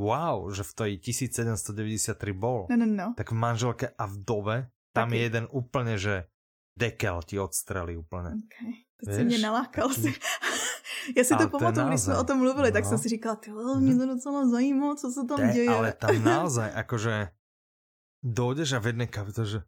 wow, 0.00 0.48
že 0.48 0.64
v 0.64 0.72
tej 0.72 0.92
1793 1.04 2.32
bol, 2.32 2.66
no, 2.72 2.76
no, 2.76 2.86
no. 2.88 3.06
tak 3.16 3.30
v 3.30 3.36
manželke 3.36 3.86
a 3.92 4.04
vdove, 4.08 4.72
tam 4.96 5.08
Taky. 5.12 5.16
je 5.16 5.22
jeden 5.22 5.46
úplne, 5.52 5.94
že 6.00 6.14
dekel 6.74 7.20
ti 7.22 7.36
odstrelí 7.36 7.94
úplne. 7.94 8.40
Okay. 8.48 8.88
Teď 9.04 9.14
se 9.14 9.24
mě 9.24 9.38
nalákal. 9.38 9.88
Si. 9.88 10.14
Já 11.16 11.24
si 11.24 11.34
Ale 11.34 11.46
to 11.46 11.58
pamatuju, 11.58 11.88
když 11.88 12.00
jsme 12.00 12.18
o 12.18 12.24
tom 12.24 12.38
mluvili, 12.38 12.72
tak 12.72 12.84
No. 12.84 12.90
jsem 12.90 12.98
si 12.98 13.08
říkala, 13.08 13.36
ty 13.36 13.50
mě 13.78 13.96
to 13.96 14.06
docela 14.06 14.48
zajímá, 14.48 14.94
co 14.94 15.10
se 15.10 15.24
tam 15.28 15.36
Te, 15.36 15.46
děje. 15.52 15.68
ale 15.68 15.92
tam 15.92 16.24
naozaj, 16.24 16.70
akože 16.74 17.28
dojdeš 18.22 18.72
a 18.72 18.78
v 18.78 18.86
jednej 18.86 19.06
kapitole, 19.06 19.46
že 19.46 19.62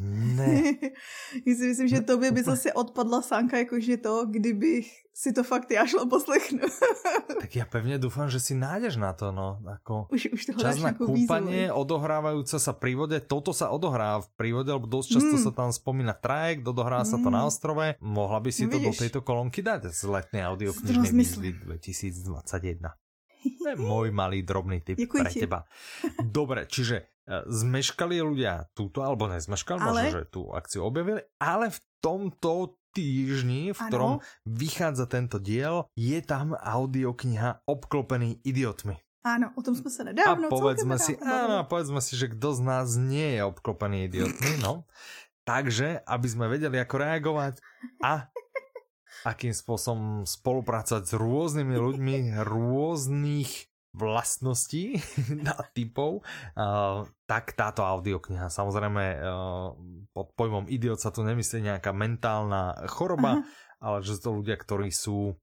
ne, 0.00 0.62
Já 1.46 1.54
si 1.54 1.66
myslím, 1.68 1.88
že 1.88 2.00
tobě 2.00 2.30
by 2.32 2.42
zase 2.42 2.72
odpadla 2.72 3.22
sánka, 3.22 3.58
jakože 3.58 3.96
to, 3.96 4.26
kdybych 4.30 4.86
si 5.14 5.32
to 5.32 5.42
fakt 5.42 5.70
já 5.70 5.86
šla 5.86 6.06
poslechnout. 6.06 6.70
tak 7.42 7.50
ja 7.56 7.66
pevne 7.66 7.98
dúfam, 7.98 8.30
že 8.30 8.38
si 8.38 8.54
nájdeš 8.54 9.02
na 9.02 9.10
to, 9.18 9.34
no, 9.34 9.58
ako... 9.66 10.06
už, 10.14 10.30
už 10.30 10.40
to 10.46 10.52
Čas 10.54 10.78
na 10.78 10.94
nějakou 10.94 11.10
kúpanie, 11.10 11.66
výzvu. 11.66 11.74
odohrávajúca 11.74 12.56
sa 12.62 12.70
pri 12.70 12.94
vode, 12.94 13.18
toto 13.26 13.50
sa 13.50 13.74
odohrá 13.74 14.22
v 14.22 14.28
prívode, 14.38 14.70
lebo 14.70 14.86
dosť 14.86 15.08
často 15.18 15.34
Mm. 15.34 15.42
sa 15.42 15.50
tam 15.50 15.68
spomína 15.74 16.14
trajek, 16.14 16.62
odohrá 16.62 17.02
sa 17.02 17.18
to 17.18 17.26
Mm. 17.26 17.34
na 17.34 17.42
ostrove. 17.44 17.86
Mohla 17.98 18.38
by 18.38 18.50
si 18.54 18.70
to 18.70 18.78
do 18.78 18.94
tejto 18.94 19.20
kolónky 19.20 19.58
dať 19.58 19.90
z 19.90 20.00
letnej 20.06 20.46
audioknižnej 20.46 21.10
výzvy 21.10 21.48
2021. 21.66 22.94
To 23.62 23.66
je 23.70 23.76
môj 23.76 24.10
malý 24.10 24.42
drobný 24.42 24.82
tip 24.82 24.98
Děkuji 24.98 25.18
pre 25.18 25.30
ti. 25.30 25.40
teba. 25.40 25.66
Dobre, 26.22 26.66
čiže 26.66 27.17
zmeškali 27.28 28.24
ľudia 28.24 28.72
túto, 28.72 29.04
alebo 29.04 29.28
nezmeškali, 29.28 29.78
ale... 29.78 29.88
možno, 29.88 30.08
že 30.10 30.24
tú 30.32 30.42
akciu 30.50 30.88
objavili, 30.88 31.20
ale 31.36 31.68
v 31.68 31.78
tomto 32.00 32.80
týždni, 32.96 33.76
v 33.76 33.78
ktorom 33.78 34.12
ano. 34.18 34.24
vychádza 34.48 35.06
tento 35.06 35.36
diel, 35.36 35.86
je 35.92 36.18
tam 36.24 36.56
audiokniha 36.56 37.68
obklopený 37.68 38.40
idiotmi. 38.42 38.96
Áno, 39.28 39.52
o 39.54 39.60
tom 39.60 39.76
sme 39.76 39.92
sa 39.92 40.08
nedávno 40.08 40.48
A 40.48 40.50
povedzme 40.50 40.96
si, 40.96 41.18
áno, 41.20 41.66
povedzme 41.68 42.00
si, 42.00 42.16
že 42.16 42.32
kto 42.32 42.56
z 42.56 42.60
nás 42.64 42.96
nie 42.96 43.36
je 43.36 43.42
obklopený 43.44 44.08
idiotmi, 44.08 44.64
no. 44.64 44.88
Takže, 45.44 46.04
aby 46.04 46.26
sme 46.28 46.48
vedeli, 46.48 46.76
ako 46.80 46.96
reagovať 46.96 47.54
a 48.04 48.28
akým 49.26 49.50
spôsobom 49.50 50.22
spolupracovať 50.28 51.02
s 51.08 51.12
rôznymi 51.16 51.74
ľuďmi 51.74 52.14
rôznych 52.46 53.50
vlastností 53.98 55.02
a 55.52 55.66
typov, 55.74 56.22
uh, 56.54 57.02
tak 57.26 57.58
táto 57.58 57.82
audiokniha. 57.82 58.46
Samozrejme, 58.46 59.04
uh, 59.18 59.74
pod 60.14 60.30
pojmom 60.38 60.70
idiot 60.70 61.02
sa 61.02 61.10
tu 61.10 61.26
nemyslí 61.26 61.66
nejaká 61.74 61.90
mentálna 61.90 62.86
choroba, 62.86 63.42
Aha. 63.42 63.46
ale 63.82 63.96
že 64.06 64.22
to 64.22 64.38
ľudia, 64.38 64.54
ktorí 64.54 64.94
sú 64.94 65.34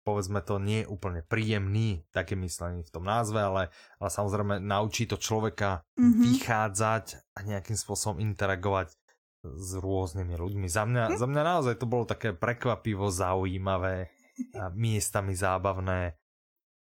povedzme 0.00 0.40
to 0.40 0.56
nie 0.56 0.88
úplne 0.88 1.20
príjemný 1.20 2.08
také 2.08 2.32
myslenie 2.32 2.80
v 2.82 2.92
tom 2.92 3.04
názve, 3.04 3.36
ale, 3.36 3.68
ale 4.00 4.08
samozrejme 4.08 4.56
naučí 4.58 5.04
to 5.04 5.20
človeka 5.20 5.84
mm-hmm. 5.94 6.24
vychádzať 6.24 7.36
a 7.36 7.38
nejakým 7.44 7.76
spôsobom 7.76 8.16
interagovať 8.18 8.96
s 9.44 9.70
rôznymi 9.76 10.34
ľuďmi. 10.40 10.66
Za 10.68 10.88
mňa, 10.88 11.04
hm? 11.04 11.16
za 11.20 11.26
mňa 11.28 11.42
naozaj 11.44 11.74
to 11.80 11.86
bolo 11.88 12.04
také 12.08 12.32
prekvapivo 12.32 13.12
zaujímavé, 13.12 14.08
a 14.56 14.72
miestami 14.72 15.36
zábavné, 15.36 16.16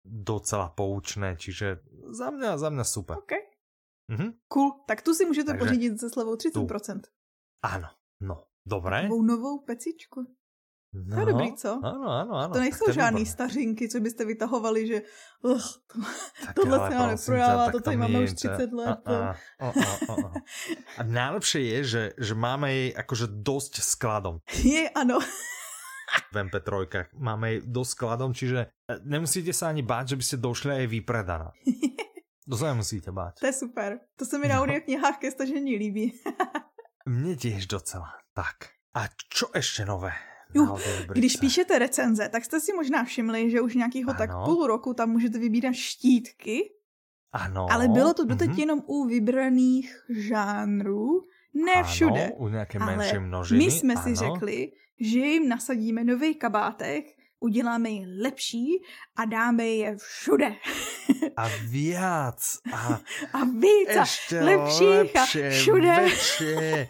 docela 0.07 0.69
poučné, 0.69 1.37
čiže 1.37 1.83
za 2.11 2.31
mňa, 2.31 2.59
za 2.59 2.69
mňa 2.71 2.85
super. 2.85 3.17
OK. 3.19 3.33
Mhm. 4.09 4.33
Cool, 4.49 4.73
tak 4.87 5.03
tu 5.03 5.15
si 5.15 5.27
můžete 5.27 5.51
Takže 5.51 5.59
pořídit 5.59 6.01
se 6.01 6.11
slevou 6.11 6.35
30%. 6.35 7.01
Tu. 7.01 7.09
Ano, 7.63 7.89
no, 8.21 8.47
dobré. 8.67 9.03
Takovou 9.03 9.23
novou 9.23 9.59
pecičku. 9.59 10.37
No, 10.97 11.17
to 11.17 11.21
je 11.21 11.27
dobrý, 11.27 11.57
co? 11.57 11.81
Ano, 11.85 12.09
ano, 12.09 12.35
ano. 12.35 12.55
To 12.55 12.61
nejsou 12.61 12.93
žádný 12.93 13.21
výborné. 13.21 13.33
stařinky, 13.33 13.89
co 13.89 14.01
byste 14.01 14.25
vytahovali, 14.25 14.87
že 14.87 15.03
uh, 15.43 15.61
to, 16.55 16.63
tohle 16.63 16.89
se 16.89 16.95
nám 16.95 17.11
neprodává, 17.11 17.71
to 17.71 17.81
tady 17.81 17.97
máme 17.97 18.21
už 18.21 18.33
30 18.33 18.73
let. 18.73 18.99
A, 19.05 19.15
a, 19.15 19.37
a, 19.61 19.69
a, 19.69 20.13
a. 20.13 20.33
a 20.99 21.03
najlepšie 21.03 21.63
je, 21.63 21.85
že, 21.85 22.03
že 22.19 22.35
máme 22.35 22.73
jej 22.73 22.89
akože 22.97 23.27
dosť 23.29 23.85
skladom. 23.85 24.41
Je, 24.65 24.89
ano. 24.89 25.19
V 26.33 26.37
MP3 26.49 26.71
máme 27.17 27.65
dosť 27.65 27.91
skladom, 27.93 28.31
čiže 28.37 28.69
e, 28.69 28.93
nemusíte 29.05 29.53
sa 29.53 29.73
ani 29.73 29.81
báť, 29.81 30.15
že 30.15 30.19
by 30.19 30.25
ste 30.25 30.37
došli 30.41 30.71
aj 30.85 30.87
vypredaná. 30.91 31.51
To 32.47 32.55
sa 32.55 32.71
nemusíte 32.71 33.11
báť. 33.11 33.43
To 33.43 33.47
je 33.51 33.57
super. 33.59 33.99
To 34.17 34.23
se 34.23 34.39
mi 34.39 34.47
na 34.47 34.63
no. 34.63 34.71
knihách 34.71 35.19
ke 35.19 35.35
stažení 35.35 35.75
líbí. 35.75 36.15
Mne 37.11 37.35
tiež 37.35 37.67
docela. 37.67 38.15
Tak. 38.39 38.71
A 38.95 39.11
čo 39.27 39.51
ešte 39.51 39.83
nové? 39.83 40.15
Jo, 40.55 40.79
když 41.11 41.37
píšete 41.37 41.79
recenze, 41.79 42.29
tak 42.29 42.45
jste 42.45 42.61
si 42.61 42.73
možná 42.73 43.05
všimli, 43.05 43.51
že 43.51 43.61
už 43.61 43.75
nějakýho 43.75 44.11
ano. 44.11 44.19
tak 44.19 44.31
půl 44.45 44.67
roku 44.67 44.95
tam 44.95 45.11
můžete 45.11 45.39
vybírat 45.39 45.75
štítky. 45.75 46.71
Ano. 47.33 47.67
Ale 47.71 47.89
bylo 47.89 48.15
to 48.15 48.25
doteď 48.25 48.51
mm-hmm. 48.51 48.59
jenom 48.59 48.83
u 48.87 49.05
vybraných 49.05 50.05
žánrů, 50.09 51.23
ne 51.55 51.85
všude. 51.85 52.25
Ano, 52.27 52.35
u 52.37 52.49
nějaké 52.49 52.79
menší 52.79 53.19
množiny. 53.19 53.65
My 53.65 53.71
jsme 53.71 53.95
ano. 53.95 54.03
si 54.03 54.15
řekli, 54.15 54.73
že 55.01 55.19
jim 55.19 55.49
nasadíme 55.49 56.05
nový 56.05 56.35
kabátek 56.35 57.17
uděláme 57.41 57.91
je 57.91 58.07
lepší 58.23 58.67
a 59.17 59.25
dáme 59.25 59.65
je 59.65 59.97
všude. 59.97 60.53
A 61.37 61.49
viac. 61.69 62.59
A, 62.73 63.01
a 63.33 63.45
víc. 63.45 63.97
A 63.97 64.05
lepších 64.45 65.17
a 65.17 65.27
všude. 65.51 65.97
Väčšie, 65.97 66.89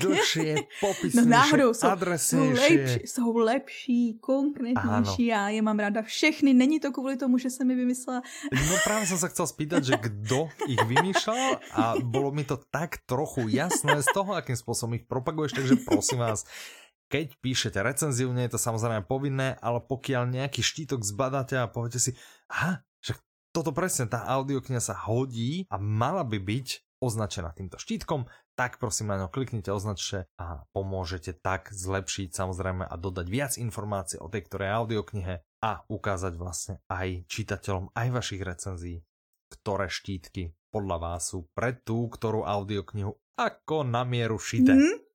dlhšie, 0.00 0.54
popisnější, 0.80 1.16
no 1.16 1.24
náhodou 1.24 1.74
jsou, 1.74 1.88
jsou 2.16 2.50
lepší, 2.50 3.06
jsou 3.06 3.36
lepší, 3.36 4.18
konkrétnější. 4.20 5.26
Já 5.26 5.48
je 5.48 5.62
mám 5.62 5.78
ráda 5.78 6.02
všechny. 6.02 6.54
Není 6.54 6.80
to 6.80 6.92
kvůli 6.92 7.16
tomu, 7.16 7.38
že 7.38 7.50
se 7.50 7.64
mi 7.64 7.74
vymyslela. 7.74 8.22
No 8.52 8.74
právě 8.84 9.06
jsem 9.06 9.18
se 9.18 9.28
chcel 9.28 9.46
spýtať, 9.46 9.84
že 9.84 9.94
kdo 10.00 10.48
ich 10.68 10.84
vymýšlel 10.86 11.58
a 11.72 11.94
bylo 12.02 12.30
mi 12.30 12.44
to 12.44 12.56
tak 12.70 12.96
trochu 13.06 13.48
jasné 13.48 14.02
z 14.02 14.06
toho, 14.14 14.34
akým 14.34 14.56
způsobem 14.56 14.94
ich 14.94 15.04
propaguješ, 15.04 15.52
takže 15.52 15.76
prosím 15.76 16.18
vás, 16.18 16.44
keď 17.08 17.40
píšete 17.40 17.80
recenziu, 17.80 18.28
nie 18.30 18.44
je 18.46 18.54
to 18.54 18.60
samozrejme 18.60 19.08
povinné, 19.08 19.56
ale 19.64 19.80
pokiaľ 19.80 20.28
nejaký 20.28 20.60
štítok 20.60 21.00
zbadáte 21.00 21.56
a 21.56 21.66
poviete 21.66 21.98
si, 21.98 22.12
aha, 22.52 22.84
že 23.00 23.16
toto 23.50 23.72
presne, 23.72 24.06
tá 24.06 24.28
audiokniha 24.28 24.80
sa 24.80 24.94
hodí 25.08 25.64
a 25.72 25.80
mala 25.80 26.22
by 26.22 26.36
byť 26.36 26.84
označená 27.00 27.54
týmto 27.54 27.78
štítkom, 27.78 28.26
tak 28.58 28.82
prosím 28.82 29.14
na 29.14 29.22
ňo 29.22 29.28
kliknite, 29.30 29.70
označte 29.70 30.26
a 30.34 30.66
pomôžete 30.74 31.30
tak 31.38 31.70
zlepšiť 31.70 32.34
samozrejme 32.34 32.82
a 32.82 32.94
dodať 32.98 33.26
viac 33.30 33.52
informácií 33.54 34.18
o 34.18 34.26
tej 34.26 34.50
ktorej 34.50 34.74
audioknihe 34.74 35.34
a 35.62 35.72
ukázať 35.86 36.34
vlastne 36.34 36.74
aj 36.90 37.24
čitateľom 37.30 37.94
aj 37.94 38.08
vašich 38.10 38.42
recenzií, 38.42 38.98
ktoré 39.46 39.86
štítky 39.86 40.58
podľa 40.74 40.96
vás 40.98 41.32
sú 41.32 41.46
pre 41.54 41.78
tú, 41.80 42.10
ktorú 42.10 42.44
audioknihu 42.44 43.14
ako 43.38 43.86
na 43.86 44.02
mieru 44.02 44.36
šité. 44.36 44.74
Mm 44.74 44.82
-hmm. 44.82 45.07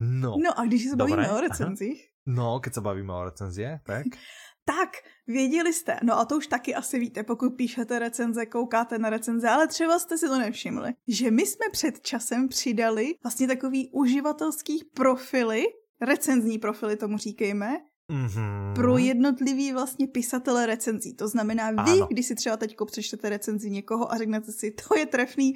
No. 0.00 0.36
No 0.44 0.58
a 0.58 0.64
když 0.64 0.90
se 0.90 0.96
bavíme 0.96 1.32
o 1.32 1.40
recenzích. 1.40 2.08
Aha. 2.08 2.36
No, 2.36 2.60
keď 2.60 2.74
se 2.74 2.80
bavíme 2.80 3.12
o 3.12 3.24
recenzie, 3.24 3.80
tak? 3.84 4.06
tak, 4.64 4.90
věděli 5.26 5.72
jste, 5.72 5.96
no 6.02 6.18
a 6.18 6.24
to 6.24 6.36
už 6.36 6.46
taky 6.46 6.74
asi 6.74 6.98
víte, 6.98 7.22
pokud 7.22 7.50
píšete 7.50 7.98
recenze, 7.98 8.46
koukáte 8.46 8.98
na 8.98 9.10
recenze, 9.10 9.48
ale 9.48 9.68
třeba 9.68 9.98
jste 9.98 10.18
si 10.18 10.26
to 10.26 10.38
nevšimli, 10.38 10.92
že 11.08 11.30
my 11.30 11.46
jsme 11.46 11.66
před 11.72 12.00
časem 12.00 12.48
přidali 12.48 13.14
vlastně 13.22 13.46
takový 13.46 13.90
uživatelský 13.92 14.84
profily, 14.94 15.64
recenzní 16.00 16.58
profily 16.58 16.96
tomu 16.96 17.18
říkejme, 17.18 17.78
Mm-hmm. 18.12 18.74
pro 18.74 18.98
jednotlivý 18.98 19.72
vlastně 19.72 20.06
pisatele 20.06 20.66
recenzí. 20.66 21.16
To 21.16 21.28
znamená, 21.28 21.70
vy, 21.70 21.90
ano. 21.90 22.06
když 22.10 22.26
si 22.26 22.34
třeba 22.34 22.56
teď 22.56 22.76
přečtete 22.86 23.28
recenzi 23.28 23.70
někoho 23.70 24.12
a 24.12 24.18
řeknete 24.18 24.52
si, 24.52 24.70
to 24.70 24.96
je 24.98 25.06
trefný, 25.06 25.54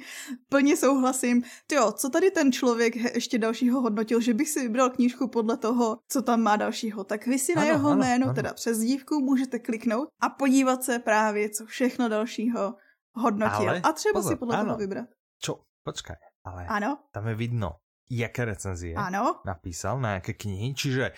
plně 0.49 0.77
souhlasím, 0.77 1.43
jo, 1.71 1.91
co 1.91 2.09
tady 2.09 2.31
ten 2.31 2.51
člověk 2.51 2.95
ještě 2.95 3.37
dalšího 3.37 3.81
hodnotil, 3.81 4.21
že 4.21 4.33
bych 4.33 4.49
si 4.49 4.59
vybral 4.59 4.89
knížku 4.89 5.27
podle 5.27 5.57
toho, 5.57 5.97
co 6.07 6.21
tam 6.21 6.41
má 6.41 6.55
dalšího, 6.55 7.03
tak 7.03 7.27
vy 7.27 7.39
si 7.39 7.53
ano, 7.53 7.61
na 7.61 7.67
jeho 7.67 7.89
ano, 7.89 7.99
jméno, 7.99 8.25
ano. 8.25 8.33
teda 8.33 8.53
přes 8.53 8.79
dívku, 8.79 9.19
můžete 9.19 9.59
kliknout 9.59 10.09
a 10.21 10.29
podívat 10.29 10.83
se 10.83 10.99
právě, 10.99 11.49
co 11.49 11.65
všechno 11.65 12.09
dalšího 12.09 12.75
hodnotil. 13.15 13.69
Ale, 13.69 13.81
a 13.81 13.91
třeba 13.91 14.19
pozor, 14.19 14.33
si 14.33 14.35
podle 14.35 14.57
ano. 14.57 14.65
toho 14.65 14.77
vybrat. 14.77 15.05
Čo, 15.39 15.63
počkaj, 15.83 16.15
ale 16.43 16.67
ano? 16.67 16.97
tam 17.11 17.27
je 17.27 17.35
vidno, 17.35 17.79
jaké 18.09 18.45
recenzie 18.45 18.95
ano? 18.95 19.41
napísal, 19.45 20.01
na 20.01 20.13
jaké 20.19 20.33
knihy, 20.33 20.73
čiže 20.73 21.11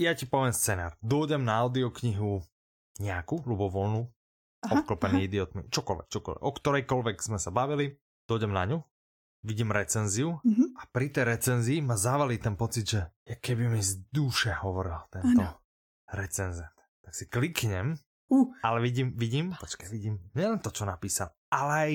ja 0.00 0.16
ti 0.16 0.24
poviem 0.24 0.56
scenár. 0.56 0.96
Dôjdem 1.04 1.44
na 1.44 1.60
audioknihu 1.60 2.40
nejakú, 3.00 3.44
ľubovoľnú, 3.44 4.08
obklopený 4.60 5.28
idiotmi, 5.28 5.68
čokoľvek, 5.72 6.06
čokoľvek, 6.08 6.42
o 6.44 6.50
ktorejkoľvek 6.52 7.16
sme 7.20 7.38
sa 7.40 7.48
bavili, 7.52 7.96
dojdem 8.28 8.52
na 8.52 8.64
ňu, 8.68 8.78
vidím 9.40 9.72
recenziu 9.72 10.36
mm-hmm. 10.44 10.76
a 10.76 10.82
pri 10.92 11.08
tej 11.08 11.24
recenzii 11.32 11.80
ma 11.80 11.96
zavalí 11.96 12.36
ten 12.36 12.56
pocit, 12.56 12.84
že 12.84 13.00
keby 13.24 13.72
mi 13.72 13.80
z 13.80 14.04
duše 14.12 14.52
hovoril 14.60 15.00
tento 15.08 15.40
ano. 15.40 15.64
recenzent. 16.12 16.76
Tak 17.00 17.12
si 17.16 17.24
kliknem, 17.24 17.96
uh. 18.28 18.46
ale 18.60 18.84
vidím, 18.84 19.16
vidím, 19.16 19.56
počkaj, 19.56 19.88
vidím, 19.88 20.20
nielen 20.36 20.60
to, 20.60 20.68
čo 20.68 20.84
napísal, 20.84 21.32
ale 21.48 21.72
aj 21.72 21.92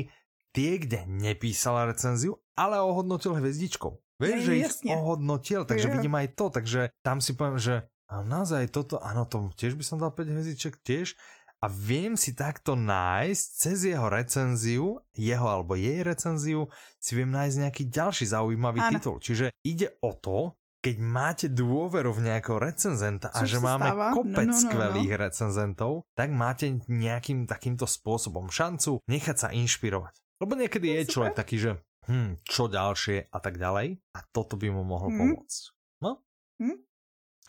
tie, 0.58 0.82
kde 0.82 1.06
nepísala 1.06 1.86
recenziu, 1.86 2.42
ale 2.58 2.82
ohodnotil 2.82 3.38
hviezdičkou. 3.38 3.94
Vieš, 4.16 4.40
že 4.48 4.54
ich 4.56 4.72
ohodnotil, 4.88 5.68
takže 5.68 5.92
je. 5.92 5.94
vidím 6.00 6.16
aj 6.16 6.40
to, 6.40 6.48
takže 6.48 6.88
tam 7.04 7.20
si 7.20 7.36
poviem, 7.36 7.60
že 7.60 7.84
a 8.06 8.22
naozaj 8.22 8.70
toto, 8.70 9.02
áno, 9.02 9.26
tomu 9.26 9.50
tiež 9.58 9.74
by 9.74 9.84
som 9.86 9.98
dal 9.98 10.14
5 10.14 10.30
hviezdiček, 10.30 10.82
tiež. 10.86 11.18
A 11.64 11.72
viem 11.72 12.14
si 12.14 12.38
takto 12.38 12.78
nájsť 12.78 13.46
cez 13.58 13.90
jeho 13.90 14.06
recenziu, 14.06 15.02
jeho 15.18 15.48
alebo 15.50 15.74
jej 15.74 16.06
recenziu, 16.06 16.70
si 17.02 17.18
viem 17.18 17.34
nájsť 17.34 17.56
nejaký 17.58 17.84
ďalší 17.90 18.30
zaujímavý 18.30 18.80
ano. 18.86 18.92
titul. 18.94 19.18
Čiže 19.18 19.50
ide 19.66 19.98
o 20.06 20.14
to, 20.14 20.54
keď 20.86 21.02
máte 21.02 21.48
dôveru 21.50 22.14
v 22.14 22.30
nejakého 22.30 22.62
recenzenta 22.62 23.34
a 23.34 23.42
že 23.42 23.58
máme 23.58 23.90
stáva? 23.90 24.14
kopec 24.14 24.46
no, 24.46 24.54
no, 24.54 24.62
no, 24.62 24.62
skvelých 24.70 25.14
no. 25.18 25.22
recenzentov, 25.26 25.92
tak 26.14 26.30
máte 26.30 26.78
nejakým 26.86 27.50
takýmto 27.50 27.90
spôsobom 27.90 28.54
šancu 28.54 29.02
nechať 29.10 29.38
sa 29.40 29.48
inšpirovať. 29.50 30.14
Lebo 30.38 30.54
niekedy 30.54 30.94
no, 30.94 30.96
je 31.02 31.04
človek 31.10 31.34
taký, 31.34 31.58
že 31.58 31.72
hm, 32.06 32.46
čo 32.46 32.70
ďalšie 32.70 33.34
a 33.34 33.38
tak 33.42 33.58
ďalej 33.58 33.98
a 34.14 34.20
toto 34.30 34.62
by 34.62 34.70
mu 34.70 34.86
mohlo 34.86 35.10
hm. 35.10 35.18
pomôcť. 35.18 35.62
No? 36.06 36.22
Hm? 36.62 36.78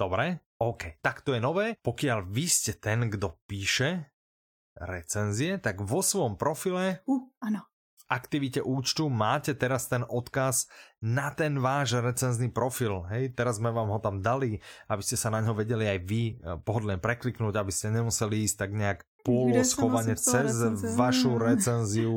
Dobre, 0.01 0.46
OK, 0.57 1.05
tak 1.05 1.21
to 1.21 1.37
je 1.37 1.41
nové. 1.41 1.77
Pokiaľ 1.85 2.33
vy 2.33 2.49
ste 2.49 2.81
ten, 2.81 3.13
kto 3.13 3.45
píše 3.45 4.09
recenzie, 4.77 5.61
tak 5.61 5.85
vo 5.85 6.01
svojom 6.01 6.41
profile 6.41 7.05
uh, 7.05 7.21
ano. 7.45 7.65
v 8.01 8.05
aktivite 8.09 8.65
účtu 8.65 9.09
máte 9.13 9.53
teraz 9.53 9.89
ten 9.89 10.05
odkaz 10.05 10.69
na 11.05 11.29
ten 11.33 11.61
váš 11.61 12.01
recenzný 12.01 12.49
profil. 12.53 13.05
Hej, 13.09 13.37
teraz 13.37 13.61
sme 13.61 13.69
vám 13.69 13.93
ho 13.93 14.01
tam 14.01 14.25
dali, 14.25 14.61
aby 14.89 15.03
ste 15.05 15.21
sa 15.21 15.29
na 15.29 15.45
ňo 15.45 15.57
vedeli 15.57 15.89
aj 15.93 15.99
vy 16.05 16.23
eh, 16.25 16.57
pohodlne 16.65 17.01
prekliknúť, 17.01 17.53
aby 17.57 17.73
ste 17.73 17.93
nemuseli 17.93 18.49
ísť 18.49 18.57
tak 18.57 18.71
nejak 18.73 19.01
poloschovaně 19.27 20.15
cez 20.15 20.55
recenzie. 20.55 20.95
vašu 20.95 21.39
recenziu 21.39 22.15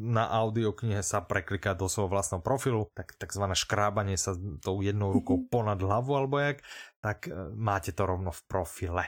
na 0.00 0.24
audioknihe 0.40 1.04
sa 1.04 1.20
prekliká 1.20 1.76
do 1.76 1.92
svojho 1.92 2.08
vlastného 2.08 2.40
profilu, 2.40 2.88
tak 2.96 3.12
takzvané 3.20 3.52
škrábanie 3.52 4.16
sa 4.16 4.32
tou 4.64 4.80
jednou 4.80 5.12
rukou 5.12 5.44
ponad 5.52 5.76
hlavu 5.76 6.16
alebo 6.16 6.40
jak, 6.40 6.64
tak 7.04 7.28
e, 7.28 7.36
máte 7.52 7.92
to 7.92 8.08
rovno 8.08 8.32
v 8.32 8.42
profile. 8.48 9.04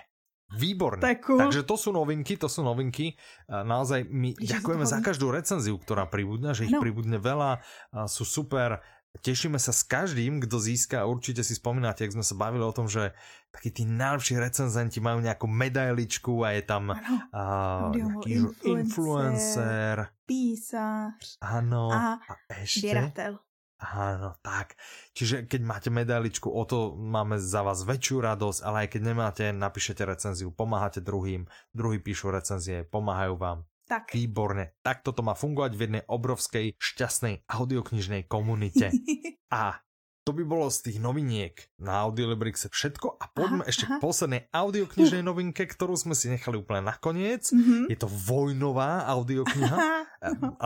Výborné. 0.51 0.99
Taku. 0.99 1.39
Takže 1.39 1.63
to 1.63 1.79
sú 1.79 1.95
novinky, 1.95 2.35
to 2.35 2.51
sú 2.51 2.67
novinky. 2.67 3.15
Naozaj 3.47 4.11
my 4.11 4.35
Ježiš, 4.35 4.59
ďakujeme 4.59 4.83
za 4.83 4.99
každú 4.99 5.31
recenziu, 5.31 5.79
ktorá 5.79 6.11
pribudne, 6.11 6.59
že 6.59 6.67
ich 6.67 6.75
no. 6.75 6.83
pribudne 6.83 7.23
veľa, 7.23 7.63
sú 8.11 8.27
super. 8.27 8.83
Tešíme 9.11 9.59
sa 9.59 9.75
s 9.75 9.83
každým, 9.83 10.39
kto 10.39 10.63
získa, 10.63 11.03
určite 11.03 11.43
si 11.43 11.59
spomínate, 11.59 12.07
jak 12.07 12.15
sme 12.15 12.23
sa 12.23 12.39
bavili 12.39 12.63
o 12.63 12.71
tom, 12.71 12.87
že 12.87 13.11
takí 13.51 13.75
tí 13.75 13.83
najlepší 13.83 14.39
recenzenti 14.39 15.03
majú 15.03 15.19
nejakú 15.19 15.51
medailičku 15.51 16.47
a 16.47 16.55
je 16.55 16.63
tam 16.63 16.95
uh, 16.95 17.91
nejaký 17.91 18.31
influencer, 18.39 18.87
influencer, 18.87 19.95
písař 20.31 21.43
ano, 21.43 21.91
a, 21.91 22.23
a 22.23 22.35
ešte. 22.63 23.11
Áno, 23.81 24.37
tak. 24.45 24.77
Čiže 25.17 25.49
keď 25.49 25.61
máte 25.65 25.89
medailičku, 25.89 26.53
o 26.53 26.63
to 26.69 26.93
máme 26.95 27.41
za 27.41 27.65
vás 27.65 27.81
väčšiu 27.81 28.21
radosť, 28.21 28.61
ale 28.61 28.77
aj 28.85 28.89
keď 28.93 29.01
nemáte, 29.03 29.45
napíšete 29.57 30.05
recenziu, 30.05 30.53
pomáhate 30.53 31.01
druhým, 31.01 31.49
druhý 31.73 31.97
píšu 31.97 32.29
recenzie, 32.29 32.85
pomáhajú 32.85 33.41
vám. 33.41 33.65
Tak. 33.91 34.15
Výborne. 34.15 34.79
Tak 34.87 35.03
toto 35.03 35.27
má 35.27 35.35
fungovať 35.35 35.75
v 35.75 35.81
jednej 35.83 36.03
obrovskej 36.07 36.79
šťastnej 36.79 37.51
audioknižnej 37.51 38.31
komunite. 38.31 38.95
a 39.51 39.83
to 40.25 40.37
by 40.37 40.45
bolo 40.45 40.69
z 40.69 40.91
tých 40.91 40.99
noviniek 41.01 41.57
na 41.81 42.05
Audiolibrixe 42.05 42.69
všetko 42.69 43.17
a 43.17 43.25
poďme 43.33 43.65
aha, 43.65 43.71
ešte 43.73 43.85
aha. 43.89 43.97
k 43.97 44.05
poslednej 44.05 44.43
audioknižnej 44.53 45.25
novinke, 45.25 45.65
ktorú 45.65 45.97
sme 45.97 46.13
si 46.13 46.29
nechali 46.29 46.61
úplne 46.61 46.85
nakoniec. 46.93 47.49
Mm-hmm. 47.49 47.89
Je 47.89 47.97
to 47.97 48.07
vojnová 48.07 49.09
audiokniha, 49.09 49.77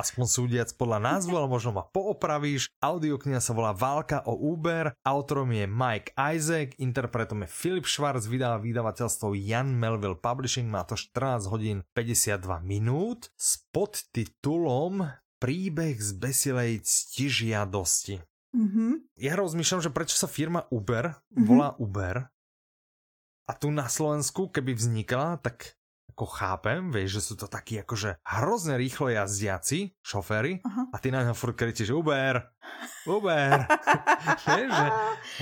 aspoň 0.02 0.24
súdiac 0.26 0.68
podľa 0.74 0.98
názvu, 1.14 1.38
ale 1.38 1.46
možno 1.46 1.70
ma 1.70 1.86
poopravíš. 1.86 2.66
Audiokniha 2.82 3.38
sa 3.38 3.54
volá 3.54 3.70
Válka 3.70 4.26
o 4.26 4.34
Uber, 4.34 4.90
autorom 5.06 5.54
je 5.54 5.70
Mike 5.70 6.10
Isaac, 6.18 6.74
interpretom 6.82 7.46
je 7.46 7.48
Philip 7.48 7.86
Schwarz, 7.86 8.26
vydá 8.26 8.58
vydavateľstvo 8.58 9.38
Jan 9.38 9.70
Melville 9.70 10.18
Publishing, 10.18 10.66
má 10.66 10.82
to 10.82 10.98
14 10.98 11.46
hodín 11.46 11.86
52 11.94 12.42
minút 12.66 13.30
s 13.38 13.62
podtitulom 13.70 15.14
Príbeh 15.38 16.00
z 16.00 16.10
besilej 16.16 16.72
ctižiadosti. 16.88 18.33
Mm-hmm. 18.54 19.18
Ja 19.18 19.34
rozmýšľam, 19.34 19.82
že 19.82 19.90
prečo 19.90 20.14
sa 20.14 20.30
firma 20.30 20.64
Uber 20.70 21.10
mm-hmm. 21.10 21.44
volá 21.44 21.74
Uber 21.76 22.30
a 23.44 23.52
tu 23.52 23.68
na 23.68 23.90
Slovensku, 23.92 24.48
keby 24.48 24.72
vznikla, 24.72 25.36
tak 25.44 25.76
ako 26.14 26.30
chápem, 26.30 26.94
vieš, 26.94 27.18
že 27.18 27.22
sú 27.26 27.34
to 27.34 27.50
takí 27.50 27.74
akože 27.82 28.22
hrozne 28.22 28.78
rýchlo 28.78 29.10
jazdiaci, 29.10 29.98
šoféry, 29.98 30.62
uh-huh. 30.62 30.94
a 30.94 30.96
ty 31.02 31.10
na 31.10 31.26
ňo 31.26 31.34
furt 31.34 31.58
kričíš 31.58 31.90
Uber, 31.90 32.38
Uber. 33.02 33.66
vieš, 34.46 34.70
že 34.70 34.88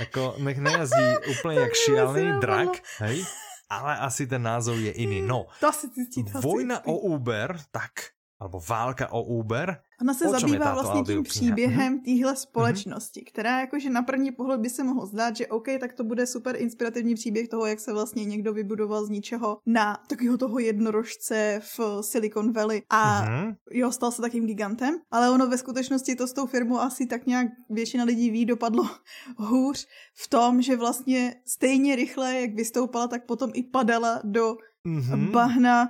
ako 0.09 0.41
nech 0.41 0.57
nejazdí 0.57 1.07
úplne 1.29 1.69
jak 1.69 1.73
šialný 1.77 2.25
drak, 2.41 2.81
hej? 3.05 3.21
Ale 3.69 4.01
asi 4.01 4.25
ten 4.25 4.41
názov 4.41 4.81
je 4.81 4.89
iný. 4.97 5.21
No, 5.21 5.45
to 5.61 5.69
si 5.69 5.93
cíti, 5.93 6.25
to 6.25 6.41
vojna 6.41 6.81
si 6.81 6.89
o 6.89 7.13
Uber, 7.13 7.53
tak, 7.69 8.17
alebo 8.43 8.59
válka 8.59 9.07
o 9.07 9.23
Uber, 9.23 9.79
Ona 10.01 10.13
se 10.13 10.29
zabývá 10.29 10.73
vlastně 10.73 11.03
tím 11.03 11.23
příběhem 11.23 11.97
mm-hmm. 11.97 12.03
téhle 12.05 12.35
společnosti, 12.35 13.19
mm-hmm. 13.19 13.31
která 13.31 13.59
jakože 13.59 13.89
na 13.89 14.01
první 14.01 14.31
pohled 14.31 14.61
by 14.61 14.69
se 14.69 14.83
mohlo 14.83 15.05
zdát, 15.05 15.35
že 15.35 15.47
OK, 15.47 15.67
tak 15.79 15.93
to 15.93 16.03
bude 16.03 16.25
super 16.25 16.55
inspirativní 16.61 17.15
příběh 17.15 17.47
toho, 17.47 17.65
jak 17.65 17.79
se 17.79 17.93
vlastně 17.93 18.25
někdo 18.25 18.53
vybudoval 18.53 19.05
z 19.05 19.09
ničeho 19.09 19.57
na 19.65 19.97
takového 20.07 20.37
toho 20.37 20.59
jednorožce 20.59 21.61
v 21.63 22.01
Silicon 22.01 22.53
Valley 22.53 22.81
a 22.89 23.25
mm-hmm. 23.25 23.55
jo, 23.71 23.91
stal 23.91 24.11
se 24.11 24.21
takým 24.21 24.45
gigantem, 24.45 24.95
ale 25.11 25.29
ono 25.29 25.47
ve 25.47 25.57
skutečnosti 25.57 26.15
to 26.15 26.27
s 26.27 26.33
tou 26.33 26.45
firmou 26.45 26.79
asi 26.79 27.05
tak 27.05 27.25
nějak 27.25 27.47
většina 27.69 28.03
lidí 28.03 28.29
ví, 28.29 28.45
dopadlo 28.45 28.89
hůř 29.37 29.87
v 30.15 30.27
tom, 30.27 30.61
že 30.61 30.75
vlastně 30.75 31.35
stejně 31.47 31.95
rychle, 31.95 32.41
jak 32.41 32.55
vystoupala, 32.55 33.07
tak 33.07 33.25
potom 33.25 33.51
i 33.53 33.63
padala 33.63 34.21
do 34.23 34.55
mm-hmm. 34.87 35.31
bahna 35.31 35.89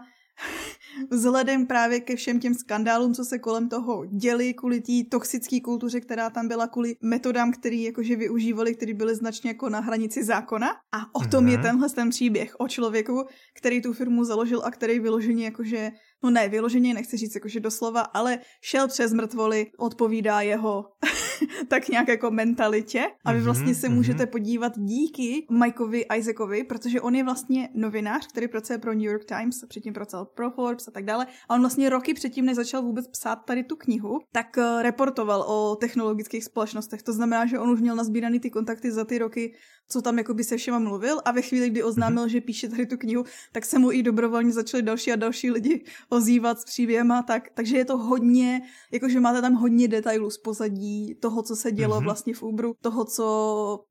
vzhledem 1.12 1.66
právě 1.66 2.00
ke 2.00 2.16
všem 2.16 2.40
těm 2.40 2.54
skandálům, 2.54 3.14
co 3.14 3.26
se 3.26 3.40
kolem 3.40 3.70
toho 3.70 4.06
děli, 4.06 4.54
kvůli 4.54 4.82
té 4.82 4.94
toxické 5.12 5.62
kultuře, 5.62 6.02
která 6.02 6.30
tam 6.30 6.48
byla, 6.48 6.68
kvůli 6.68 6.96
metodám, 7.02 7.52
které 7.52 7.76
jakože 7.76 8.16
využívali, 8.16 8.76
které 8.76 8.94
byly 8.94 9.16
značně 9.16 9.50
jako 9.50 9.70
na 9.70 9.80
hranici 9.80 10.24
zákona. 10.24 10.68
A 10.92 11.16
o 11.16 11.28
tom 11.28 11.46
mm-hmm. 11.46 11.50
je 11.50 11.58
mhm. 11.58 11.64
tenhle 11.64 11.90
ten 11.90 12.10
příběh 12.10 12.56
o 12.60 12.68
člověku, 12.68 13.24
který 13.58 13.82
tu 13.82 13.94
firmu 13.94 14.24
založil 14.24 14.62
a 14.66 14.72
který 14.72 15.00
vyloženě 15.00 15.46
jakože 15.46 15.92
no 16.24 16.30
ne, 16.30 16.50
vyloženě 16.50 16.94
nechci 16.94 17.18
říct 17.18 17.36
jakože 17.36 17.60
doslova, 17.60 18.02
ale 18.02 18.40
šel 18.62 18.88
přes 18.88 19.14
mrtvoly, 19.14 19.66
odpovídá 19.78 20.42
jeho 20.42 20.86
tak 21.68 21.90
nějak 21.90 22.08
jako 22.08 22.32
mentalitě 22.32 23.06
a 23.26 23.32
vy 23.32 23.38
mhm, 23.38 23.46
vlastně 23.46 23.76
se 23.76 23.88
mm-hmm. 23.88 23.94
můžete 23.94 24.26
podívat 24.26 24.74
díky 24.78 25.48
Mikeovi 25.52 26.06
Isaacovi, 26.18 26.64
protože 26.64 27.02
on 27.02 27.16
je 27.16 27.24
vlastně 27.24 27.70
novinář, 27.76 28.28
který 28.28 28.48
pracuje 28.48 28.80
pro 28.80 28.94
New 28.94 29.04
York 29.04 29.26
Times, 29.26 29.56
předtím 29.68 29.94
pracoval 29.94 30.26
pro 30.26 30.52
Forbes 30.52 30.73
a 30.88 30.92
tak 30.92 31.06
dále 31.06 31.28
a 31.50 31.54
on 31.54 31.60
vlastně 31.62 31.90
roky 31.90 32.14
předtím, 32.14 32.46
než 32.46 32.56
začal 32.56 32.82
vůbec 32.82 33.08
psát 33.08 33.36
tady 33.36 33.64
tu 33.64 33.76
knihu, 33.76 34.20
tak 34.32 34.58
uh, 34.58 34.82
reportoval 34.82 35.42
o 35.42 35.76
technologických 35.76 36.44
společnostech. 36.44 37.04
To 37.04 37.14
znamená, 37.14 37.46
že 37.46 37.60
on 37.60 37.70
už 37.70 37.82
měl 37.82 37.96
nazbíraný 37.96 38.40
ty 38.40 38.50
kontakty 38.50 38.92
za 38.92 39.06
ty 39.06 39.18
roky, 39.18 39.54
co 39.90 40.02
tam 40.02 40.18
jakoby 40.18 40.44
se 40.44 40.58
všema 40.58 40.80
mluvil 40.80 41.22
a 41.26 41.32
ve 41.32 41.42
chvíli, 41.42 41.70
kdy 41.70 41.84
oznámil, 41.84 42.26
mm-hmm. 42.26 42.32
že 42.32 42.42
píše 42.42 42.68
tady 42.70 42.86
tu 42.86 42.98
knihu, 42.98 43.24
tak 43.52 43.66
se 43.66 43.80
mu 43.80 43.92
i 43.92 44.04
dobrovolně 44.04 44.52
začali 44.52 44.84
další 44.84 45.12
a 45.12 45.16
další 45.16 45.52
lidi 45.52 45.86
ozývat 46.10 46.60
s 46.60 46.66
příběhama, 46.66 47.22
tak, 47.22 47.50
takže 47.54 47.78
je 47.78 47.86
to 47.86 47.98
hodně, 47.98 48.62
jakože 48.92 49.20
máte 49.20 49.42
tam 49.42 49.54
hodně 49.54 49.88
detailů 49.88 50.30
z 50.30 50.38
pozadí 50.38 51.16
toho, 51.16 51.44
co 51.44 51.56
se 51.56 51.72
dělo 51.72 52.00
mm-hmm. 52.00 52.04
vlastně 52.04 52.34
v 52.34 52.44
Uberu, 52.44 52.76
toho, 52.82 53.06
co 53.06 53.26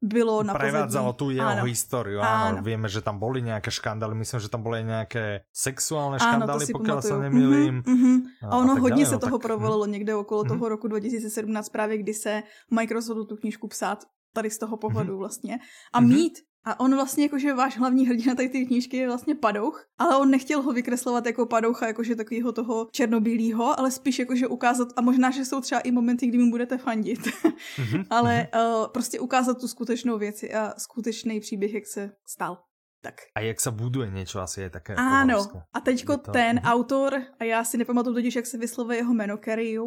bylo 0.02 0.42
na 0.42 0.54
Prevádzalo 0.54 1.12
tu 1.12 1.30
jeho 1.30 1.48
ano. 1.48 1.64
históriu, 1.64 2.20
áno. 2.20 2.58
áno. 2.58 2.62
Vieme, 2.62 2.88
že 2.88 3.00
tam 3.00 3.18
boli 3.18 3.42
nějaké 3.42 3.70
škandály, 3.70 4.14
myslím, 4.14 4.40
že 4.40 4.48
tam 4.48 4.62
boli 4.62 4.84
nějaké 4.84 5.40
sexuální 5.52 6.18
škandály, 6.18 6.66
pokud 6.72 7.02
se 7.02 7.18
nemýlím. 7.18 7.82
Mm-hmm, 7.82 7.94
mm-hmm. 7.94 8.18
A, 8.42 8.46
a 8.48 8.56
ono 8.56 8.72
a 8.72 8.78
hodně 8.80 9.06
se 9.06 9.12
no, 9.12 9.18
toho 9.18 9.38
tak... 9.38 9.46
provolilo 9.46 9.86
někde 9.86 10.14
okolo 10.14 10.42
mm-hmm. 10.42 10.48
toho 10.48 10.68
roku 10.68 10.88
2017, 10.88 11.68
právě 11.68 11.98
kdy 11.98 12.14
se 12.14 12.42
Microsoftu 12.70 13.24
tu 13.24 13.36
knížku 13.36 13.68
psát 13.68 14.04
tady 14.32 14.50
z 14.50 14.58
toho 14.58 14.76
pohledu 14.76 15.12
mm-hmm. 15.12 15.18
vlastně. 15.18 15.58
A 15.92 16.00
mm-hmm. 16.00 16.08
mít 16.08 16.38
a 16.64 16.80
on 16.80 16.94
vlastně 16.94 17.24
jakože 17.24 17.54
váš 17.54 17.78
hlavní 17.78 18.06
hrdina 18.06 18.34
tady 18.34 18.48
ty 18.48 18.66
knížky 18.66 18.96
je 18.96 19.06
vlastně 19.06 19.34
padouch, 19.34 19.86
ale 19.98 20.16
on 20.16 20.30
nechtěl 20.30 20.62
ho 20.62 20.72
vykreslovat 20.72 21.26
jako 21.26 21.46
padoucha, 21.46 21.86
jakože 21.86 22.16
takového 22.16 22.52
toho 22.52 22.88
černobílého, 22.92 23.80
ale 23.80 23.90
spíš 23.90 24.18
jakože 24.18 24.46
ukázat, 24.46 24.88
a 24.96 25.00
možná, 25.00 25.30
že 25.30 25.44
jsou 25.44 25.60
třeba 25.60 25.80
i 25.80 25.90
momenty, 25.90 26.26
kdy 26.26 26.38
mu 26.38 26.50
budete 26.50 26.78
fandit, 26.78 27.20
mm-hmm. 27.20 28.06
ale 28.10 28.48
uh, 28.54 28.86
prostě 28.86 29.20
ukázat 29.20 29.60
tu 29.60 29.68
skutečnou 29.68 30.18
věci 30.18 30.54
a 30.54 30.74
skutečný 30.78 31.40
příběh, 31.40 31.74
jak 31.74 31.86
se 31.86 32.10
stal. 32.26 32.58
Tak. 33.00 33.14
A 33.34 33.40
jak 33.40 33.60
se 33.60 33.70
buduje 33.70 34.10
něco 34.10 34.40
asi 34.40 34.60
je 34.60 34.70
také 34.70 34.94
Ano. 34.94 35.34
Obrovské. 35.34 35.58
A 35.72 35.80
teďko 35.80 36.16
to... 36.16 36.30
ten 36.30 36.56
mm-hmm. 36.56 36.72
autor, 36.72 37.22
a 37.38 37.44
já 37.44 37.64
si 37.64 37.78
nepamatuju 37.78 38.14
totiž, 38.14 38.36
jak 38.36 38.46
se 38.46 38.58
vyslovuje 38.58 38.98
jeho 38.98 39.14
jméno, 39.14 39.38
Kerry, 39.38 39.78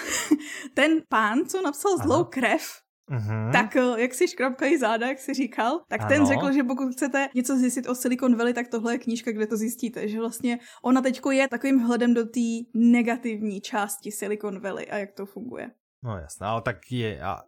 ten 0.74 1.02
pán, 1.08 1.38
co 1.46 1.62
napsal 1.62 1.96
Zlou 1.96 2.24
krev, 2.24 2.62
Mm-hmm. 3.10 3.52
Tak 3.52 3.76
eh, 3.76 4.00
jak 4.00 4.14
si 4.14 4.28
škrabkají 4.28 4.78
záda, 4.78 5.08
jak 5.08 5.18
si 5.18 5.34
říkal, 5.34 5.80
tak 5.88 6.00
ano. 6.00 6.08
ten 6.08 6.26
řekl, 6.26 6.52
že 6.52 6.62
pokud 6.62 6.92
chcete 6.92 7.28
něco 7.34 7.56
zjistit 7.56 7.88
o 7.88 7.94
Silicon 7.94 8.36
Valley, 8.36 8.54
tak 8.54 8.68
tohle 8.68 8.94
je 8.94 8.98
knížka, 8.98 9.32
kde 9.32 9.46
to 9.46 9.56
zjistíte. 9.56 10.08
Že 10.08 10.20
vlastně 10.20 10.58
ona 10.82 11.00
teďko 11.00 11.30
je 11.30 11.48
takovým 11.48 11.78
hledem 11.78 12.14
do 12.14 12.24
té 12.24 12.40
negativní 12.74 13.60
části 13.60 14.12
Silicon 14.12 14.60
Valley 14.60 14.86
a 14.90 14.96
jak 14.96 15.12
to 15.12 15.26
funguje. 15.26 15.70
No 16.04 16.18
jasné, 16.18 16.46
ale 16.46 16.62
tak 16.62 16.76
je 16.90 17.22
a 17.22 17.40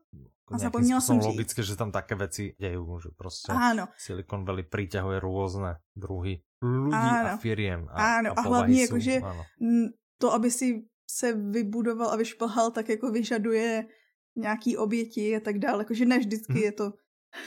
a 0.52 0.58
zapomněla 0.58 1.00
jsem 1.00 1.18
logické, 1.18 1.62
že 1.62 1.76
tam 1.76 1.92
také 1.92 2.14
věci 2.14 2.54
dějí, 2.60 2.86
že 3.02 3.08
prostě 3.16 3.52
ano. 3.52 3.88
Silicon 3.98 4.44
Valley 4.44 4.62
přiťahuje 4.62 5.20
různé 5.20 5.76
druhy 5.96 6.42
lidí 6.62 6.96
a 6.96 7.36
firiem. 7.36 7.88
A, 7.90 8.18
ano, 8.18 8.30
a, 8.30 8.34
a 8.36 8.40
hlavně 8.40 8.82
jakože 8.82 9.20
to, 10.18 10.32
aby 10.32 10.50
si 10.50 10.84
se 11.10 11.32
vybudoval 11.32 12.10
a 12.10 12.16
vyšplhal, 12.16 12.70
tak 12.70 12.88
jako 12.88 13.10
vyžaduje 13.10 13.86
nějaký 14.36 14.76
oběti 14.76 15.36
a 15.36 15.40
tak 15.40 15.58
dále. 15.58 15.78
Jakože 15.78 16.04
ne 16.04 16.18
vždycky 16.18 16.52
hmm. 16.52 16.62
je 16.62 16.72
to 16.72 16.92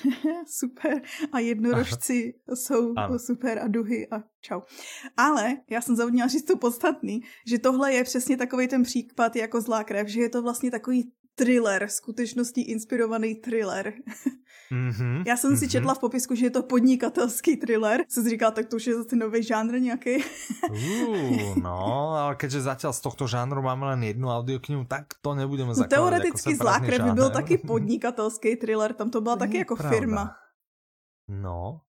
super 0.48 1.02
a 1.32 1.40
jednorožci 1.40 2.34
Aha. 2.48 2.56
jsou 2.56 2.94
ano. 2.98 3.20
super 3.20 3.60
a 3.60 3.68
duhy 3.68 4.08
a 4.12 4.24
čau. 4.42 4.62
Ale 5.18 5.58
já 5.70 5.82
jsem 5.82 5.96
zapomněla 5.96 6.28
říct 6.28 6.46
to 6.46 6.58
podstatný, 6.58 7.22
že 7.48 7.60
tohle 7.60 7.94
je 7.94 8.04
přesně 8.04 8.38
takový 8.38 8.68
ten 8.68 8.84
případ 8.84 9.36
jako 9.36 9.62
zlá 9.62 9.84
krev, 9.84 10.08
že 10.08 10.22
je 10.22 10.30
to 10.30 10.42
vlastně 10.42 10.72
takový 10.72 11.12
thriller, 11.36 11.88
skutečností 11.90 12.62
inspirovaný 12.62 13.36
thriller. 13.36 13.94
Mm-hmm, 14.72 15.24
Já 15.28 15.38
jsem 15.38 15.52
mm-hmm. 15.52 15.60
si 15.60 15.70
četla 15.70 15.94
v 15.94 16.00
popisku, 16.00 16.36
že 16.36 16.46
je 16.46 16.50
to 16.50 16.64
podnikatelský 16.64 17.58
thriller. 17.58 18.04
Co 18.08 18.22
jsi 18.22 18.30
říkal, 18.30 18.52
tak 18.52 18.66
to 18.66 18.76
už 18.76 18.88
je 18.88 18.96
zase 18.96 19.16
nový 19.16 19.44
žánr 19.44 19.80
nějaký. 19.80 20.24
uh, 20.72 21.58
no, 21.64 22.12
ale 22.16 22.36
keďže 22.36 22.62
zatím 22.62 22.94
z 22.94 23.02
tohto 23.02 23.28
žánru 23.28 23.62
máme 23.62 23.86
len 23.86 24.04
jednu 24.04 24.30
audioknihu, 24.30 24.84
tak 24.84 25.06
to 25.22 25.36
nebudeme 25.36 25.74
no, 25.78 25.84
Teoreticky 25.84 26.52
jako 26.52 26.64
Zlákrev 26.64 27.02
by 27.02 27.12
byl 27.12 27.30
taky 27.30 27.58
podnikatelský 27.68 28.56
thriller, 28.56 28.94
tam 28.94 29.10
to 29.10 29.22
byla 29.22 29.36
taky 29.36 29.58
jako 29.58 29.76
pravda. 29.76 29.98
firma. 29.98 30.36
No, 31.28 31.82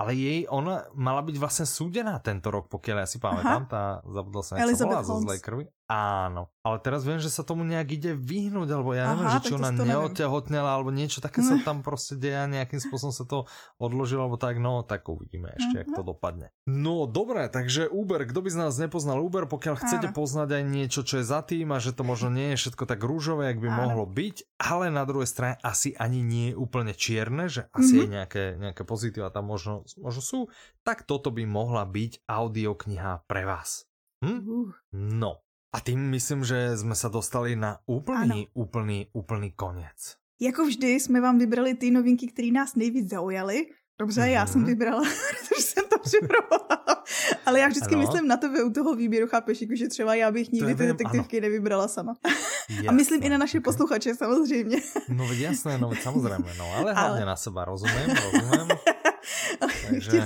ale 0.00 0.16
jej, 0.16 0.48
ona 0.48 0.88
mala 0.96 1.20
byť 1.20 1.36
vlastne 1.36 1.68
súdená 1.68 2.16
tento 2.24 2.48
rok, 2.48 2.72
pokiaľ 2.72 3.04
ja 3.04 3.08
si 3.08 3.20
pamätám, 3.20 3.68
tá, 3.68 4.00
zabudol 4.08 4.40
sa, 4.40 4.56
jak 4.56 4.72
volá 4.80 5.04
zo 5.04 5.20
zlej 5.20 5.40
krvi. 5.44 5.64
Áno, 5.90 6.54
ale 6.62 6.78
teraz 6.78 7.02
viem, 7.02 7.18
že 7.18 7.26
sa 7.26 7.42
tomu 7.42 7.66
nejak 7.66 7.98
ide 7.98 8.12
vyhnúť, 8.14 8.70
alebo 8.70 8.94
ja 8.94 9.10
neviem, 9.10 9.26
Aha, 9.26 9.42
že 9.42 9.50
či 9.50 9.58
ona 9.58 9.74
neotehotnela, 9.74 10.78
alebo 10.78 10.94
niečo 10.94 11.18
také 11.18 11.42
sa 11.42 11.58
tam 11.66 11.82
proste 11.82 12.14
deje 12.14 12.38
a 12.38 12.46
nejakým 12.46 12.78
spôsobom 12.78 13.10
sa 13.10 13.26
to 13.26 13.50
odložilo, 13.82 14.22
alebo 14.22 14.38
tak, 14.38 14.62
no 14.62 14.86
tak 14.86 15.10
uvidíme 15.10 15.50
ešte, 15.58 15.82
jak 15.82 15.90
to 15.90 16.06
dopadne. 16.06 16.54
No 16.70 17.10
dobre, 17.10 17.50
takže 17.50 17.90
Uber, 17.90 18.22
kto 18.22 18.38
by 18.38 18.48
z 18.54 18.58
nás 18.62 18.78
nepoznal 18.78 19.18
Uber, 19.18 19.50
pokiaľ 19.50 19.82
chcete 19.82 20.08
Áno. 20.10 20.16
poznať 20.16 20.62
aj 20.62 20.64
niečo, 20.70 21.02
čo 21.02 21.18
je 21.18 21.26
za 21.26 21.42
tým 21.42 21.74
a 21.74 21.82
že 21.82 21.90
to 21.90 22.06
možno 22.06 22.30
nie 22.30 22.54
je 22.54 22.62
všetko 22.62 22.86
tak 22.86 23.02
rúžové, 23.02 23.50
jak 23.50 23.58
by 23.58 23.74
Áno. 23.74 23.78
mohlo 23.82 24.04
byť, 24.06 24.62
ale 24.62 24.94
na 24.94 25.02
druhej 25.02 25.26
strane 25.26 25.58
asi 25.66 25.98
ani 25.98 26.22
nie 26.22 26.54
je 26.54 26.58
úplne 26.60 26.94
čierne, 26.94 27.50
že 27.50 27.66
asi 27.74 27.98
mm-hmm. 27.98 28.06
je 28.06 28.14
nejaké, 28.14 28.44
nejaké 28.62 28.82
pozitíva 28.86 29.34
tam 29.34 29.50
možno, 29.50 29.82
možno 29.98 30.22
sú, 30.22 30.40
tak 30.86 31.02
toto 31.02 31.34
by 31.34 31.42
mohla 31.50 31.82
byť 31.82 32.30
audiokniha 32.30 33.26
pre 33.26 33.42
vás. 33.42 33.90
Hm? 34.20 34.70
No, 34.92 35.40
a 35.72 35.80
tým 35.80 36.10
myslím, 36.10 36.44
že 36.44 36.76
jsme 36.76 36.94
se 36.94 37.08
dostali 37.08 37.56
na 37.56 37.78
úplný, 37.86 38.30
ano. 38.30 38.44
úplný, 38.54 39.06
úplný 39.12 39.52
konec. 39.52 40.16
Jako 40.40 40.64
vždy 40.64 40.90
jsme 40.90 41.20
vám 41.20 41.38
vybrali 41.38 41.74
ty 41.74 41.90
novinky, 41.90 42.26
které 42.26 42.48
nás 42.52 42.74
nejvíc 42.74 43.10
zaujaly. 43.10 43.66
Dobře, 44.00 44.20
mm-hmm. 44.20 44.32
já 44.32 44.46
jsem 44.46 44.60
mhm. 44.60 44.68
vybrala, 44.68 45.02
protože 45.30 45.62
jsem 45.62 45.84
to 45.84 45.98
připravovala. 45.98 47.04
Ale 47.46 47.60
já 47.60 47.68
vždycky 47.68 47.94
ano. 47.94 48.06
myslím 48.06 48.28
na 48.28 48.36
tebe 48.36 48.62
u 48.62 48.70
toho 48.70 48.94
výběru, 48.94 49.26
chápeš, 49.26 49.60
jako, 49.60 49.74
že 49.76 49.88
třeba 49.88 50.14
já 50.14 50.30
bych 50.30 50.52
nikdy 50.52 50.74
ty 50.74 50.86
detektivky 50.86 51.38
ano. 51.38 51.42
nevybrala 51.42 51.88
sama. 51.88 52.16
Jasné. 52.68 52.84
A 52.88 52.92
myslím 52.92 53.22
i 53.22 53.28
na 53.28 53.38
naše 53.38 53.60
posluchače 53.60 54.14
samozřejmě. 54.14 54.76
No 55.08 55.32
jasné, 55.32 55.78
no 55.78 55.90
samozřejmě, 56.02 56.54
no 56.58 56.64
ale 56.76 56.92
hlavně 56.92 57.20
ale... 57.20 57.24
na 57.24 57.36
seba, 57.36 57.64
rozumím, 57.64 58.16
rozumím. 58.32 58.68
Takže 59.90 60.18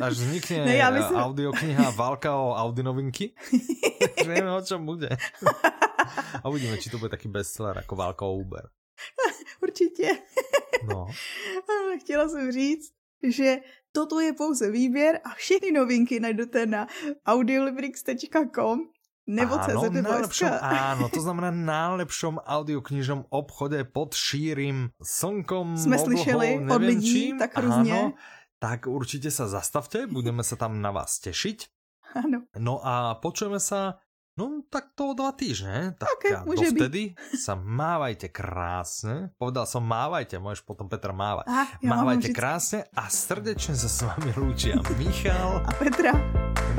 až 0.00 0.12
vznikne 0.12 0.64
ne, 0.64 0.74
ja 0.76 0.88
myslím... 0.90 1.16
audiokniha 1.16 1.90
Válka 1.92 2.32
o 2.32 2.56
Audi 2.56 2.82
novinky, 2.82 3.32
vieme, 4.26 4.52
o 4.52 4.62
čom 4.62 4.86
bude. 4.86 5.08
A 6.42 6.48
uvidíme, 6.48 6.78
či 6.78 6.90
to 6.90 6.98
bude 6.98 7.10
taký 7.12 7.28
bestseller 7.28 7.76
jako 7.76 7.96
Válka 7.96 8.24
o 8.24 8.34
Uber. 8.34 8.68
Určitě. 9.62 10.18
No. 10.88 11.06
Chtěla 12.00 12.28
jsem 12.28 12.52
říct, 12.52 12.92
že 13.28 13.56
toto 13.92 14.20
je 14.20 14.32
pouze 14.32 14.70
výběr 14.70 15.20
a 15.24 15.34
všechny 15.34 15.72
novinky 15.72 16.20
najdete 16.20 16.66
na 16.66 16.86
audiolibrix.com 17.26 18.80
nebo 19.30 19.54
áno, 19.62 19.86
najlepšom, 19.94 20.50
áno, 20.58 21.06
to 21.06 21.22
znamená 21.22 21.54
najlepšom 21.54 22.42
audioknižnom 22.42 23.30
obchode 23.30 23.78
pod 23.86 24.18
šírim 24.18 24.90
slnkom, 24.98 25.78
Jsme 25.78 26.02
oblohou, 26.02 26.06
slyšeli 26.06 26.48
od 26.66 26.82
lidí 26.82 27.14
čím. 27.14 27.38
tak 27.38 27.54
různě. 27.58 27.94
Áno, 27.94 28.12
tak 28.60 28.86
určite 28.86 29.32
sa 29.32 29.48
zastavte, 29.48 30.04
budeme 30.04 30.44
sa 30.44 30.54
tam 30.54 30.78
na 30.84 30.92
vás 30.92 31.16
tešiť. 31.18 31.58
Áno. 32.12 32.44
No 32.60 32.84
a 32.84 33.16
počujeme 33.16 33.56
sa, 33.56 34.04
no 34.36 34.60
tak 34.68 34.92
to 34.92 35.10
o 35.10 35.16
dva 35.16 35.32
týždne. 35.32 35.96
Tak 35.96 36.08
okay, 36.20 36.36
a 36.36 36.44
dovtedy 36.44 37.16
byť. 37.16 37.40
sa 37.40 37.56
mávajte 37.56 38.28
krásne. 38.28 39.32
Povedal 39.40 39.64
som 39.64 39.80
mávajte, 39.80 40.36
môžeš 40.36 40.68
potom 40.68 40.92
Petra 40.92 41.16
mávať. 41.16 41.48
Ah, 41.48 41.72
ja 41.80 41.88
mávajte 41.88 42.36
krásne 42.36 42.84
a 42.92 43.08
srdečne 43.08 43.74
sa 43.74 43.88
s 43.88 44.04
vami 44.04 44.30
lúčia 44.36 44.76
Michal 45.00 45.64
a 45.64 45.70
Petra. 45.80 46.12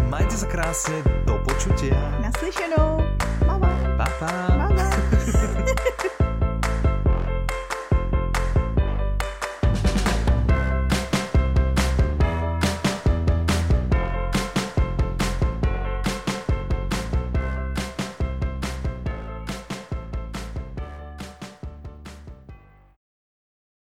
Majte 0.05 0.37
sa 0.37 0.45
krásne, 0.45 1.01
do 1.25 1.39
počutia. 1.41 1.97
Naslyšenou. 2.21 3.01
Pa, 3.47 3.55
pa. 3.57 3.71
Pa, 3.97 4.07
pa. 4.21 4.29
pa, 4.29 4.67
pa. 4.69 5.00